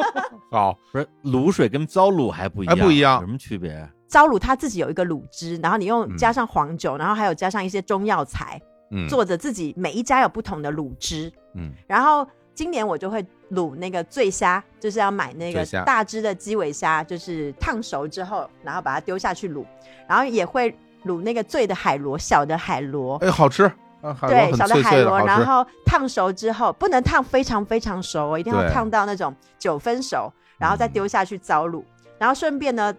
[0.52, 3.20] 好，不是卤水跟糟卤还不一样，哎不一样。
[3.20, 3.88] 有什么区别？
[4.06, 6.16] 糟卤它自己有一个卤汁，然后你用嗯。
[6.16, 8.60] 加上黄酒，然后还有加上一些中药材，
[8.90, 11.32] 嗯，做着自己每一家有不同的卤汁。
[11.54, 11.72] 嗯。
[11.86, 19.64] 然后今年我就会卤那个醉虾，就是要买那个大只的基尾虾，就是烫熟之后，然后把它丢下去卤，
[20.08, 23.16] 然后也会卤那个醉的海螺，小的海螺。
[23.18, 23.70] 哎，好吃。
[24.00, 31.82] 啊，海对，小的海螺，然后烫熟之后，不能烫非常非常熟我，一定要烫到那种九分熟，然后再嗯丢下去糟卤，
[32.16, 32.94] 然后顺便呢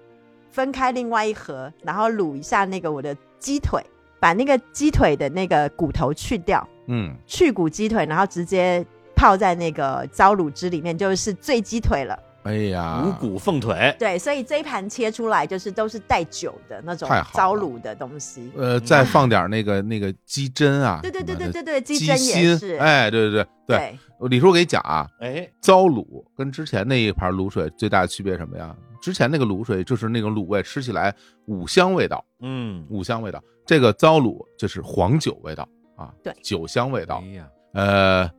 [0.52, 3.82] 分开另外一盒，然后卤一下那个我的鸡腿，
[4.20, 8.86] 把那个鸡腿的那个骨头去掉，嗯，去骨鸡腿，然后直接
[9.16, 12.20] 泡在那个糟卤汁里面，就是醉鸡腿了。
[12.50, 18.52] 哎呀，五谷凤腿，对，所以这一盘切出来就是都是带酒的那种太好糟卤的东西。
[18.58, 24.00] 呃，再放点那个那个鸡胗啊，对对对对对对，鸡鸡胗也是，，哎，对对对对，
[24.30, 28.76] 李叔我给你讲啊，哎，糟卤跟之前那一盘卤水最大的区别什么呀？
[29.00, 31.14] 之前那个卤水就是那种卤味，吃起来
[31.46, 33.40] 五香味道，嗯，五香味道。
[33.66, 36.36] 这个糟卤就是黄酒味道啊，对。
[36.42, 37.22] 酒香味道。
[37.24, 37.28] 哎。
[37.34, 38.32] 呀，呃，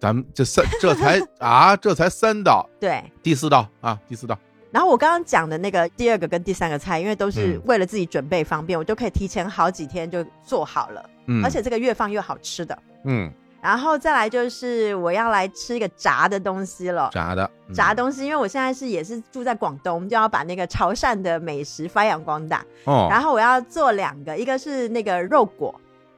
[0.00, 3.02] 咱们这三这才啊，这才三道，对。
[3.22, 4.38] 第四道啊，第四道，
[4.70, 12.78] 然后我刚刚讲的那个第二个跟第三个菜，因为都是嗯为了自己准备方便，我就可以提前好几天就做好了，嗯，而且这个越放越好吃的。
[13.04, 13.30] 嗯，
[13.60, 17.10] 然后再来就是我要来吃一个炸的东西了。
[17.12, 22.64] 炸的嗯炸东西，因为我现在是也是住在广东，就要把那个潮汕的美食发扬光大。
[22.84, 25.74] 哦，然后我要做两个，一个是那个肉果，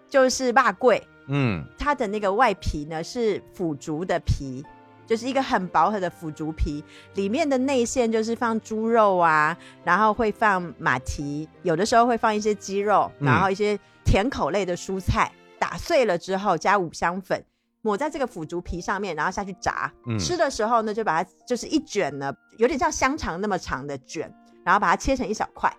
[0.08, 4.64] 就是霸桂，嗯它的那个外皮呢是腐竹的皮，
[5.06, 6.84] 就是一个很薄的腐竹皮，
[7.14, 17.44] 里面的内馅就是放猪肉啊，然后会放马蹄，有的时候会放一些鸡肉，嗯然后一些甜口类的蔬菜，打碎了之后加五香粉。
[17.82, 19.90] 抹在这个腐竹皮上面，然后下去炸。
[20.06, 24.30] 嗯吃的时候呢，就把它就是一卷呢，有点像香肠那么长的卷，
[24.62, 25.74] 然后把它切成一小块。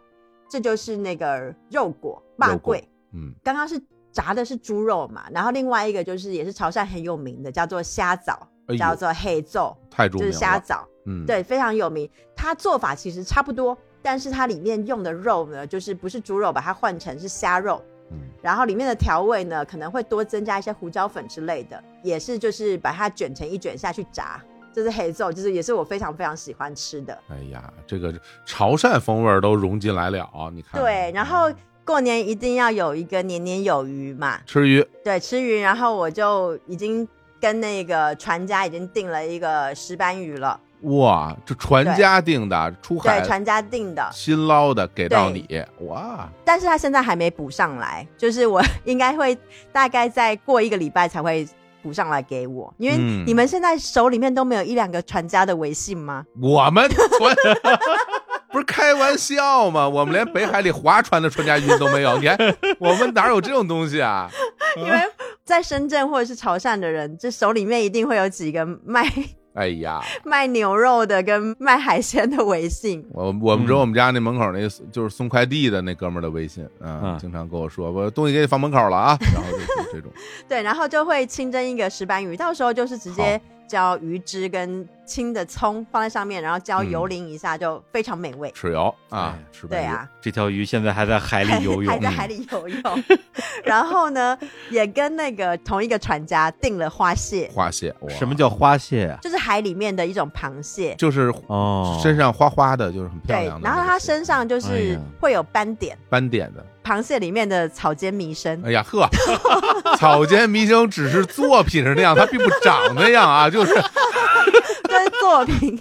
[0.50, 2.90] 这就是那个肉果霸肉果桂。
[3.14, 3.80] 嗯刚刚是
[4.12, 9.76] 炸的是猪肉嘛，然后另外一个就是也是潮汕很有名的，叫做虾枣，哎叫做黑粽，
[10.12, 12.10] 就是虾枣，嗯，，对，非常有名。
[12.36, 17.82] 它做法其实差不多，但是它里面用的肉呢，就是不是猪肉，把它换成是虾肉。
[18.14, 24.44] 嗯然后里面的调味呢，可能会多增加一些胡椒粉之类的，也是就是把它卷成一卷下去炸，
[24.74, 27.18] 这是黑粽，就是也是我非常非常喜欢吃的。
[27.30, 28.14] 哎呀，这个
[28.44, 31.52] 潮汕风味儿都融进来了，你看，对，然后
[31.92, 37.06] 过年一定要有一个年年有余嘛，吃鱼，对，吃鱼，然后我就已经
[37.38, 45.46] 跟那个船家已经订了一个石斑鱼了，哇，这船家订的，出海对，船家订的，新捞的给到你，
[45.82, 49.38] 哇，但是他现在还没补上来，就是我 应该会
[49.74, 51.46] 大概再过一个礼拜才会
[51.84, 53.26] 补上来给我，因为嗯。
[53.28, 56.26] 你们现在手里面都没有一两个船家的微信吗？
[56.42, 57.36] 我们船
[58.52, 59.88] 不是开玩笑吗？
[59.88, 62.38] 我们连北海里划船的船家运都没有，你还
[62.80, 64.30] 我们哪有这种东西啊？
[64.78, 65.00] 因为
[65.44, 69.06] 在深圳或者是潮汕的人，这手里面一定会有几个卖
[69.54, 73.06] 哎呀， 卖牛肉的跟卖海鲜的微信。
[73.12, 74.60] 我我们只有嗯我们家那门口那
[74.92, 80.10] 就是送快递的那哥们儿的微信，嗯，嗯经常跟我说，我东西给你放门口了啊，然后就就这种，
[80.48, 83.40] 对，然后就会清蒸一个石斑鱼，到时候就是直接
[83.72, 88.52] 浇鱼汁跟青的葱放在上面，然后浇油淋一下，就非常美味。
[88.52, 93.04] 豉油啊哎，吃对啊，这条鱼现在还在海里游 泳还，在海里游泳。
[93.64, 94.38] 然后呢，
[94.70, 99.18] 也跟那个同一个船家订了花蟹，花蟹，什么叫花蟹啊？
[99.22, 100.94] 就是海里面的一种螃蟹。
[100.96, 108.62] 就是哦，身上花花的，就是很漂亮，的然后它身上就哎是会有斑点，斑点的，螃蟹里面的草间弥生。
[108.66, 109.08] 哎呀呵，
[109.98, 113.74] 草间弥生只是作品是那样，它并不长那样啊，就是
[114.88, 115.80] 这是 作品，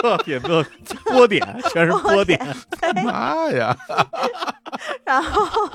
[0.00, 0.64] 作品的
[1.04, 2.38] 波点，全是波点，
[3.04, 3.76] 妈呀，
[5.12, 5.68] 然后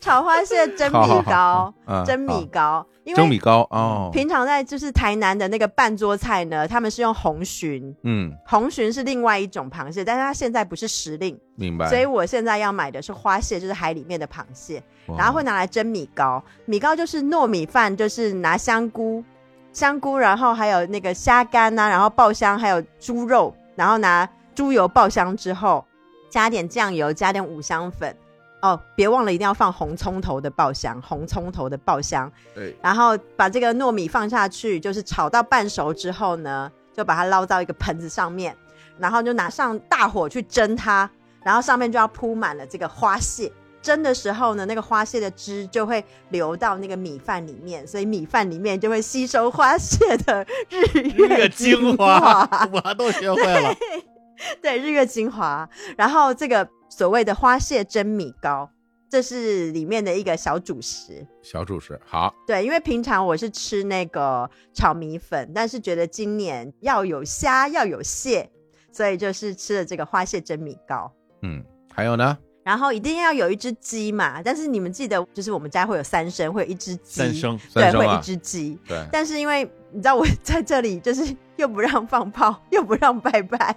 [0.00, 14.82] 炒花蟹蒸米糕，啊蒸米糕，因为蒸米糕哦，平常在就是台南的那个半桌菜呢，他们是用红鲟，嗯，红鲟是另外一种螃蟹，但是它现在不是时令，明白，所以我现在要买的是花蟹，就是海里面的螃蟹，
[15.16, 16.42] 然后会拿来蒸米糕。
[16.66, 19.24] 米糕就是糯米饭，就是拿香菇、
[19.72, 25.84] 香菇，然后还有那个虾干呐、然后爆香，还有猪肉，然后拿猪油爆香之后，
[26.28, 28.14] 加点酱油，加点五香粉。
[28.60, 38.56] 哦，别忘了一定要放红葱头的爆香，红葱头的爆香，对，然后把这个糯米放下去，就是炒到半熟之后呢，就把它捞到一个盆子上面，
[38.98, 41.08] 然后就拿上大火去蒸它，
[41.44, 43.52] 然后上面就要铺满了这个花蟹。
[43.80, 52.18] 蒸的时候呢，那个花蟹的汁就会流到那个米饭里面，所以米饭里面就会吸收花蟹的 日日月月精华。
[52.18, 53.72] 华，我都学会了。
[54.62, 55.68] 对，日月精华。
[55.96, 58.70] 然后这个所谓的花蟹蒸米糕，
[59.10, 61.26] 这是里面的一个小主食。
[61.42, 68.50] 小主食好，对，因为平常我是吃那个炒米粉，但是觉得今年要有虾，要有蟹，
[68.92, 71.10] 所以就是吃了这个花蟹蒸米糕。
[71.42, 78.78] 嗯，还有呢，然后一定要有一只鸡嘛，但是你们记得，就是我们家会有三牲，会有一只鸡，三生，对，会有一只鸡。
[78.86, 83.74] 对，但是因为你知道我在这里，就是又不让放炮，又不让拜拜，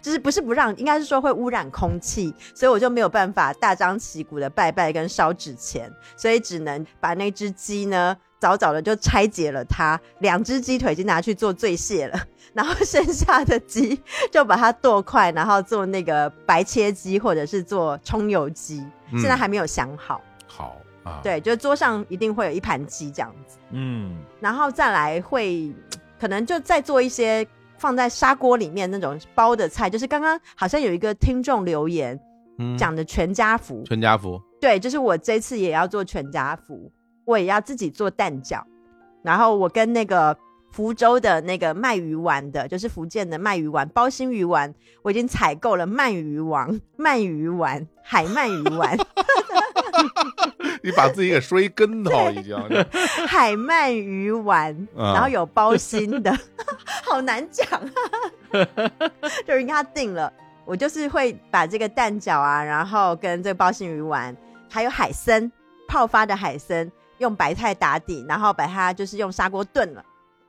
[0.00, 12.20] 就是不是不让，应该是说会污染空气，所以我就没有办法大张旗鼓的拜拜跟烧纸钱，所以只能把那只鸡呢早早的就拆解了它，两只鸡腿已经拿去做醉蟹了，
[12.52, 14.00] 然后剩下的鸡
[14.30, 18.80] 就把它剁块，然后做那个白切鸡或者是做葱油鸡，
[19.12, 20.20] 嗯现在还没有想好。
[20.46, 25.74] 好啊，，对，就桌上一定会有一盘鸡这样子，嗯，然后再来会
[26.20, 27.46] 可能就再做一些
[27.84, 32.18] 放在砂锅里面那种包的菜，就是刚刚好像有一个听众留言
[32.56, 36.90] 嗯，讲的全家福，全家福，对，就是我这次也要做全家福，
[37.26, 38.62] 我也要自己做蛋饺，
[39.22, 40.34] 然后我跟那个
[40.74, 48.98] 福州的那个卖鱼丸的，就是福建的卖鱼丸包心鱼丸，我已经采购了鳗鱼王、鳗鱼丸、海鳗鱼丸、
[50.82, 52.58] 你把自己给摔一跟头，已经。
[53.28, 56.36] 海鳗鱼丸，嗯然后有包心的，
[57.06, 58.90] 好难讲啊，
[59.46, 60.32] 就人家定了。
[60.64, 64.36] 我就是会把这个蛋饺啊，然后跟这个包心鱼丸，
[64.68, 65.52] 还有海参
[65.86, 70.04] 泡发的海参，用白菜打底，然后把它就是用砂锅炖了，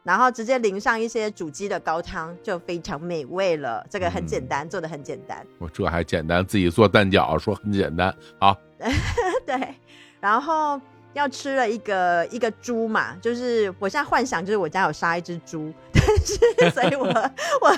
[0.06, 3.84] 然后直接淋上一些煮鸡的高汤，就非常美味了。
[3.90, 5.44] 这个很简单，做的很简单。
[5.58, 8.16] 我这还简单，自己做蛋饺说很简单。
[8.40, 8.56] 好，
[9.48, 9.76] 对，
[10.20, 10.80] 然后
[11.16, 17.06] 要吃了一个一个猪嘛，就是我现在幻想就是我家有杀一只猪， 但是所以我
[17.62, 17.76] 我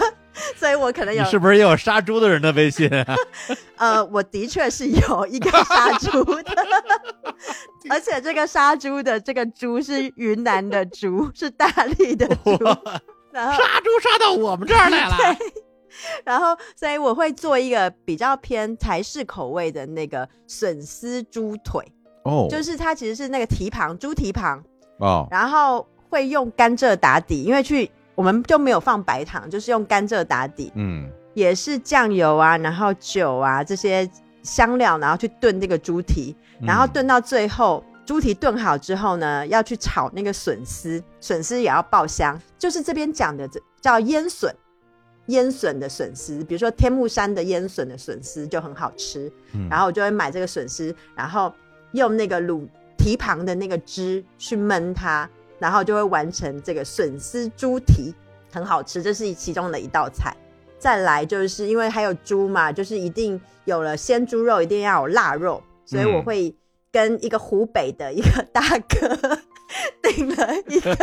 [0.55, 3.15] 所以我可能有是不是也有杀猪的人的微信啊？
[3.77, 6.51] 呃，我的确是有一个杀猪的，
[7.89, 12.57] 而且这个杀猪的这个猪是云南的猪，是大力的猪，
[13.31, 15.15] 然后杀猪杀到我们这儿来了。
[16.23, 21.83] 然后所以我会做一个比较偏台式口味的那个笋丝猪腿，
[22.27, 24.63] 哦，就是它其实是那个蹄膀猪蹄膀。
[24.99, 31.09] 哦，然后会用甘蔗打底，因为去我们就没有放白糖，就是用甘蔗打底，嗯。
[31.33, 34.09] 也是酱油啊，然后酒啊这些
[34.41, 37.83] 香料，然后去炖这个猪蹄，然后炖到最后。
[38.07, 44.49] 猪蹄炖好之后呢，要去炒那个笋丝，笋丝也要爆香，就是这边讲的这叫腌笋，
[45.25, 49.67] 腌笋的笋丝，比如说天目山的腌笋的笋丝就很好吃，嗯。
[49.69, 51.53] 然后我就会买这个笋丝，然后
[51.91, 58.13] 用那个卤蹄膀的那个汁去焖它，然后就会完成这个笋丝猪蹄，
[58.51, 60.35] 很好吃，这是其中的一道菜。
[60.79, 66.55] 再来就是因为还有猪嘛，就是一定有了鲜猪肉，一定要有腊肉，所以我嗯会
[66.91, 69.39] 跟一个湖北的一个大哥
[70.03, 70.95] 订了一个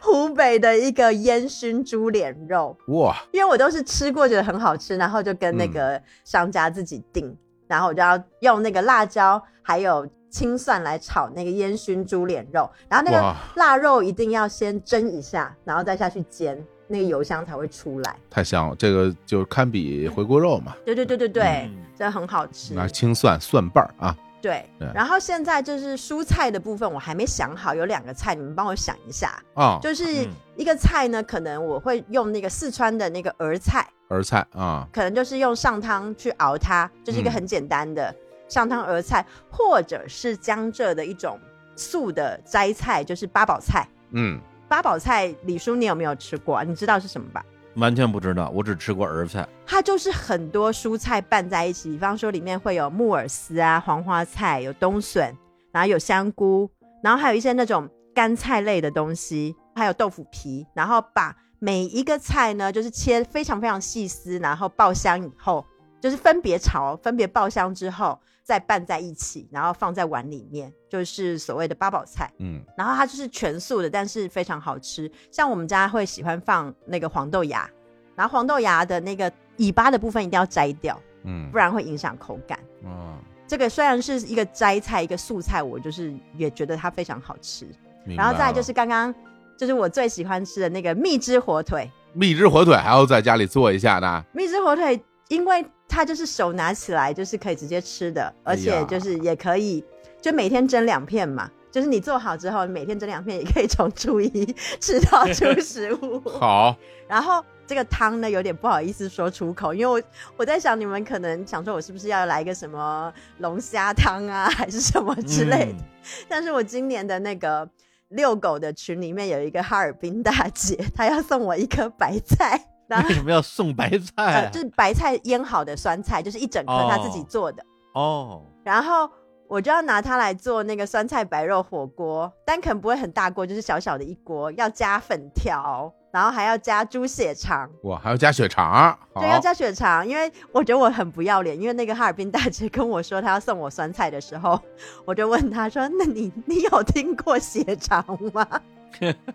[0.00, 5.72] 湖北的一个烟熏猪脸肉，哇，因为我都是吃过觉得很好吃，然后就跟那嗯。
[5.72, 7.36] 个商家自己订，
[7.66, 13.34] 然后我就要用那个辣椒还有青蒜来炒那个烟熏猪脸肉，然后那个哇。
[13.56, 18.16] 腊肉一定要先蒸一下，然后再下去煎，那个油香才会出来。
[18.28, 21.78] 太香了，这个就堪比回锅肉嘛，对对对对对，嗯。
[21.96, 22.74] 真的很好吃。
[22.74, 29.40] 拿青蒜蒜瓣儿啊，对对，然后现在就是蔬菜的部分，我还没想好，有两个菜，你们帮我想一下。
[29.54, 30.30] 啊，就是嗯。
[30.56, 37.32] 一个菜呢，可能我会用那个四川的那个儿菜，儿菜啊，可能就是用上汤去熬它，就是一个嗯。
[37.32, 38.12] 很简单的
[38.48, 41.38] 上汤儿菜，或者是江浙的一种
[41.76, 43.86] 素的斋菜，就是八宝菜。
[44.12, 46.62] 嗯，八宝菜，李叔你有没有吃过啊？
[46.62, 47.44] 你知道是什么吧？
[47.76, 49.48] 完全不知道，我只吃过儿菜。
[49.66, 55.36] 它就是很多蔬菜拌在一起，比方说里面会有木耳丝啊、黄花菜，有冬笋，
[55.72, 56.70] 然后有香菇，
[57.02, 65.66] 然后还有一些那种干菜类的东西，还有豆腐皮，然后把每一个菜呢，就是切非常非常细丝，然后爆香以后，
[66.00, 72.30] 就是分别炒、分别爆香之后，再拌在一起，然后放在碗里面，就是所谓的八宝菜。
[72.38, 75.10] 嗯，然后它就是全素的，但是非常好吃。
[75.30, 77.68] 像我们家会喜欢放那个黄豆芽，
[78.14, 82.58] 然后黄豆芽的那个尾巴的部分一定要摘掉，嗯不然会影响口感。
[82.84, 83.18] 嗯，
[83.48, 87.66] 这个虽然是一个摘菜，一个素菜，我就是也觉得它非常好吃。
[88.14, 89.14] 然后再就是刚刚
[89.56, 95.64] 就是我最喜欢吃的那个蜜汁火腿，蜜汁火腿还要在家里做一下呢，蜜汁火腿，因为
[95.94, 99.84] 它就是手拿起来就是可以直接吃的，而且就是也可以
[100.20, 101.48] 就每天蒸两片嘛。
[101.70, 104.44] 就是你做好之后，每天蒸两片，也可以从初一
[104.80, 106.20] 吃到初十五。
[106.38, 106.76] 好，
[107.08, 115.72] 然后这个汤呢，有点不好意思说出口，因为我我在想，你们可能想说我是不是要来一个什么龙虾汤啊，还是什么之类的。
[115.72, 115.84] 嗯
[116.28, 117.68] 但是我今年的那个
[118.10, 124.48] 遛狗的群里面有一个哈尔滨大姐，她要送我一颗白菜，为什么要送白 菜？
[124.52, 129.10] 就是白菜腌好的酸菜，就是一整颗他自己做的，哦，然后。
[129.46, 144.58] 我就要拿它来做那个酸菜白肉火锅，单肯不会很大锅，就是小小的一锅，要加粉条，然后还要加猪血肠，哇，还要加血肠，对，要，加血肠，因为我觉得我很不要脸，因为那个哈尔滨大姐跟我说她要送我酸菜的时候，
[145.04, 148.02] 我就问她说：“那你你有听过血肠
[148.32, 148.48] 吗？”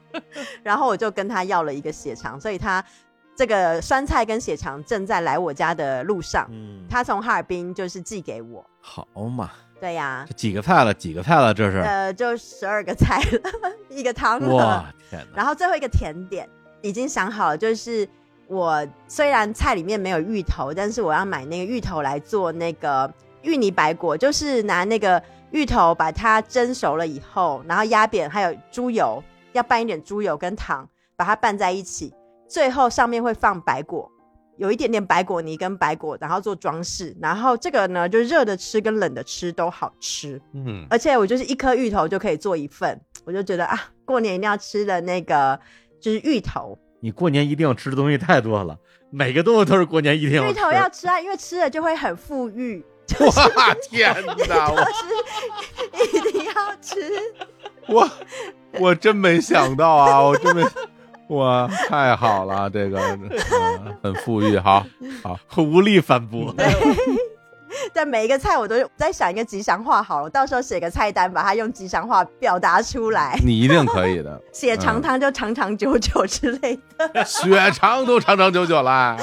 [0.63, 2.83] 然后我就跟她要了一个血肠，所以她
[3.39, 8.61] 这个酸菜跟血肠正在来我家的路上，嗯，他从哈尔滨就是寄给我。
[8.81, 9.49] 好嘛，
[9.79, 13.49] 对呀、这几个菜了，几个菜了，这是，呃，就十二个菜了，
[13.87, 14.53] 一个汤了。
[14.53, 16.49] 哇，天哪，然后最后一个甜点
[16.81, 18.05] 已经想好了，就是
[18.47, 23.09] 我虽然菜里面没有芋头，但是我要买那个芋头来做那个
[23.43, 30.85] 芋泥白果，就是拿那个芋头把它蒸熟了以后，然后压扁，还有猪油，要拌一点猪油跟糖，
[31.15, 32.13] 把它拌在一起，
[32.49, 34.11] 最后上面会放白果。
[34.57, 40.37] 有一点点白果泥跟白果，然后做装饰，然后这个呢，就热的吃跟冷的吃都好吃。
[40.53, 45.57] 嗯，而且我就是一颗芋头就可以做一份，我就觉得啊，过年一定要吃的那个
[46.01, 48.77] 就是芋头，你过年一定要吃的东西太多了，
[49.09, 50.59] 每个东西都是过年一定要芋吃。
[50.59, 52.85] 头要吃啊，因为吃了就会很富裕，
[53.55, 54.13] 哇，天
[54.49, 56.99] 哪，我就 是一定要吃。
[57.87, 58.09] 我
[58.77, 60.63] 我真没想到啊，我真没，
[61.29, 63.17] 哇，太好了，这个、呃
[64.03, 64.85] 很富裕，好，
[65.21, 66.53] 好，无力反驳。
[67.93, 77.23] 但每一个菜我都在想一个吉祥话，好了，到时候写个菜单，把它用吉祥话表达出来，你一定可以的， 写长汤就长长久久之类的。
[77.25, 79.15] 血肠都长长久久啦，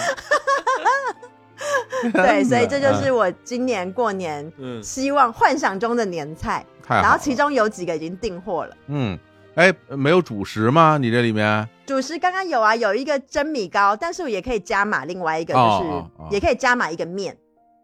[2.13, 3.03] 对，所以这就嗯。
[3.03, 8.77] 是我今年过年嗯，希望幻想中的年菜，然后其中有几个已经订货了。
[8.87, 9.19] 嗯，
[9.57, 10.99] 哎，没有主食吗？
[11.01, 17.35] 你这里面主食刚刚有啊，有一个蒸米糕，但是我也可以加码另外一个，就是也可以加码一个面，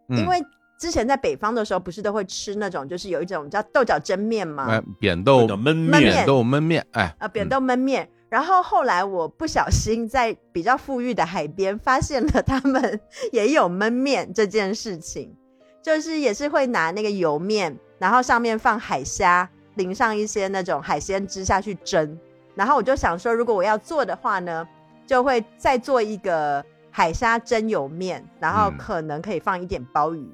[0.09, 0.39] 嗯因为
[0.79, 4.67] 之前在北方的时候，不是都会吃那种，就是有一种叫豆角蒸面吗？
[4.69, 8.09] 哎，扁豆焖焖面扁豆焖面，哎，啊，扁豆焖面。
[8.29, 13.01] 然后后来我不小心在比较富裕的海边发现了他们
[13.31, 15.35] 也有焖面这件事情，
[15.83, 22.19] 就是也是会拿那个油面，然后上面放海虾，淋上一些那种海鲜汁下去蒸。
[22.55, 24.67] 然后我就想说，如果我要做的话呢，
[25.07, 30.29] 就会再做一个海虾蒸油面，然后嗯可能可以放一点鲍鱼，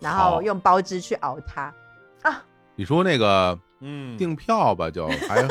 [0.00, 1.72] 然后用鲍汁去熬它。
[2.22, 2.42] 啊。
[2.76, 5.46] 你说那个嗯，订票吧，就还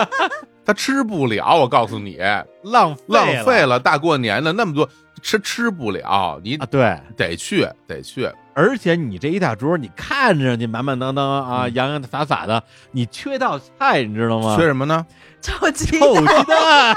[0.64, 2.18] 他吃不了，我告诉你，
[2.62, 4.88] 浪费浪费了了，大过年的那么多
[5.20, 6.66] 吃吃不了，你啊！
[6.66, 8.30] 对，得去得去，
[8.60, 12.62] 而且你这一大桌，你看着你满满当当啊，嗯洋洋洒洒的，
[12.92, 14.54] 你缺道菜，你知道吗？
[14.58, 15.06] 缺什么呢？
[15.40, 16.94] 臭鸡臭，鸡蛋，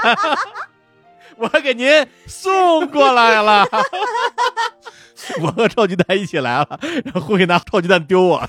[1.38, 3.66] 我给您送过来了。
[5.40, 8.46] 我和臭鸡蛋一起来了，然后会拿臭鸡蛋丢我，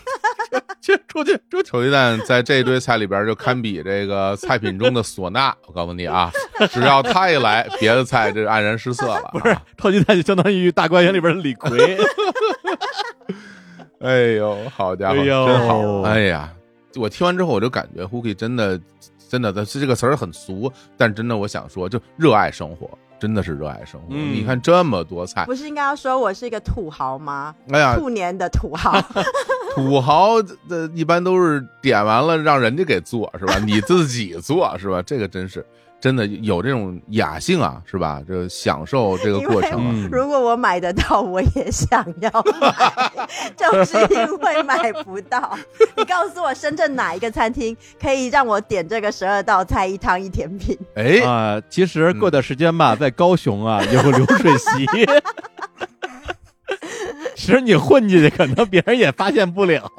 [0.86, 1.72] 去出去出去。
[1.72, 5.52] 臭 鸡蛋在这堆菜里边就堪比这个菜品中的唢呐。
[5.66, 6.32] 我告诉你啊，
[6.70, 9.28] 只要他一来，别的菜就黯然失色了。
[9.32, 11.98] 不是臭鸡蛋，就相当于大观园里边的李逵。
[14.02, 16.02] 哎呦，好家伙，哎真好！
[16.02, 16.54] 哎呀，
[16.96, 18.80] 我听完之后我就感觉 Hooky 真的
[19.28, 22.88] 真的，但是这个词儿很俗，但真的我想说，就热爱生活，
[23.26, 24.08] 真的是热爱生活。
[24.12, 27.56] 嗯你看这么多菜，不是应该要说我是一个土豪吗？
[27.72, 29.02] 哎呀，兔年的土豪，
[29.74, 30.40] 土豪
[30.70, 33.58] 的一般都是点完了让人家给做是吧？
[33.66, 35.02] 你自己做是吧？
[35.02, 35.66] 这个真是
[36.06, 38.22] 真的有这种雅兴啊，是吧？
[38.28, 42.30] 这享受这个过程如果我买得到， 我也想要
[42.62, 42.72] 买，
[43.58, 45.58] 就是因为买不到。
[45.98, 50.78] 你告诉我，深圳哪一个餐厅可以让我点这个十二道菜一汤一甜品？
[50.94, 54.86] 哎，啊、其实过段时间吧，在高雄啊有流水席，
[57.36, 59.92] 其实你混进去，可能别人也发现不了。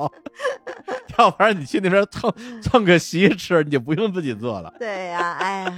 [1.19, 2.31] 要不然你去那边蹭
[2.61, 4.71] 蹭个席吃，你就不用自己做了。
[4.79, 5.73] 对呀、哎呀，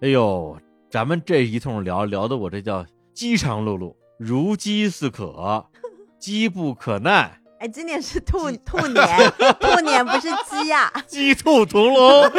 [0.00, 0.58] 哎呦，
[0.90, 5.66] 咱们这一通聊聊的我这叫饥肠辘辘，如饥似渴，
[6.18, 12.30] 饥不可耐，哎，今年是兔兔年，兔年不是鸡呀、 鸡兔同笼。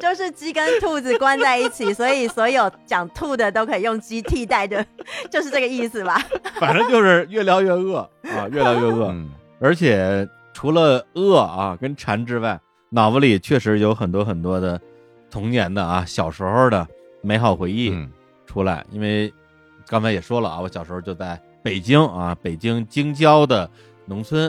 [0.00, 4.84] 就是鸡跟兔子关在一起，所以所有讲兔的都可以用鸡替代的，
[5.30, 6.20] 就是这个意思吧？
[6.58, 9.06] 反正就是越聊越饿啊，越聊越饿。
[9.12, 9.30] 嗯，
[9.60, 12.58] 而且除了饿啊跟馋之外，
[12.88, 14.80] 脑子里确实有很多很多的
[15.30, 16.88] 童年的啊小时候的
[17.20, 18.10] 美好回忆嗯。
[18.46, 18.82] 出来。
[18.90, 19.30] 因为
[19.86, 23.68] 刚才也说了啊，我小时候就在北京啊，北京京郊的
[24.06, 24.44] 农村，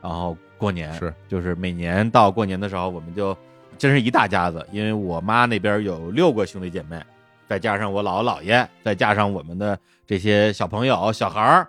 [0.00, 0.92] 然后过年。
[0.92, 1.12] 是。
[1.26, 3.36] 就是每年到过年的时候，我们就
[3.76, 7.02] 真是一大家子，因为我妈那边有六个兄弟姐妹，
[7.48, 9.76] 再加上我姥姥姥爷，再加上我们的
[10.06, 11.68] 这些小朋友小孩儿，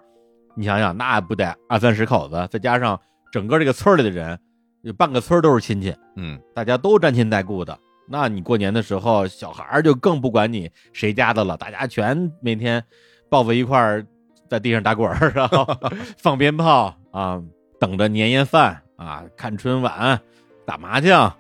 [0.54, 3.00] 你想想那不得二三十口子，再加上
[3.32, 4.38] 整个这个村里的人，
[4.82, 7.78] 有半个村都是亲戚，嗯大家都沾亲带故的。
[8.08, 12.84] 那你过年的时候，小孩儿就更不管你谁家的了，大家全每天
[13.30, 14.06] 抱在一块儿，
[14.50, 15.68] 在地上打滚儿，然后
[16.18, 17.40] 放鞭炮啊，
[17.80, 20.20] 等着年夜饭啊，看春晚，
[20.66, 21.32] 打麻将，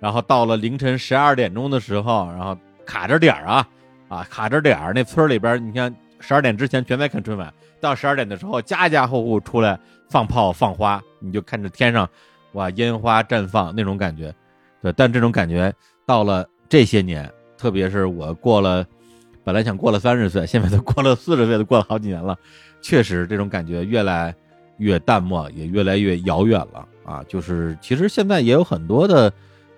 [0.00, 2.56] 然后到了凌晨十二点钟的时候，然后
[2.86, 3.68] 卡着点儿啊
[4.08, 5.94] 啊卡着点儿，那村里边儿你看
[6.26, 9.78] 十二点之前全在看春晚，到十二点的时候，家家户户出来
[10.08, 12.08] 放炮放花，你就看着天上
[12.52, 14.34] 哇烟花绽放那种感觉，
[14.80, 15.70] 对，但这种感觉
[16.06, 18.86] 到了这些年，特别是我过了，
[19.44, 22.34] 本来想过了三十岁，现在都过了四十岁，都过了好几年了，
[22.80, 24.34] 确实这种感觉越来
[24.78, 27.22] 越淡漠，也越来越遥远了啊！
[27.28, 29.30] 就是其实现在也有很多的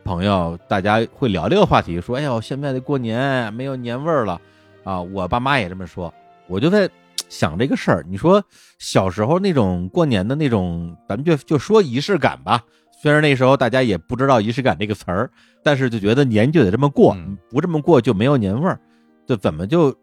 [0.04, 4.40] 朋友，大家会聊这个话题，说：“哎呦，现在的过年没有年味儿了
[4.84, 6.12] 啊！”我爸妈也这么说，
[6.48, 6.88] 我就在
[7.28, 8.04] 想这个事儿。
[8.08, 8.42] 你说
[8.78, 12.62] 小时候那种过年的那种，咱们就就说仪式感吧。
[13.02, 15.30] 虽然那时候大家也不知道仪式感这个词儿，
[15.62, 18.80] 但是就觉得年就得这么过，嗯不这么过就没有年味儿，
[19.26, 19.94] 就怎么就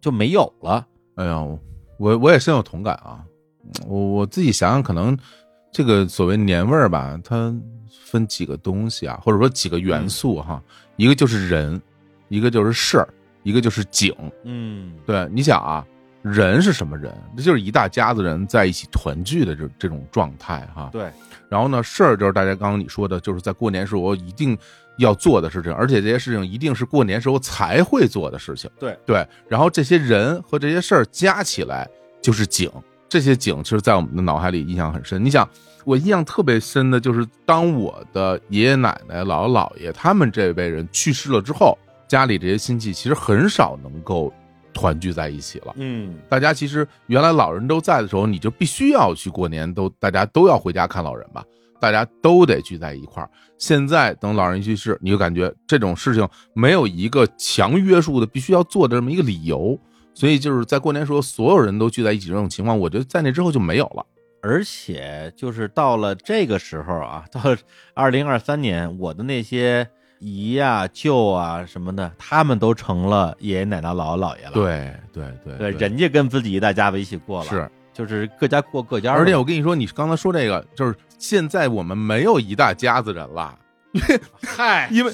[0.00, 0.86] 就没有了？
[1.16, 1.44] 哎呀，
[1.98, 3.24] 我我也深有同感啊。
[3.86, 5.16] 我我自己想想，可能
[5.72, 7.54] 这个所谓年味儿吧，它
[8.04, 10.62] 分几个东西啊，或者说几个元素哈。
[10.96, 11.80] 一个就是人，
[12.28, 13.08] 一个就是事儿，
[13.42, 14.14] 一个就是景。
[14.44, 15.84] 嗯，对，你想啊，
[16.22, 17.12] 人是什么人？
[17.36, 20.90] 这就是一大家子人在一起团聚的这这种状态哈。
[20.92, 21.10] 对，
[21.48, 24.56] 然后呢，事儿就是大家刚刚你说的，就是在过年时候我一定
[24.98, 28.70] 要做的事情，而且这些事情一定是过年时候才会做的事情。
[28.78, 31.88] 对对，然后这些人和这些事儿加起来
[32.20, 32.70] 就是景，
[33.08, 35.24] 这些景其实在我们的脑海里印象很深。
[35.24, 35.48] 你想，
[35.84, 41.78] 我印象特别深的就是当我的爷爷奶奶、姥姥姥爷他们这辈人去世了之后，
[42.10, 44.32] 家里这些亲戚其实很少能够
[44.74, 45.72] 团聚在一起了。
[45.76, 51.44] 嗯，大家其实原来老人都在的时候，你就必须要去过年，都大家都要回家看老人吧，
[51.80, 53.30] 大家都得聚在一块儿。
[53.58, 59.78] 现在等老人去世，你就感觉这种事情没有一个强约束的必须要做的这么一个理由，
[60.12, 64.04] 所以就是在过年时候所有人都聚在一起这种情况，我觉得在那之后就没有了。
[64.42, 67.56] 而且就是到了这个时候啊，到了
[67.94, 69.88] 二零二三年，我的那些
[70.20, 74.52] 姨呀、舅啊什么的，他们都成了爷爷奶奶、姥姥姥爷了。
[74.52, 79.12] 对对对对，人家跟自己一大家子一起过了，是，就是各家过各家。
[79.12, 83.58] 而且我跟你说，你刚才说这个，就是现在我们没有一大家子人了，
[84.46, 85.12] 嗨， 因为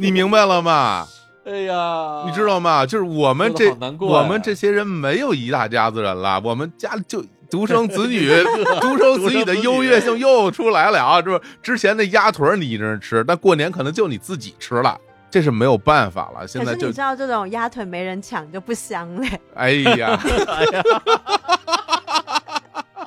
[0.00, 1.06] 你明白了吗？
[1.44, 2.84] 哎呀，你知道吗？
[2.84, 3.70] 就是我们这
[4.00, 8.30] 我们这些人没有一大家子人了，我们家里就独生子女，
[8.80, 11.22] 独生子女的优越性又出来了啊！
[11.22, 14.98] 就是之前那鸭腿儿你一个人吃，但过年可能就你自己吃了，
[15.30, 16.46] 这是没有办法了。
[16.46, 19.40] 现在就你知道这种鸭腿没人抢就不香嘞。
[19.54, 20.20] 哎呀，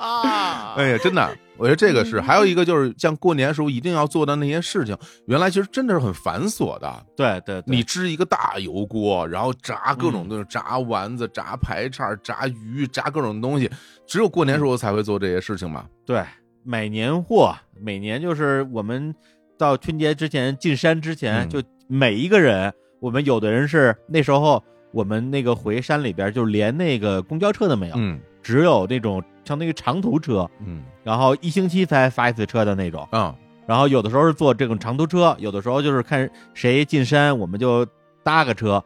[0.00, 2.20] 啊，哎呀，真的，我觉得这个是。
[2.20, 4.96] 还有一个就是像过年时候一定要做的那些事情，
[5.26, 7.06] 原来其实真的是很繁琐的。
[7.14, 13.70] 对对，对你支一个大油锅，然后炸各嗯种东西，炸丸子、炸排叉、炸鱼、炸各种东西，
[14.06, 15.84] 只有过年时候才会做这些事情嘛。
[16.06, 16.22] 对
[16.64, 19.14] 买年货，每年就是我们
[19.58, 33.04] 到春节之前进山之前，嗯就每一个人，我们有的人是那时候我们那个回山里边，就连那个公交车都没有，嗯只有那种相当于长途车，嗯然后一星期才发一次车的那种。
[33.10, 33.34] 嗯
[33.66, 37.84] 然后有的时候是坐这种长途车，有的时候就是看谁进山，我们就
[38.22, 38.80] 搭个车，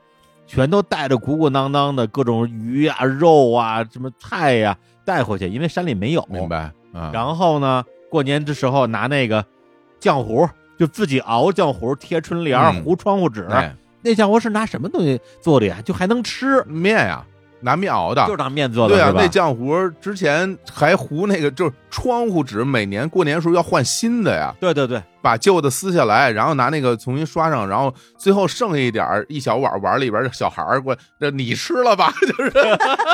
[0.46, 4.74] 全都带着鼓鼓囊囊的各种鱼啊、肉啊、什么菜呀、
[5.04, 6.26] 带回去，因为山里没有。
[6.30, 6.48] 明。
[6.48, 7.10] 白嗯。
[7.12, 9.44] 然后呢，过年的时候拿那个
[10.00, 13.46] 浆糊，就自己熬浆糊，贴春联、嗯糊窗户纸。
[13.50, 15.76] 哎，那浆糊是拿什么东西做的呀？
[15.84, 17.22] 就还能吃，面呀，
[17.64, 18.36] 拿面熬的就是。
[18.36, 32.12] 拿面做的，对啊，那浆糊之前还糊那个，就是窗户纸，每年过年时候要换新的呀，对对对，把旧的撕下来，然后拿那个重新刷上，然后最后剩下一点儿一小碗碗里边儿小孩儿过来，这你吃了吧？
[32.20, 32.52] 就是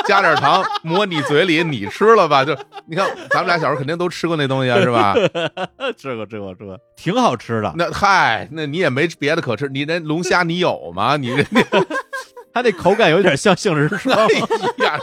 [0.07, 2.43] 加点糖抹你嘴里，你吃了吧？
[2.43, 2.55] 就
[2.85, 5.15] 你看咱们俩小时候肯定都吃过那东西啊，是吧？
[5.97, 7.73] 吃过吃过吃过，挺好吃的。
[7.77, 11.15] 那嗨，那你也没别的可吃，你那龙虾你有吗？
[11.17, 11.43] 你这
[12.53, 14.15] 它那口感有点像杏仁霜。
[14.77, 14.99] 哎呀，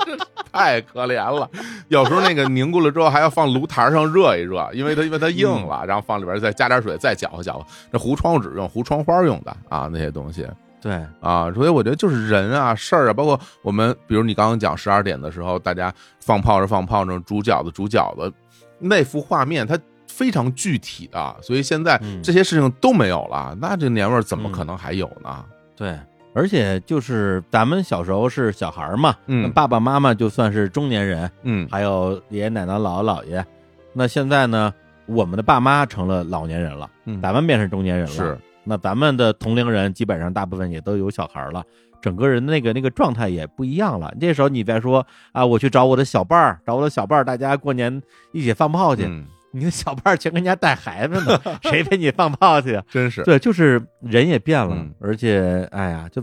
[0.52, 1.48] 太可怜了。
[1.88, 7.66] 有时候那个凝固了之后，还要放炉台上热一热，因为它因为它硬了，然后放里边再加点水，再搅和搅和。
[7.92, 10.46] 这糊窗户纸用，糊窗花用的啊，那些东西
[10.80, 18.32] 对，啊，所以我觉得就是人啊、事儿啊，包括我们，比如你刚刚讲十二点的时候，大家放炮是放炮仗，煮饺子煮饺子，
[18.78, 19.78] 那幅画面它。
[20.10, 25.44] 非常具体的，所以现在嗯这些事情都没有了，那这年味儿怎么可能还有呢？
[25.76, 25.96] 对，
[26.34, 33.44] 而且就是咱们小时候是小孩儿嘛，嗯爸爸妈妈就算是中年人，嗯还有爷爷奶奶、姥姥姥爷。
[33.92, 34.72] 那现在呢，
[35.06, 41.64] 我们的爸妈成了老年人了，嗯咱们变成中年人了，是，那咱们的同龄人基本上大部分也都有小孩了。
[42.00, 44.14] 整个人的那个那个状态也不一样了。
[44.20, 48.00] 这时候你再说啊，我去找我的小伴儿，找我的小伴儿，大家过年
[48.30, 49.04] 一起放炮去。
[49.04, 52.84] 嗯，你的小伴儿全跟家带孩子呢， 谁陪你放炮去啊？
[52.90, 56.22] 真是，对，就是人也变了，嗯而且哎呀，就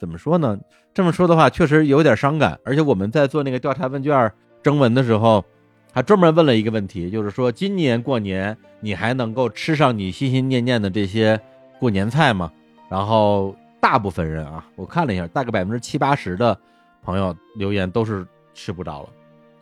[0.00, 0.58] 怎么说呢？
[0.92, 2.58] 这么说的话，确实有点伤感。
[2.64, 4.32] 而且我们在做那个调查问卷
[4.62, 5.44] 征文的时候，
[5.92, 11.40] 还专门问了一个问题，就是说今年过年你还能够吃上你心心念念的这些
[11.78, 12.50] 过年菜吗？
[12.88, 16.56] 然后大部分人啊，我看了一下，大概百分之七八十的
[17.02, 19.08] 朋友留言都是吃不着了，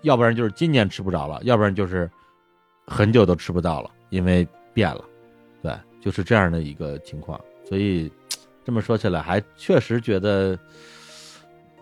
[0.02, 2.10] 要不然就是今年吃不着了，要不然就是
[2.86, 5.04] 很久都吃不到了，因为变了。
[5.62, 7.40] 对，就是这样的一个情况。
[7.68, 8.10] 所以
[8.64, 10.58] 这么说起来，还确实觉得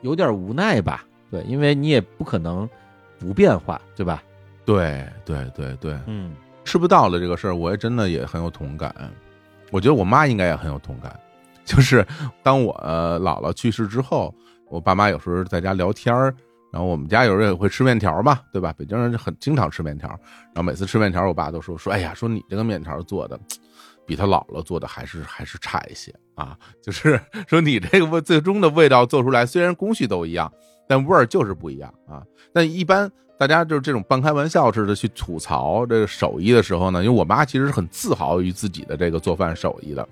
[0.03, 1.05] 有点无奈吧？
[1.31, 2.69] 对，因为你也不可能
[3.19, 4.23] 不变化，对吧？
[4.65, 8.95] 对对对对，嗯吃不到了这个事儿，我也真的也很有同感。
[9.71, 11.19] 我觉得我妈应该也很有同感。
[11.65, 12.07] 就是
[12.43, 14.35] 当我、呃姥姥去世之后，
[14.69, 16.35] 我爸妈有时候在家聊天儿，
[16.73, 18.73] 然后我们家有时候也会吃面条嘛，对吧？
[18.77, 23.39] 北京人很经常吃面条，然后每次吃面条，我爸都说说，哎呀，说你这个面条做的
[24.07, 30.53] 比他姥姥做的还是还是差一些啊， 就是说你这个味最终的味道做出来，虽然工序都一样，
[30.89, 32.23] 但味儿就是不一样啊。
[32.53, 40.07] 但一般大家就是这种半开玩笑似的去吐槽这个手艺的时候呢，因为我妈其实是很自豪于自己的这个做饭手艺的。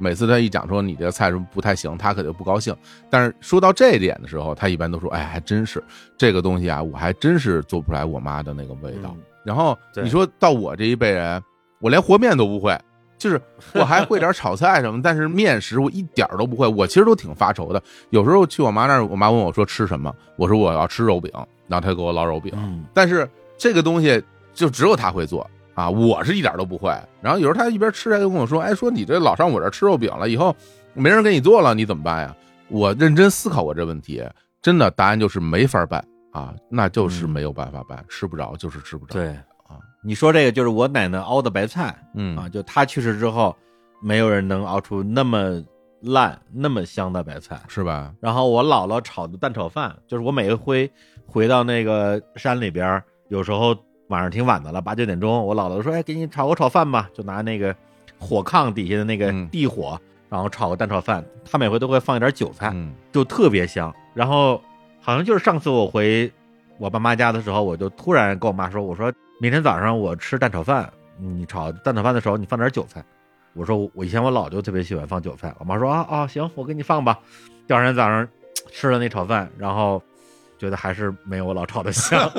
[0.00, 2.74] 每次他一讲说你这个菜什么不太行，他可就不高兴。
[3.08, 5.82] 但是说到这一点的时候，他一般都说：“哎，还真是
[6.16, 9.14] 这个东西啊，我还真是做不出来我妈的那个味道。
[9.14, 11.42] 嗯然后你说到我这一辈人，
[11.80, 12.78] 我连和面都不会，
[13.16, 13.40] 就是
[13.72, 16.68] 我还会点炒菜什么， 但是面食我一点儿都不会。
[16.68, 17.82] 我其实都挺发愁的。
[18.10, 21.32] 有时候去我妈那儿，我妈问我说吃什么，我说我要吃肉饼，
[21.66, 22.52] 然后她给我烙肉饼。
[22.54, 24.22] 嗯但是这个东西
[24.52, 25.50] 就只有她会做
[25.80, 26.94] 啊，我是一点都不会。
[27.22, 30.54] 然后有时候他一边吃还跟我说：“哎，说你这老上我这儿吃肉饼了，以后
[30.92, 32.36] 没人给你做了，你怎么办呀？”
[32.68, 34.22] 我认真思考过这问题，
[34.60, 39.14] 真的答案就是没法办啊，那就是没有办法办，吃不着就是吃不着。
[39.14, 39.28] 对
[39.66, 43.56] 啊，你说这个就是我奶奶熬的白菜嗯啊，就她去世之后，
[44.02, 45.60] 没有人能熬出那么
[46.02, 47.60] 烂、那么香的白菜。
[47.68, 48.12] 是吧？
[48.20, 50.90] 然后我姥姥炒的蛋炒饭，就是我每一回
[51.26, 53.76] 回到那个山里边，有时候
[54.10, 57.74] 晚上挺晚的了，八九点钟，我姥姥说：“哎，给你炒个炒饭吧。”就拿那个
[58.18, 61.24] 火炕底下的那个嗯地火，然后炒个蛋炒饭。
[61.48, 63.94] 她每回都会放一点韭菜，嗯就特别香。
[64.12, 64.60] 然后
[65.00, 66.30] 好像就是上次我回
[66.76, 73.04] 我爸妈家的时候，我就突然跟我妈说：“我说明天早上我吃蛋炒饭，你炒蛋炒饭的时候你放点韭菜。”
[73.54, 77.18] 我说我以前我姥就特别喜欢放韭菜，我妈说啊啊行，我给你放吧。
[77.68, 78.26] 第二天早上
[78.72, 80.02] 吃了那炒饭，然后
[80.60, 82.30] 觉得还是没有我老炒的香。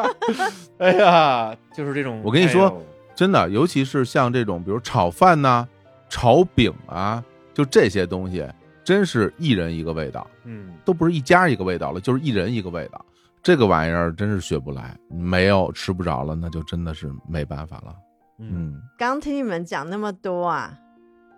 [0.78, 2.22] 哎呀，就是这种。
[2.24, 2.74] 我跟你说哎
[3.14, 5.68] 真的，尤其是像这种，比如炒饭呐、
[6.08, 7.22] 炒饼啊，
[7.52, 8.46] 就这些东西，
[8.82, 13.04] 真是一人一个味道，嗯，都不是一家一个味道了，就是一人一个味道。
[13.42, 17.94] 这个玩意儿真是学不来，没有吃不着了，那就真的是没办法了。
[18.38, 20.72] 嗯，嗯，刚听你们讲那么多啊，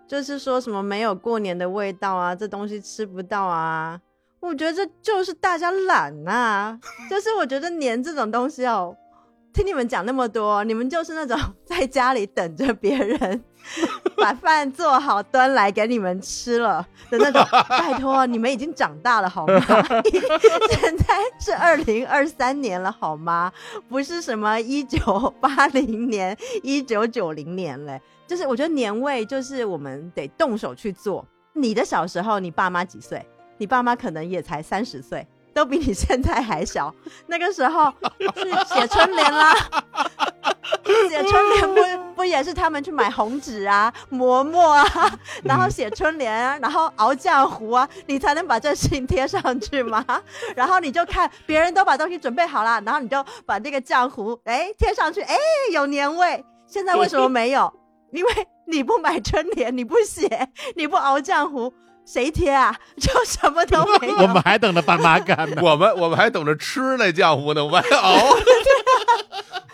[0.07, 3.99] 就是说什么没有过年的味道啊，这东西吃不到啊。
[4.41, 6.77] 我觉得这就是大家懒呐、
[7.09, 8.93] 就是我觉得年这种东西哦，
[9.53, 13.43] 听你们讲那么多，你们就是那种 在家里等着别人
[14.17, 17.45] 把饭做好端来给你们吃了的那种。
[17.69, 19.61] 拜托，你们已经长大了好吗？
[20.71, 21.05] 现在
[21.39, 23.53] 是二零二三年了好吗？
[23.87, 28.01] 不是什么一九八零年、一九九零年嘞。
[28.25, 31.23] 就是我觉得年味就是我们得动手去做。
[31.53, 33.23] 你的小时候，你爸妈几岁？
[33.61, 35.23] 你爸妈可能也才三十岁，
[35.53, 36.91] 都比你现在还小。
[37.27, 39.53] 那个时候是写春联啦，
[41.07, 44.83] 写春联不不也是他们去买红纸啊、磨墨啊，
[45.43, 50.03] 然后写春联啊，然后熬浆糊啊，你才能把这事情贴上去吗？
[50.55, 55.37] 然后你就看别人都把东西准备好了，然后你就把这个浆糊哎贴上去，哎
[55.71, 56.43] 有年味。
[56.65, 57.71] 现在为什么没有？
[58.11, 58.31] 因为
[58.65, 61.71] 你不买春联，你不写，你不熬浆糊，
[62.05, 62.75] 谁贴啊？
[62.97, 64.17] 就什么都没有。
[64.23, 65.61] 我们还等着爸妈干呢。
[65.63, 68.15] 我们我们还等着吃那浆糊呢，我们还熬。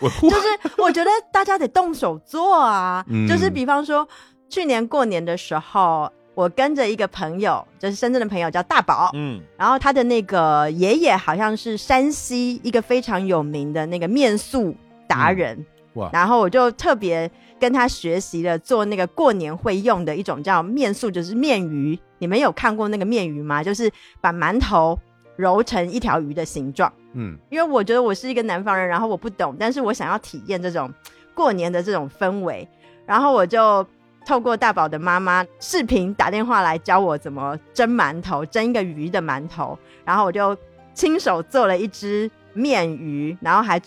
[0.00, 0.46] 我就是
[0.76, 4.08] 我觉得大家得动手做啊，嗯就是比方说
[4.48, 14.72] 去年过年的时候，我跟着一个朋友，就是深圳的朋友叫大宝，嗯然后他的那个爷爷好像是山西一个非常有名的那个面塑
[15.08, 17.28] 达人，嗯哇然后我就特别
[17.60, 21.98] 跟他学习了做那个过年会用的一种叫面塑，就是面鱼。
[22.18, 23.62] 你们有看过那个面鱼吗？
[23.62, 23.90] 就是
[24.20, 24.98] 把馒头
[25.36, 26.92] 揉成一条鱼的形状。
[27.14, 30.92] 嗯因为我觉得我是一个南方人，然后我不懂，但是我想要体验这种
[31.34, 32.68] 过年的这种氛围，
[33.06, 33.84] 然后我就
[34.26, 40.56] 透过大宝的妈妈视频打电话来教我怎么蒸馒头，蒸一个鱼的馒头，然后我就
[40.92, 43.80] 亲手做了一只面鱼，然后还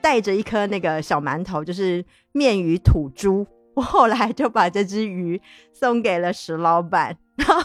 [0.00, 3.46] 带着一颗那个小馒头，就是面鱼土猪。
[3.74, 5.40] 我后来就把这只鱼
[5.72, 7.64] 送给了石老板， 然后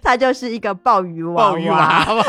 [0.00, 2.24] 他就是一个鲍鱼娃鲍鱼娃娃，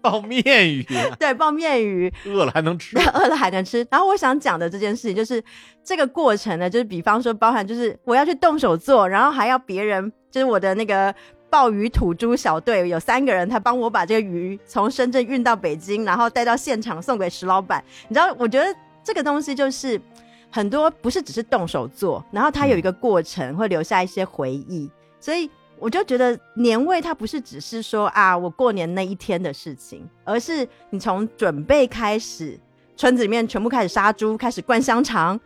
[0.00, 0.84] 鲍面鱼，
[1.18, 2.96] 对， 鲍面鱼，饿了还能吃。
[2.98, 3.86] 饿了还能吃。
[3.90, 5.44] 然后我想讲的这件事情，就是
[5.84, 11.14] 这个过程呢，就是比方说包含就是我要去动手做，然后还要别人，就是我的那个
[11.50, 17.84] 鲍鱼土猪小队有三个人，他帮我把这个鱼从深圳运到北京，然后带到现场送给石老板。
[18.08, 18.74] 你知道，我觉得
[19.04, 20.00] 这个东西就是
[20.50, 25.50] 很多不是只是动手做，然后它有一个过程，会留下一些回忆，所以。
[25.80, 32.58] 我就觉得年味它不是只是说啊，我过年那一天的事情，而是你从准备开始，
[32.96, 35.38] 村子里面全部开始杀猪，开始灌香肠，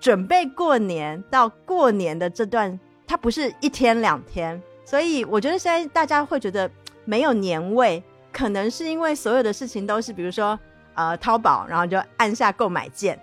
[0.00, 2.76] 准备过年到过年的这段，
[3.06, 4.60] 它不是一天两天。
[4.84, 6.68] 所以我觉得现在大家会觉得
[7.04, 8.02] 没有年味，
[8.32, 10.58] 可能是因为所有的事情都是，比如说
[10.94, 13.16] 呃淘宝，然后就按下购买键。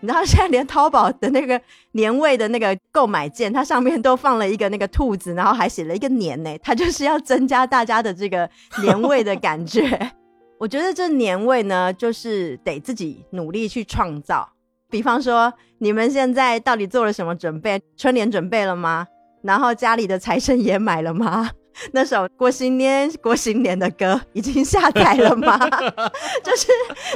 [0.00, 1.60] 你知道现在连淘宝的那个
[1.92, 8.48] 年味的那个购买键，它上面都放了一个那个兔子，然后还写了一个年呢，它就是要增加大家的这个
[8.82, 10.12] 年味的感觉。
[10.58, 14.48] 我觉得这年味呢，就是得自己努力去创造。
[14.90, 17.80] 比方说，你们现在到底做了什么准备？
[17.96, 19.06] 春联准备了吗？
[19.42, 21.50] 然后家里的财神爷买了吗？
[21.92, 25.58] 那首过新年过新年的歌已经下载了吗？
[26.42, 26.68] 就是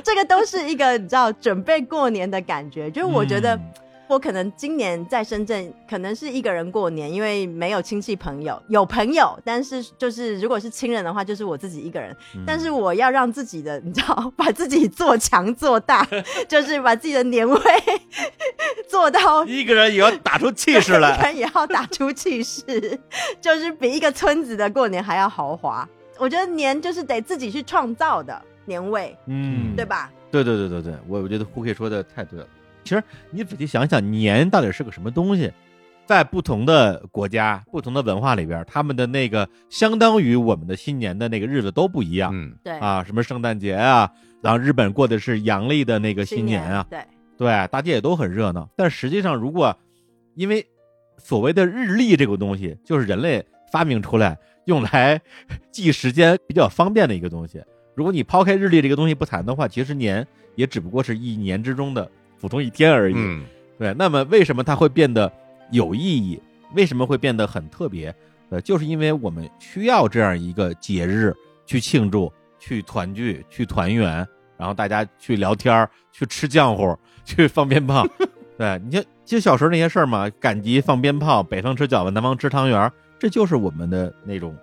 [0.02, 2.90] 这个都是一个你知道准备过年的感觉。
[2.90, 3.58] 就是我觉得
[4.06, 12.14] 我可能今年在深圳可能是一个人过年，因为没有亲戚朋友，有朋友，但是就是如果是亲人的话，就是我自己一个人。
[12.46, 16.06] 但是我要让自己的你知道把自己做强做大，
[16.46, 17.60] 就是把自己的年味
[18.88, 22.98] 做到 一个人也要打出气势来，一个人也要打出气势，
[23.40, 25.88] 就是比一个村子的过年还要豪华。
[26.18, 30.12] 我觉得年就是得自己去创造的年味，嗯，对吧？
[30.30, 32.46] 对对对对对，我我觉得胡 K 说的太对了。
[32.84, 35.50] 其实你仔细想想，年到底是个什么东西？
[36.06, 42.30] 在不同的国家、不同的文化里边，他们的那个相当于我们的新年的那个日子都不一样。
[42.34, 44.12] 嗯，对啊，什么圣诞节啊，
[44.42, 47.00] 然后日本过的是阳历的那个新年啊，对
[47.38, 48.68] 对，大家也都很热闹。
[48.76, 49.74] 但实际上，如果
[50.34, 50.66] 因为
[51.16, 53.42] 所谓的日历这个东西，就是人类
[53.72, 55.18] 发明出来用来
[55.72, 57.62] 记时间比较方便的一个东西。
[57.94, 62.10] 如果你抛开日历这个东西不谈的话，其实年也只不过是一年之中的
[62.44, 63.14] 普通一天而已。
[63.16, 63.42] 嗯，
[63.78, 65.32] 对，那么为什么它会变得
[65.70, 66.38] 有意义？
[66.74, 68.14] 为什么会变得很特别？
[68.50, 71.34] 呃，就是因为我们需要这样一个节日
[71.64, 74.16] 去庆祝、去团聚、去团圆，
[74.58, 76.94] 然后大家去聊天儿、去吃浆糊、
[77.24, 78.06] 去放鞭炮。
[78.58, 84.54] 对，你看，就小时候那些事儿嘛，赶集、放鞭炮，北方吃饺子，南方吃汤圆儿，这就是我们的那种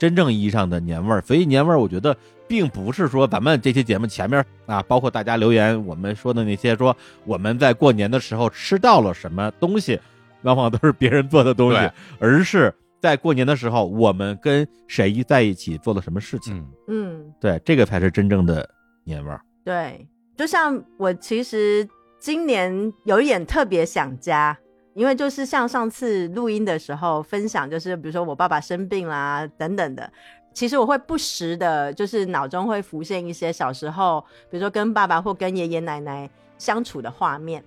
[0.00, 1.20] 真正意义上的年味儿。
[1.20, 2.16] 所以年味儿，我觉得
[2.46, 9.98] 并不是说咱们这期节目前面啊，包括大家留言我们说的那些，说我们在过年的时候吃到了什么东西，
[10.42, 16.56] 往往都是别人做的东西，而是在过年的时候，我们跟谁在一起做了什么事情。
[16.56, 18.68] 嗯嗯，对，这个才是真正的
[19.04, 19.40] 年味儿。
[19.64, 20.06] 对，
[20.36, 21.86] 就像我其实
[22.18, 24.56] 今年有一点特别想家，
[24.94, 30.10] 因为就是像上次录音的时候分享，就是比如说我爸爸生病啦等等的，
[30.54, 37.62] 其实我会不时的，就是脑中会浮现一些小时候，比如说跟爸爸或跟爷爷奶奶相处的画面。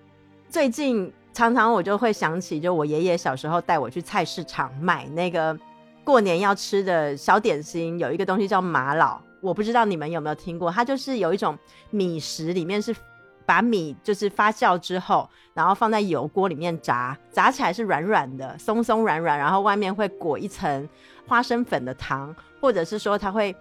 [0.50, 5.56] 最近常常我就会想起，就我爷爷小时候带我去菜市场买那个
[6.06, 11.60] 过年要吃的小点心，有一个东西叫玛瑙，我不知道你们有没有听过，它就是有一种
[11.90, 12.96] 米食，里面是
[13.46, 20.88] 把米就是发酵之后，然后放在油锅里面炸，炸起来是软软的、松松软软，然后外面会裹一层
[21.28, 23.56] 花生粉的糖，或者是说它会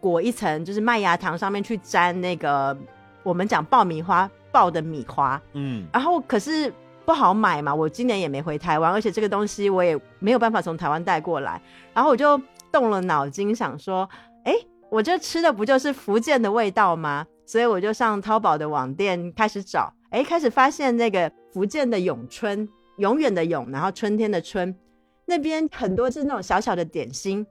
[0.00, 2.76] 裹一层就是麦芽糖，上面去沾那个
[3.22, 5.86] 我们讲爆米花爆的米花，嗯。
[5.92, 6.72] 然后可是
[7.04, 11.60] 不好买嘛，我今年也没回台湾，而且这个东西我也没有办法从台湾带过来，
[11.94, 12.40] 然后我就
[12.70, 14.08] 动了脑筋想说，
[14.44, 14.52] 哎，
[14.90, 17.26] 我这吃的不就是福建的味道吗？
[17.44, 22.68] 所以我就上淘宝的网店开始找，哎，开始发现那个福建的永春，
[22.98, 24.74] 永远的永，然后春天的春，
[25.26, 27.46] 那边很多是那种小小的点心，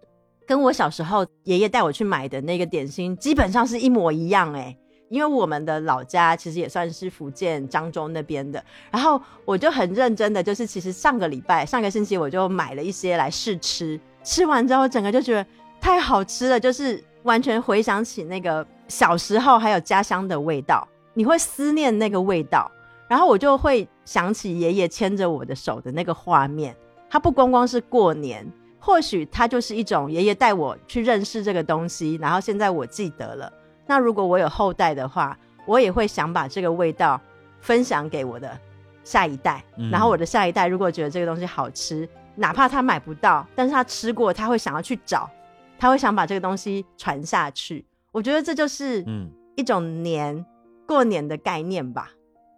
[0.46, 4.76] 跟我小时候爷爷带我去买的那个点心基本上是一模一样哎、
[5.10, 15.46] 因为我们的老家其实也算是福建漳州那边的，然后我就很认真的，就是其实上个礼拜、上个星期我就买了一些来试吃，吃完之后整个就觉得
[15.80, 22.72] 太好吃了，就是完全回想起那个小时候还有家乡的味道，你会思念那个味道。
[23.08, 26.76] 然后我就会想起爷爷牵着我的手的那个画面。
[27.08, 28.52] 它不光光是过年，
[28.86, 33.52] 或许它就是一种爷爷带我去认识这个东西，然后现在我记得了。
[33.88, 35.36] 那如果我有后代的话，
[35.66, 37.20] 我也会想把这个味道
[37.62, 38.56] 分享给我的
[39.04, 39.64] 下一代。
[39.78, 45.28] 嗯然后我的下一代如果觉得这个东西好吃，哪怕他买不到，但是他吃过，他会想要去找，
[45.80, 47.84] 他会想把这个东西传下去。
[48.12, 50.46] 我觉得这就是嗯，一种年
[50.86, 52.12] 过年的概念吧。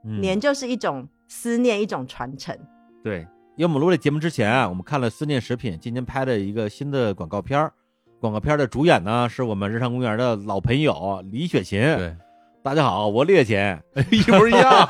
[0.03, 2.53] 嗯年就是一种思念，一种传承。
[3.01, 3.25] 对，
[3.57, 7.73] 因为我们录这节目之前啊，我们看了思念食品今年拍的一个新的广告片儿
[8.19, 11.81] 广告片儿的主演呢是我们日常公园的老朋友李雪琴。
[11.81, 12.15] 对，
[12.61, 13.57] 大家好，我李雪琴。
[14.11, 14.87] 一模一样，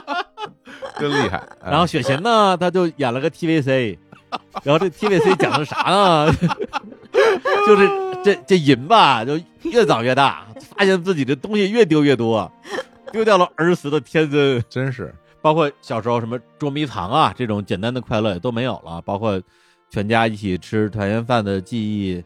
[1.00, 1.38] 真厉害。
[1.62, 3.96] 哎然后雪琴呢，她就演了个 TVC，
[4.62, 6.30] 然后这 TVC 讲的啥呢？
[7.66, 7.88] 就是
[8.22, 10.46] 这这瘾吧，就越长越大，
[10.76, 12.52] 发现自己的东西越丢越多，
[13.10, 15.14] 丢掉了儿时的天真，真是，
[15.46, 19.40] 包括小时候什么捉迷藏啊这种简单的快乐也都没有了，包括
[19.88, 22.20] 全家一起吃团圆饭的记忆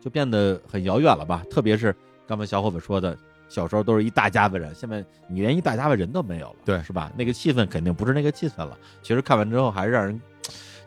[0.00, 1.44] 就变得很遥远了吧。
[1.50, 1.94] 特别是
[2.26, 3.14] 刚才小伙子说的，
[3.46, 7.12] 小时候都是一大家子人，现在你连一大家子人都没有了，对是吧？
[7.14, 8.78] 那个气氛肯定不是那个气氛了。
[9.02, 10.18] 其实看完之后还是让人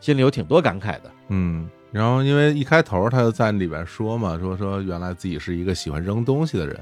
[0.00, 1.12] 心里有挺多感慨的。
[1.28, 1.70] 嗯。
[1.92, 6.76] 然后，因为一开头他就在里边说嘛，说说原来自己是一个喜欢扔东西的人，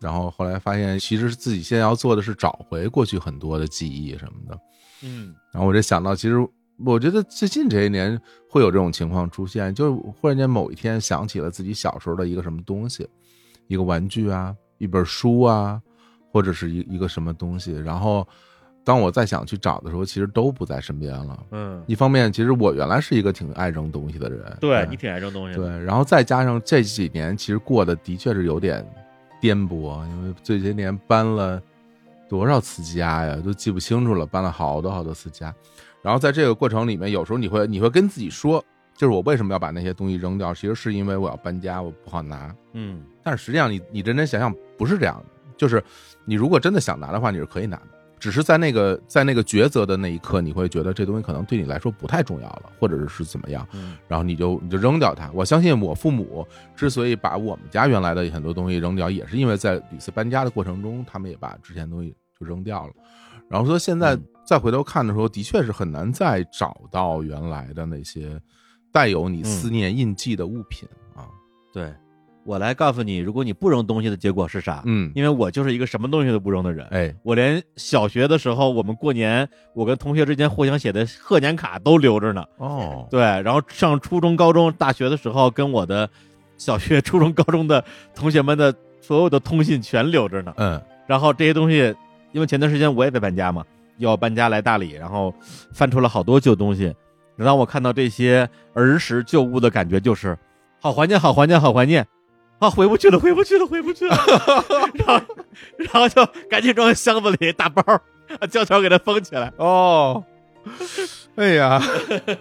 [0.00, 4.58] 然后后来发现，其实自己现在要做的是找回过去很多的记忆什么的。
[5.02, 6.36] 嗯然后我就想到，其实
[6.84, 13.08] 我觉得最近这些年会有这种情况出现，就是忽然间某一天想起了自己小时候的一个什么东西，
[13.66, 15.80] 一个玩具啊，一本书啊，
[16.32, 18.26] 或者是一一个什么东西，然后
[18.84, 21.46] 当我再想去找的时候，其实都不在身边了。
[21.50, 25.62] 嗯，一方面，其实我原来是一个挺爱扔东西的人，对你挺爱扔东西的。
[25.62, 28.86] 对，然后再加上这几年其实过得的确是有点
[29.40, 31.60] 颠簸，因为这些年搬了
[32.28, 35.54] 多少次家呀，都记不清楚了，搬了好多好多次家。
[36.02, 38.64] 然后在这个过程里面，有时候你会你会跟自己说，
[38.94, 40.54] 就是我为什么要把那些东西扔掉？
[40.54, 42.54] 其实是因为我要搬家，我不好拿。
[42.72, 45.26] 嗯但是实际上你你认真想想，不是这样的，
[45.56, 45.82] 就是
[46.24, 47.88] 你如果真的想拿的话，你是可以拿的。
[48.20, 53.66] 只是在那个在那个抉择的那一刻，你会觉得这东西可能对你来说不太重要了，或者是怎么样。
[53.72, 55.30] 嗯然后你就你就扔掉它。
[55.32, 62.92] 我相信我父母之所以把我们家原来的很多东西扔掉，也是因为在屡次搬家的过程中，他们也把之前东西就扔掉了。
[63.48, 68.40] 然后说现在嗯再回头看的时候，的确是很难再找到原来的那些
[68.92, 71.26] 带有你思念印记的物品啊。
[71.72, 71.94] 对，
[72.44, 74.82] 我来告诉你，如果你不扔东西的结果是啥？
[74.86, 76.86] 嗯，因为我就是一个什么东西都不扔的人。
[76.90, 82.44] 哎，我连小学的时候，我们过年，我跟同学之间互相写的贺年卡都留着呢。
[82.56, 86.08] 哦，对，然后上初中、高中、大学的时候，跟我的
[86.56, 87.84] 小学、初中、高中的
[88.14, 90.54] 同学们的所有的通信全留着呢。
[90.56, 91.94] 嗯然后这些东西，
[92.32, 93.64] 因为前段时间我也在搬家嘛，
[93.98, 95.34] 要搬家来大理，然后
[95.72, 96.94] 翻出了好多旧东西。
[97.36, 100.38] 让我看到这些儿时旧物的感觉，就是
[100.80, 102.06] 好怀念，好怀念，好怀念
[102.60, 102.70] 啊！
[102.70, 104.16] 回不去了，回不去了，回不去了。
[104.94, 105.24] 然后，
[105.78, 108.00] 然后就赶紧装箱子里，大包儿，
[108.46, 109.52] 胶条给它封起来。
[109.56, 110.22] 哦。
[111.36, 111.80] 哎呀，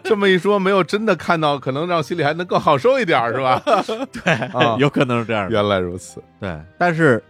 [0.04, 3.64] 这么一说，没有真的看到，可能让心里还能更好受一点儿，是吧？
[4.12, 5.52] 对，啊有可能是这样的。
[5.52, 7.24] 原来如此，对，但是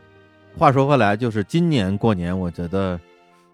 [0.58, 3.00] 话说回来，就是今年过年，我觉得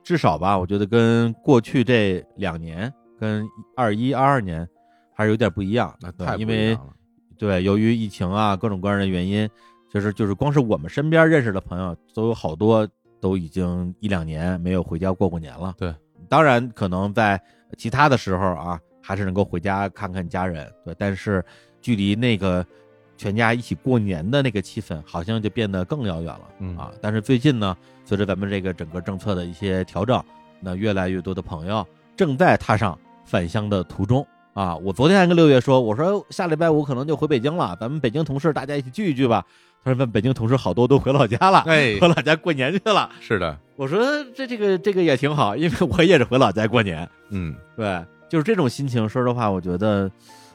[0.01, 3.45] 至少吧，我觉得跟过去这两年，跟
[3.75, 4.65] 二一、二二年
[5.13, 5.93] 还是有点不一样。
[5.99, 6.93] 那太不一对因为样了
[7.37, 9.49] 对，由于疫情啊各种各样的原因，
[9.89, 12.87] 就是就是光是我们身边认识的朋友，都有好多
[13.19, 15.73] 都已经一两年没有回家过过年了。
[15.77, 15.93] 对，
[16.29, 17.41] 当然可能在
[17.77, 20.71] 其他的时候啊，还是能够回家看看家人。
[20.83, 21.43] 对，但是
[21.81, 22.65] 距离那个
[23.17, 26.41] 全家一起过年的那个气氛，好像就变得更遥远了。
[26.59, 30.23] 嗯啊，但是最近呢，随着咱们这个整个政策的一些调整，
[30.59, 31.85] 那越来越多的朋友
[32.15, 34.25] 正在踏上返乡的途中。
[34.55, 39.45] 啊，我昨天还跟六月说，我说下礼拜五可能就回北京了，咱们北京同事大家一起聚一聚吧。
[39.83, 43.09] 他说，北京同事好多都回老家了，哎回老家过年去了。
[43.19, 43.99] 是的，我说
[44.33, 47.07] 这这个这个也挺好，因为我也是回老家过年。
[47.31, 50.09] 嗯对，就是这种心情，说实话，我觉得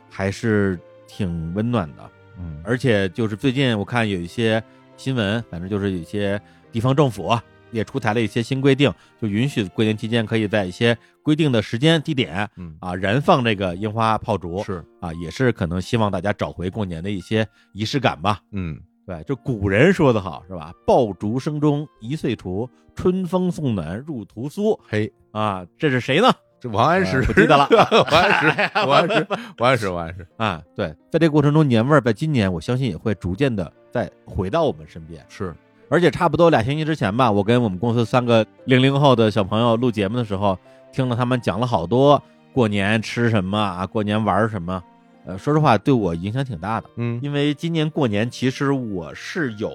[0.09, 2.02] 还是挺温暖的。
[2.39, 4.62] 嗯，而且就是最近我看有一些
[4.97, 6.40] 新闻，反正就是有一些
[6.72, 18.40] 地方政府啊也出台了一些新规定，就允许过年期间可以在一些规定的时间地点嗯啊燃放这个樱花炮竹，是，啊，也是可能希望大家找回过年的一些仪式感吧。
[18.52, 20.72] 嗯对，就古人说的好是吧？
[20.86, 26.30] 爆竹声中一岁除，春风送暖入屠苏嘿，啊，这是谁呢？
[26.60, 27.66] 这王安石呃不记得了
[28.12, 29.26] 王安石， 王安石，
[29.59, 35.24] 王安石，王安石，啊，对，在这个过程中，年味儿在今年我相信也会逐渐的再回到我们身边。
[35.28, 35.55] 是，
[35.90, 40.56] 而且差不多俩星期之前吧，我跟我们公司三个零零后的小朋友录节目的时候，
[40.92, 42.22] 听了他们讲了好多
[42.52, 44.82] 过年吃什么啊，过年玩什么。
[45.26, 49.70] 呃，说实话，对我影响挺大的，嗯因为今年过年其实我是有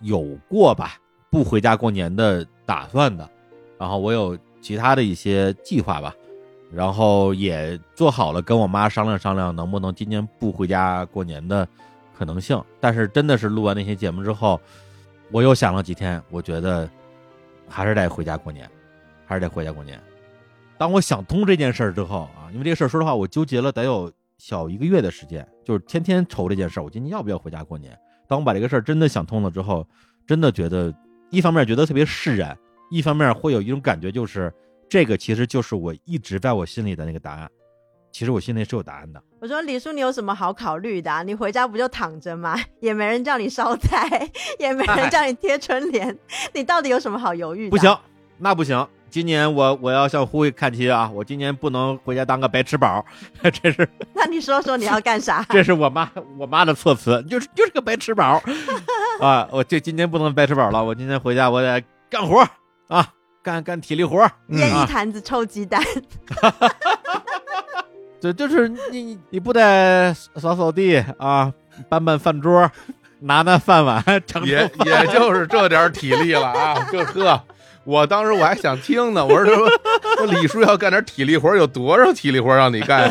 [0.00, 0.94] 有过吧
[1.30, 3.28] 不回家过年的打算的，
[3.76, 6.14] 然后我有其他的一些计划吧，
[6.72, 11.68] 然后也做好了跟我妈商量商量，能不能今年不回家过年的
[12.16, 12.58] 可能性。
[12.80, 14.58] 但是真的是录完那些节目之后，
[15.32, 16.88] 我又想了几天，我觉得
[17.68, 18.70] 还是得回家过年，
[19.24, 20.00] 还是得回家过年。
[20.78, 27.98] 当我想通这件事儿之后啊，因为这个事儿，说实话，我纠结了得有小一个月的时间，就是天天愁这件事儿，我今年要不要回家过年？
[28.28, 29.86] 当我把这个事儿真的想通了之后，
[30.26, 30.94] 真的觉得
[31.30, 32.56] 一方面觉得特别释然，
[32.90, 34.52] 一方面会有一种感觉，就是
[34.88, 37.50] 这个其实就是我一直在我心里的那个答案。
[38.12, 39.22] 其实我心里是有答案的。
[39.46, 41.22] 我说李叔，你有什么好考虑的、啊？
[41.22, 42.58] 你回家不就躺着吗？
[42.82, 44.28] 也没人叫你烧菜，
[44.58, 46.18] 也没人叫你贴春联，
[46.52, 47.70] 你到底有什么好犹豫的？
[47.70, 47.96] 不行，
[48.38, 48.84] 那不行。
[49.08, 51.08] 今年我我要向护卫看齐啊！
[51.14, 53.06] 我今年不能回家当个白吃宝，
[53.62, 55.46] 这是那你说说你要干啥？
[55.50, 58.42] 这是我妈我妈的措辞，就是就是个白吃宝
[59.22, 59.46] 啊！
[59.52, 62.44] 我这今年不能白吃宝了，我今天回家我得干活
[62.88, 63.08] 啊，
[63.44, 64.28] 干干体力活。
[64.48, 65.80] 腌啊一坛子臭鸡蛋，
[68.32, 71.52] 这就是你你你不得扫扫地啊，
[71.88, 72.70] 搬搬饭桌，
[73.20, 77.40] 拿拿饭碗，盛也也就是这点体力了啊，就呵。
[77.84, 79.54] 我当时我还想听呢，我说这
[80.16, 83.10] 说李叔要干点体力活，有多少体力活让你干？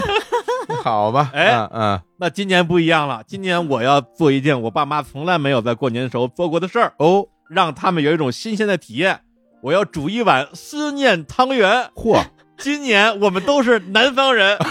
[0.84, 9.22] 好吧，哎嗯嗯，那今年不一样了，今年我要做一件我爸妈从来没有在过年的时候做过的事儿哦，让他们有一种新鲜的体验。
[9.62, 11.90] 我要煮一碗思念汤圆。
[11.96, 12.22] 嚯，
[12.58, 14.68] 今年我们都是南方人，哎，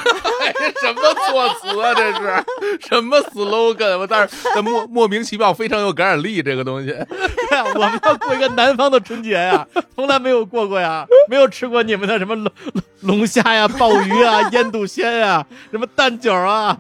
[0.81, 1.95] 什么措辞啊？
[1.95, 2.45] 这是
[2.89, 3.99] 什么 slogan？
[3.99, 6.91] 我但是但莫莫名其妙非常有感染力，这个东西。
[7.75, 12.53] 我们要过一个南方的春节呀， 从来没有过过呀，没有吃过你们的什么龙
[13.01, 16.77] 龙龙虾呀、鲍鱼啊、腌笃鲜呀、什么蛋饺啊、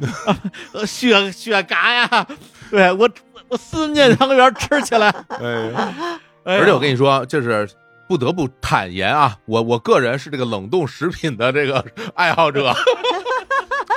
[0.73, 2.27] 呃雪雪蛤呀，
[2.71, 3.09] 对我
[3.49, 5.15] 我思念汤圆吃起来。
[5.29, 5.71] 哎
[6.45, 7.69] 而且我跟你说，就是
[8.07, 11.83] 不得不坦言啊，我我个人是这个冷冻食品的这个
[12.15, 12.75] 爱好者。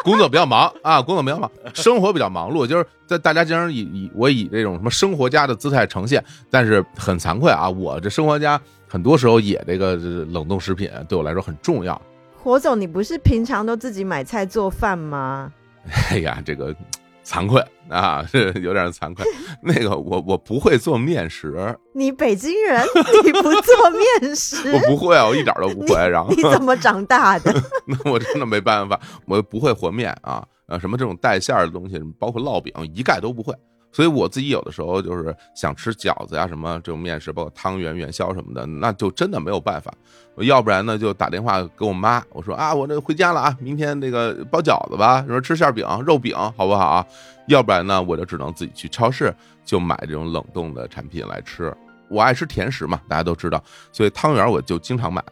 [0.07, 12.01] 工作比较忙啊，工作比较忙，生活比较忙碌，就是在大家经常以以我以这种什么生活家的姿态呈现，但是很惭愧啊，我这生活家很多时候也这个冷冻食品对我来说很重要。
[12.41, 15.51] 火总，你不是平常都自己买菜做饭吗？
[16.09, 16.73] 哎呀，这个
[17.27, 19.25] 惭愧啊， 是有点惭愧。
[19.61, 22.81] 那个我我不会做面食，你北京人，
[23.25, 23.91] 你不做
[24.21, 25.95] 面食 我，不会啊，我一点都不会。
[26.07, 27.53] 然后你怎么长大的？
[27.85, 33.53] 那我真的没办法，我不会和面啊，呃，什么这种带馅儿的东西，包括烙饼，一概都不会。
[33.97, 39.91] 所以我自己有的时候就是想吃饺子呀，什么这种面食，包括汤圆、元宵什么的，那就真的没有办法。
[40.41, 47.05] 要不然呢，就打电话给我妈，我说啊，我这回家了啊，明天那个包饺子吧，说吃馅饼、肉饼，好不好啊？
[47.47, 49.33] 要不然呢，我就只能自己去超市
[49.65, 51.75] 就买这种冷冻的产品来吃。
[52.07, 53.59] 我爱吃甜食嘛，大家都知道，
[53.91, 55.23] 所以汤圆我就经常买。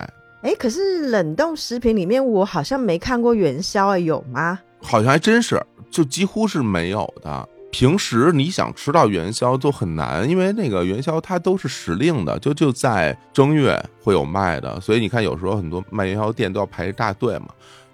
[0.42, 4.60] 哎，可是冷冻食品里面我好像没看过元宵，啊，有吗？
[4.82, 7.48] 好像还真是，就几乎是没有的。
[7.72, 17.48] 平时你想吃到元宵都很难，因为那个元宵它都是时令的，就就在正月会有卖的，所以你看有时候很多卖元宵店都要排一大队嘛。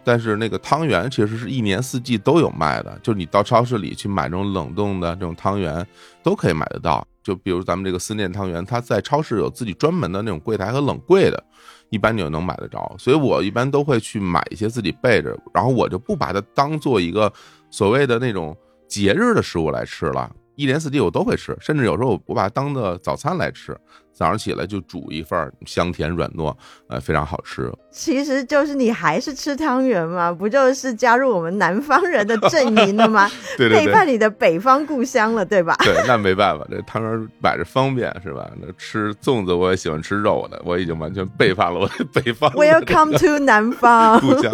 [0.04, 5.86] 但是那个汤圆其实是一年四季都有卖的，就你到超市里去买这种冷冻的这种汤圆
[6.24, 7.08] 都可以买得到。
[7.24, 11.44] 就比如咱们这个思念汤圆，它在超市有自己专门的那种柜台和冷柜的，
[11.92, 12.96] 一般你就能买得着。
[12.98, 17.32] 所以我一般都会去买一些自己备着，然后我就不把它当做一个
[17.70, 18.58] 所谓的那种
[18.92, 20.30] 节日的食物来吃了。
[20.58, 23.76] 一年四季我都会吃，甚至有时候我我把它当做早餐来吃。
[24.14, 26.54] 早上起来就煮一份儿香甜软糯，
[26.88, 27.72] 呃，非常好吃。
[27.90, 33.28] 其实就是你还是吃汤圆嘛，不就是加入我们南方人的阵营了吗？
[33.58, 35.76] 对对对，背叛你的北方故乡了，对吧？
[35.84, 38.52] 对，那没办法，这汤圆摆着方便是吧？
[38.62, 44.20] 那吃粽子我也喜欢吃肉的，我已经完全背叛了我的北方 Welcome to 南方。
[44.20, 44.54] 故乡。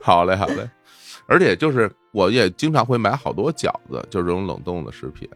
[0.00, 0.68] 好嘞，好嘞。
[1.26, 5.28] 而且就是我也经常会买好多饺子，就是这种冷冻的食品。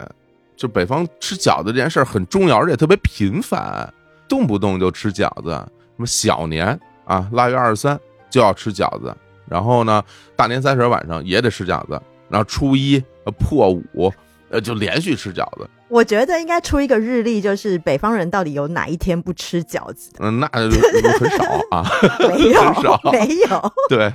[0.57, 3.93] 就北方吃饺子这件事儿很重要，而且特别频繁，
[4.29, 5.51] 动不动就吃饺子。
[5.51, 7.99] 什么小年啊，腊月二十三
[8.29, 9.15] 就要吃饺子，
[9.49, 10.03] 然后呢，
[10.37, 14.13] 大年三十晚上也得吃饺子，然后初一、呃破五，
[14.51, 15.69] 呃就连续吃饺子。
[15.89, 20.19] 我觉得应该出一个日历，就是北方人到底有哪一天不吃饺子的？
[20.21, 20.77] 嗯，那就
[21.19, 21.85] 很少啊。
[22.29, 23.73] 没有 很少，没有。
[23.89, 24.13] 对，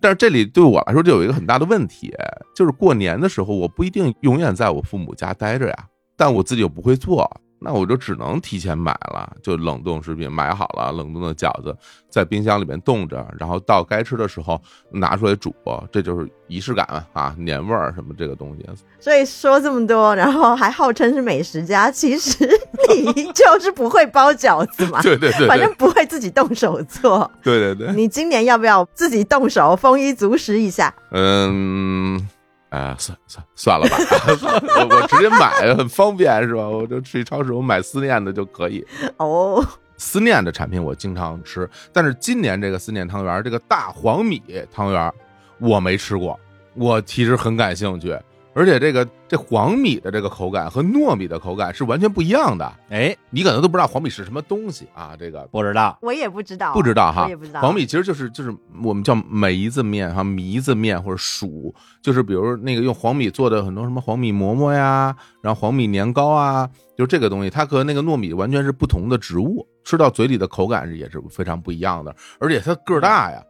[0.00, 2.12] 但是这里对我来说就有一个很大的问题，
[2.54, 5.86] 就是过年的时候我不一定永远在我父母家待着呀，
[6.16, 7.28] 但我自己又不会做，
[7.62, 11.76] 那我就只能提前买了，就冷冻食品买好了，冷冻的饺子
[12.10, 14.60] 在冰箱里面冻着，然后到该吃的时候
[14.90, 15.54] 拿出来煮，
[15.90, 18.66] 这就是仪式感啊，年味儿什么这个东西。
[18.98, 22.48] 所以说这么多，然后还号称是美食家，其实
[22.88, 27.30] 你 就是不会包饺子嘛，对对对对反正不会自己动手做。
[27.42, 30.94] 对对对，你今年要不要自己动手丰衣足食一下？
[31.12, 32.28] 嗯。
[32.72, 33.98] 哎，算算算了吧，
[34.80, 36.66] 我我直接买很方便是吧？
[36.66, 38.82] 我就去超市，我买思念的就可以。
[39.18, 39.62] 哦，
[39.98, 44.42] 思念的产品我经常吃，但是今年这个思念汤圆，这个大黄米
[44.72, 45.12] 汤圆
[45.58, 46.40] 我没吃过，
[46.72, 48.18] 我其实很感兴趣。
[48.54, 52.70] 而且这个这黄米的这个口感和糯米的口感是完全不一样的。
[52.90, 55.16] 哎，你可能都不知道黄米是什么东西啊？
[55.18, 57.24] 这个不知道，我也不知道，不知道哈。
[57.24, 57.60] 我也不知道。
[57.60, 61.72] 黄米其实就是就是我们叫梅子面哈，糜子面或者黍，
[62.02, 72.14] 就是比如那个用黄米做的很多什么黄米馍馍呀，然后黄米年糕啊，就这个东西，它和那个糯米完全是不同的植物，吃到嘴里的口感是也是非常不一样的。
[72.38, 73.42] 而且它个儿大呀。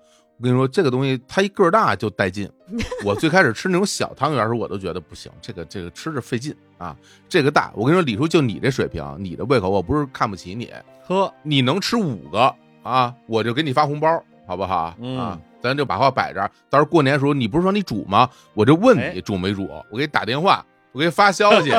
[0.42, 2.50] 我跟你说，这个东西它一个儿大就带劲。
[3.06, 6.96] 我最开始吃那种小汤圆时，我都觉得不行，这个这个吃着费劲啊。
[7.28, 10.68] 这个大，我跟你说，李叔就你这水平，你的胃口，我不是看不起你，
[11.06, 12.52] 呵，你能吃五个
[12.82, 14.96] 啊，我就给你发红包，好不好？
[14.98, 18.28] 嗯啊，咱就把话摆这儿，到时候过年时候，你不是说你煮吗？
[18.52, 21.70] 我就问哎你煮没煮，我给你打电话，我给你发消息，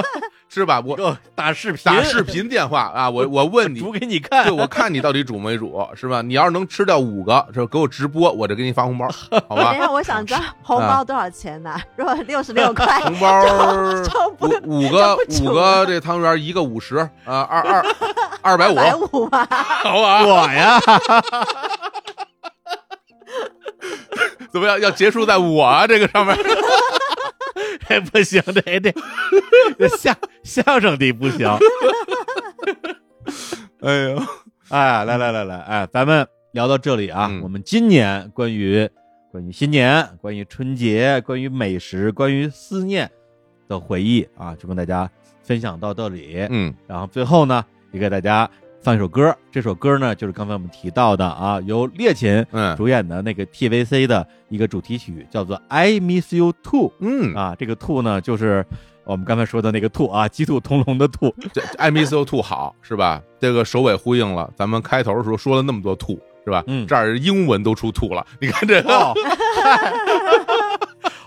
[0.53, 0.79] 是吧？
[0.85, 6.21] 我这打视频，打视频电话啊，我 我问你，煮给你看，对，我看你到底煮没煮，是吧？
[6.21, 7.65] 你要是能吃掉五个，是吧？
[7.71, 9.07] 给我直播，我就给你发红包，
[9.49, 9.79] 好吧等一？
[9.79, 11.75] 下，我想知道红包多少钱呢？
[11.95, 13.43] 如果六十六块，红包
[14.39, 17.85] 五五个五个这汤圆一个五十啊，二二
[18.43, 19.47] 二百五，百五吧。
[19.49, 20.23] 好吧？
[20.23, 20.79] 我呀，
[24.51, 24.79] 怎么样？
[24.79, 26.37] 要结束在我啊这个上面？
[27.87, 28.93] 这不行，这得
[29.77, 31.47] 这相相声的不行。
[33.81, 34.21] 哎呦，
[34.69, 38.89] 哎，来来来来，哎，咱们聊到这里啊，嗯我们今年关于
[39.31, 43.09] 关于新年、关于春节、关于美食、关于思念
[43.67, 45.09] 的回忆啊，就跟大家
[45.41, 46.45] 分享到这里。
[46.49, 48.49] 嗯然后最后呢，也给大家
[48.83, 58.65] 放一首歌，这首歌呢就是刚才我们提到的啊，由列琴嗯主演的那个 TVC 的一个主题曲，叫做《I Miss You Too》嗯，啊，这个 to 呢就是
[59.05, 61.33] 我们刚才说的那个兔啊，鸡兔同笼的兔。
[61.53, 63.21] 这 I miss you too 好是吧？
[63.39, 66.61] 这个首尾呼应了，咱们开头的时候说了那么多兔是吧？
[66.67, 68.93] 嗯这儿英文都出兔了，你看这个。
[68.93, 69.13] 哦，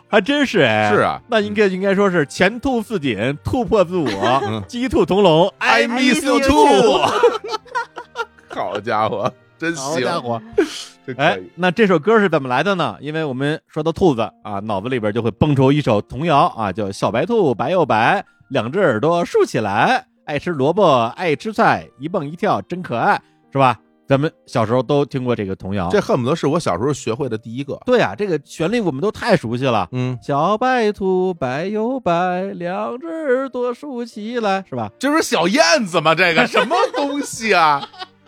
[0.09, 4.09] 还真是哎，是啊那应该应该说是前兔似锦，突破自我
[4.47, 6.99] 嗯，鸡兔同笼 I miss you too，
[8.55, 10.41] 好家伙，真行，好家伙！
[11.19, 12.97] 哎那这首歌是怎么来的呢？
[13.01, 23.21] 因为我们说到兔子啊，脑子里边就会蹦出一首童谣啊，叫“小白兔白又白，两只耳朵竖起来，爱吃萝卜爱吃菜，一蹦一跳真可爱”，
[23.53, 23.79] 是吧？
[24.09, 25.89] 咱们小时候都听过这个童谣。
[25.91, 27.79] 这恨不得是我小时候学会的第一个。
[27.85, 29.89] 对啊，这个旋律我们都太熟悉了。
[29.93, 34.91] 嗯，小白兔白又白，两只耳朵竖起来，是吧？
[34.99, 36.15] 这不是小燕子吗？
[36.15, 37.83] 这个 什么东西啊？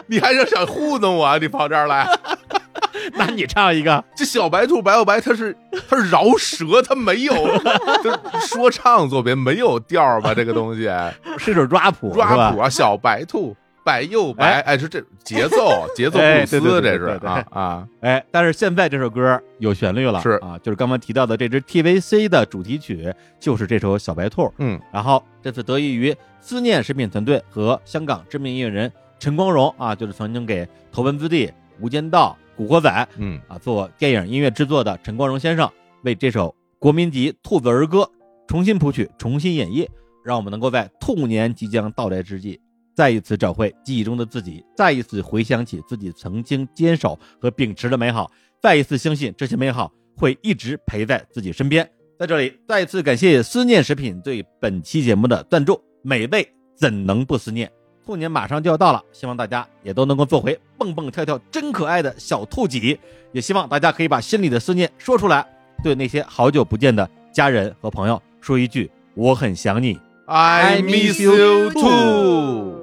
[0.07, 1.39] 你还是想糊弄我啊？
[1.39, 2.09] 你跑这儿来？
[3.15, 5.57] 那你唱一个，这小白兔白又白，它是
[5.89, 7.35] 它是饶舌，它没有
[8.03, 10.35] 这说唱作品没有调吧？
[10.35, 10.91] 这个东西
[11.39, 13.55] 是首 rap，是吧抓谱啊，小白兔
[13.89, 23.11] 白又白，哎，是这节奏 节奏布哎鲁斯，对对对这是啊啊，哎，但是现在这首歌有旋律了，是啊，就是刚刚提到的这支 TVC 的主题曲，
[23.41, 24.43] 就是这首《小白兔》。
[24.59, 24.79] 嗯。
[24.93, 31.47] 然后这次得益于思念食品团队和香港知名音乐人陈光荣啊，就是曾经给《头文字 D》
[31.81, 33.41] 《无间道》《古惑仔》嗯。
[33.49, 35.71] 啊做电影音乐制作的陈光荣先生，
[36.03, 38.09] 为这首国民级兔子儿歌
[38.47, 39.89] 重新谱曲、重新演绎，
[40.25, 42.61] 让我们能够在兔年即将到来之际，
[42.99, 48.29] 再一次找回记忆中的自己，再一次回想起自己曾经坚守和秉持的美好，
[48.61, 51.89] 再一次相信这些美好会一直陪在自己身边。
[52.19, 56.45] 在这里，再一次感谢思念食品对本期节目的赞助，美味
[56.75, 57.71] 怎能不思念？
[58.05, 62.99] 兔年马上就要到了，希望大家也都能够做回蹦蹦跳跳、真可爱的小兔几，
[63.31, 65.47] 也希望大家可以把心里的思念说出来，
[65.85, 69.97] 对那些好久不见的家人和朋友说一句“我很想你
[70.27, 72.78] ，I miss you too，”。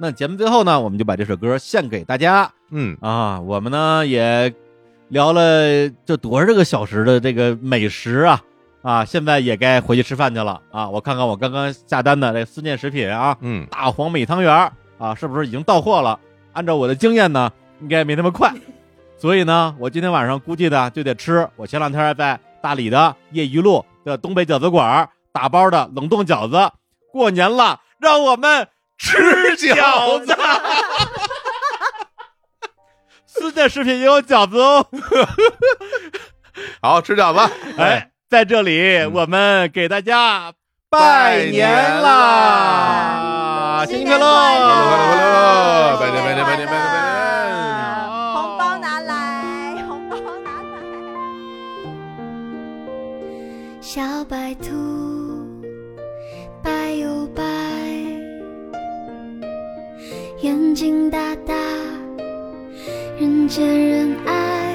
[0.00, 3.40] 那节目最后呢，我们就把这首歌献给大家嗯啊。
[3.40, 4.54] 我们呢也
[5.08, 8.40] 聊了这多少个小时的这个美食啊
[8.82, 10.88] 啊，现在也该回去吃饭去了啊。
[10.88, 16.18] 我看看我刚刚下单的这思念食品啊，嗯大黄米汤圆啊，是不是已经到货了？
[16.52, 17.50] 按照我的经验呢，
[17.80, 18.52] 应该没那么快，
[19.18, 26.72] 所以呢，我今天晚上估计呢就得吃我前两天在大理的业余路的东北饺子馆打包的冷冻饺子。
[27.12, 28.68] 过年了，让我们
[28.98, 30.36] 吃饺子。
[33.26, 34.86] 新的视频也有饺子哦。
[36.82, 37.40] 好，吃饺子。
[37.78, 40.52] 哎，在这里我们给大家
[40.90, 43.84] 拜年拜啦！
[43.86, 45.96] 新年快新年快乐！
[45.98, 46.74] 快乐快乐拜新年拜年拜年拜年拜
[47.46, 47.54] 年
[48.34, 49.12] 红包拿来，
[49.86, 50.76] 红包拿来。
[53.80, 54.67] 小白兔，
[60.48, 61.54] 眼睛大大，
[63.20, 64.72] 人见人爱，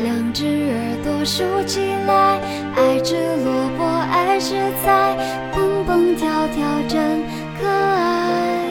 [0.00, 2.38] 两只耳朵竖起来，
[2.76, 4.54] 爱吃萝卜爱吃
[4.84, 5.16] 菜，
[5.52, 7.20] 蹦蹦跳跳真
[7.60, 8.70] 可爱。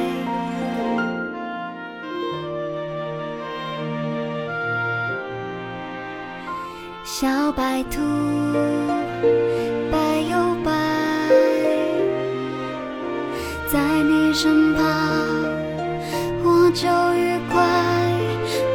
[7.03, 7.99] 小白兔，
[9.91, 10.71] 白又白，
[13.69, 15.34] 在你身旁
[16.71, 17.61] 就愉快，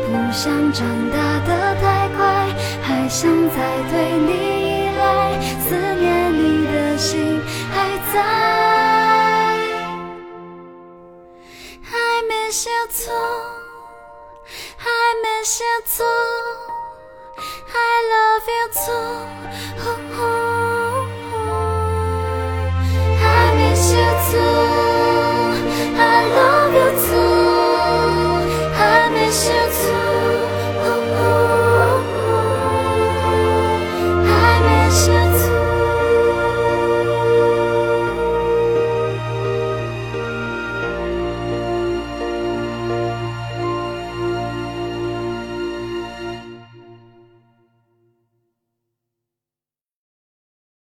[0.07, 2.19] 不想长大的太快，
[2.83, 3.57] 还想再
[3.91, 5.01] 对你依赖，
[5.69, 7.41] 思念你的心
[7.73, 7.75] 还
[8.13, 8.17] 在。
[11.93, 13.13] I miss you too,
[14.79, 14.89] I
[15.23, 16.05] miss you too,
[17.69, 17.79] I
[18.13, 18.95] love you too,
[23.23, 23.25] I
[23.57, 24.70] miss you too.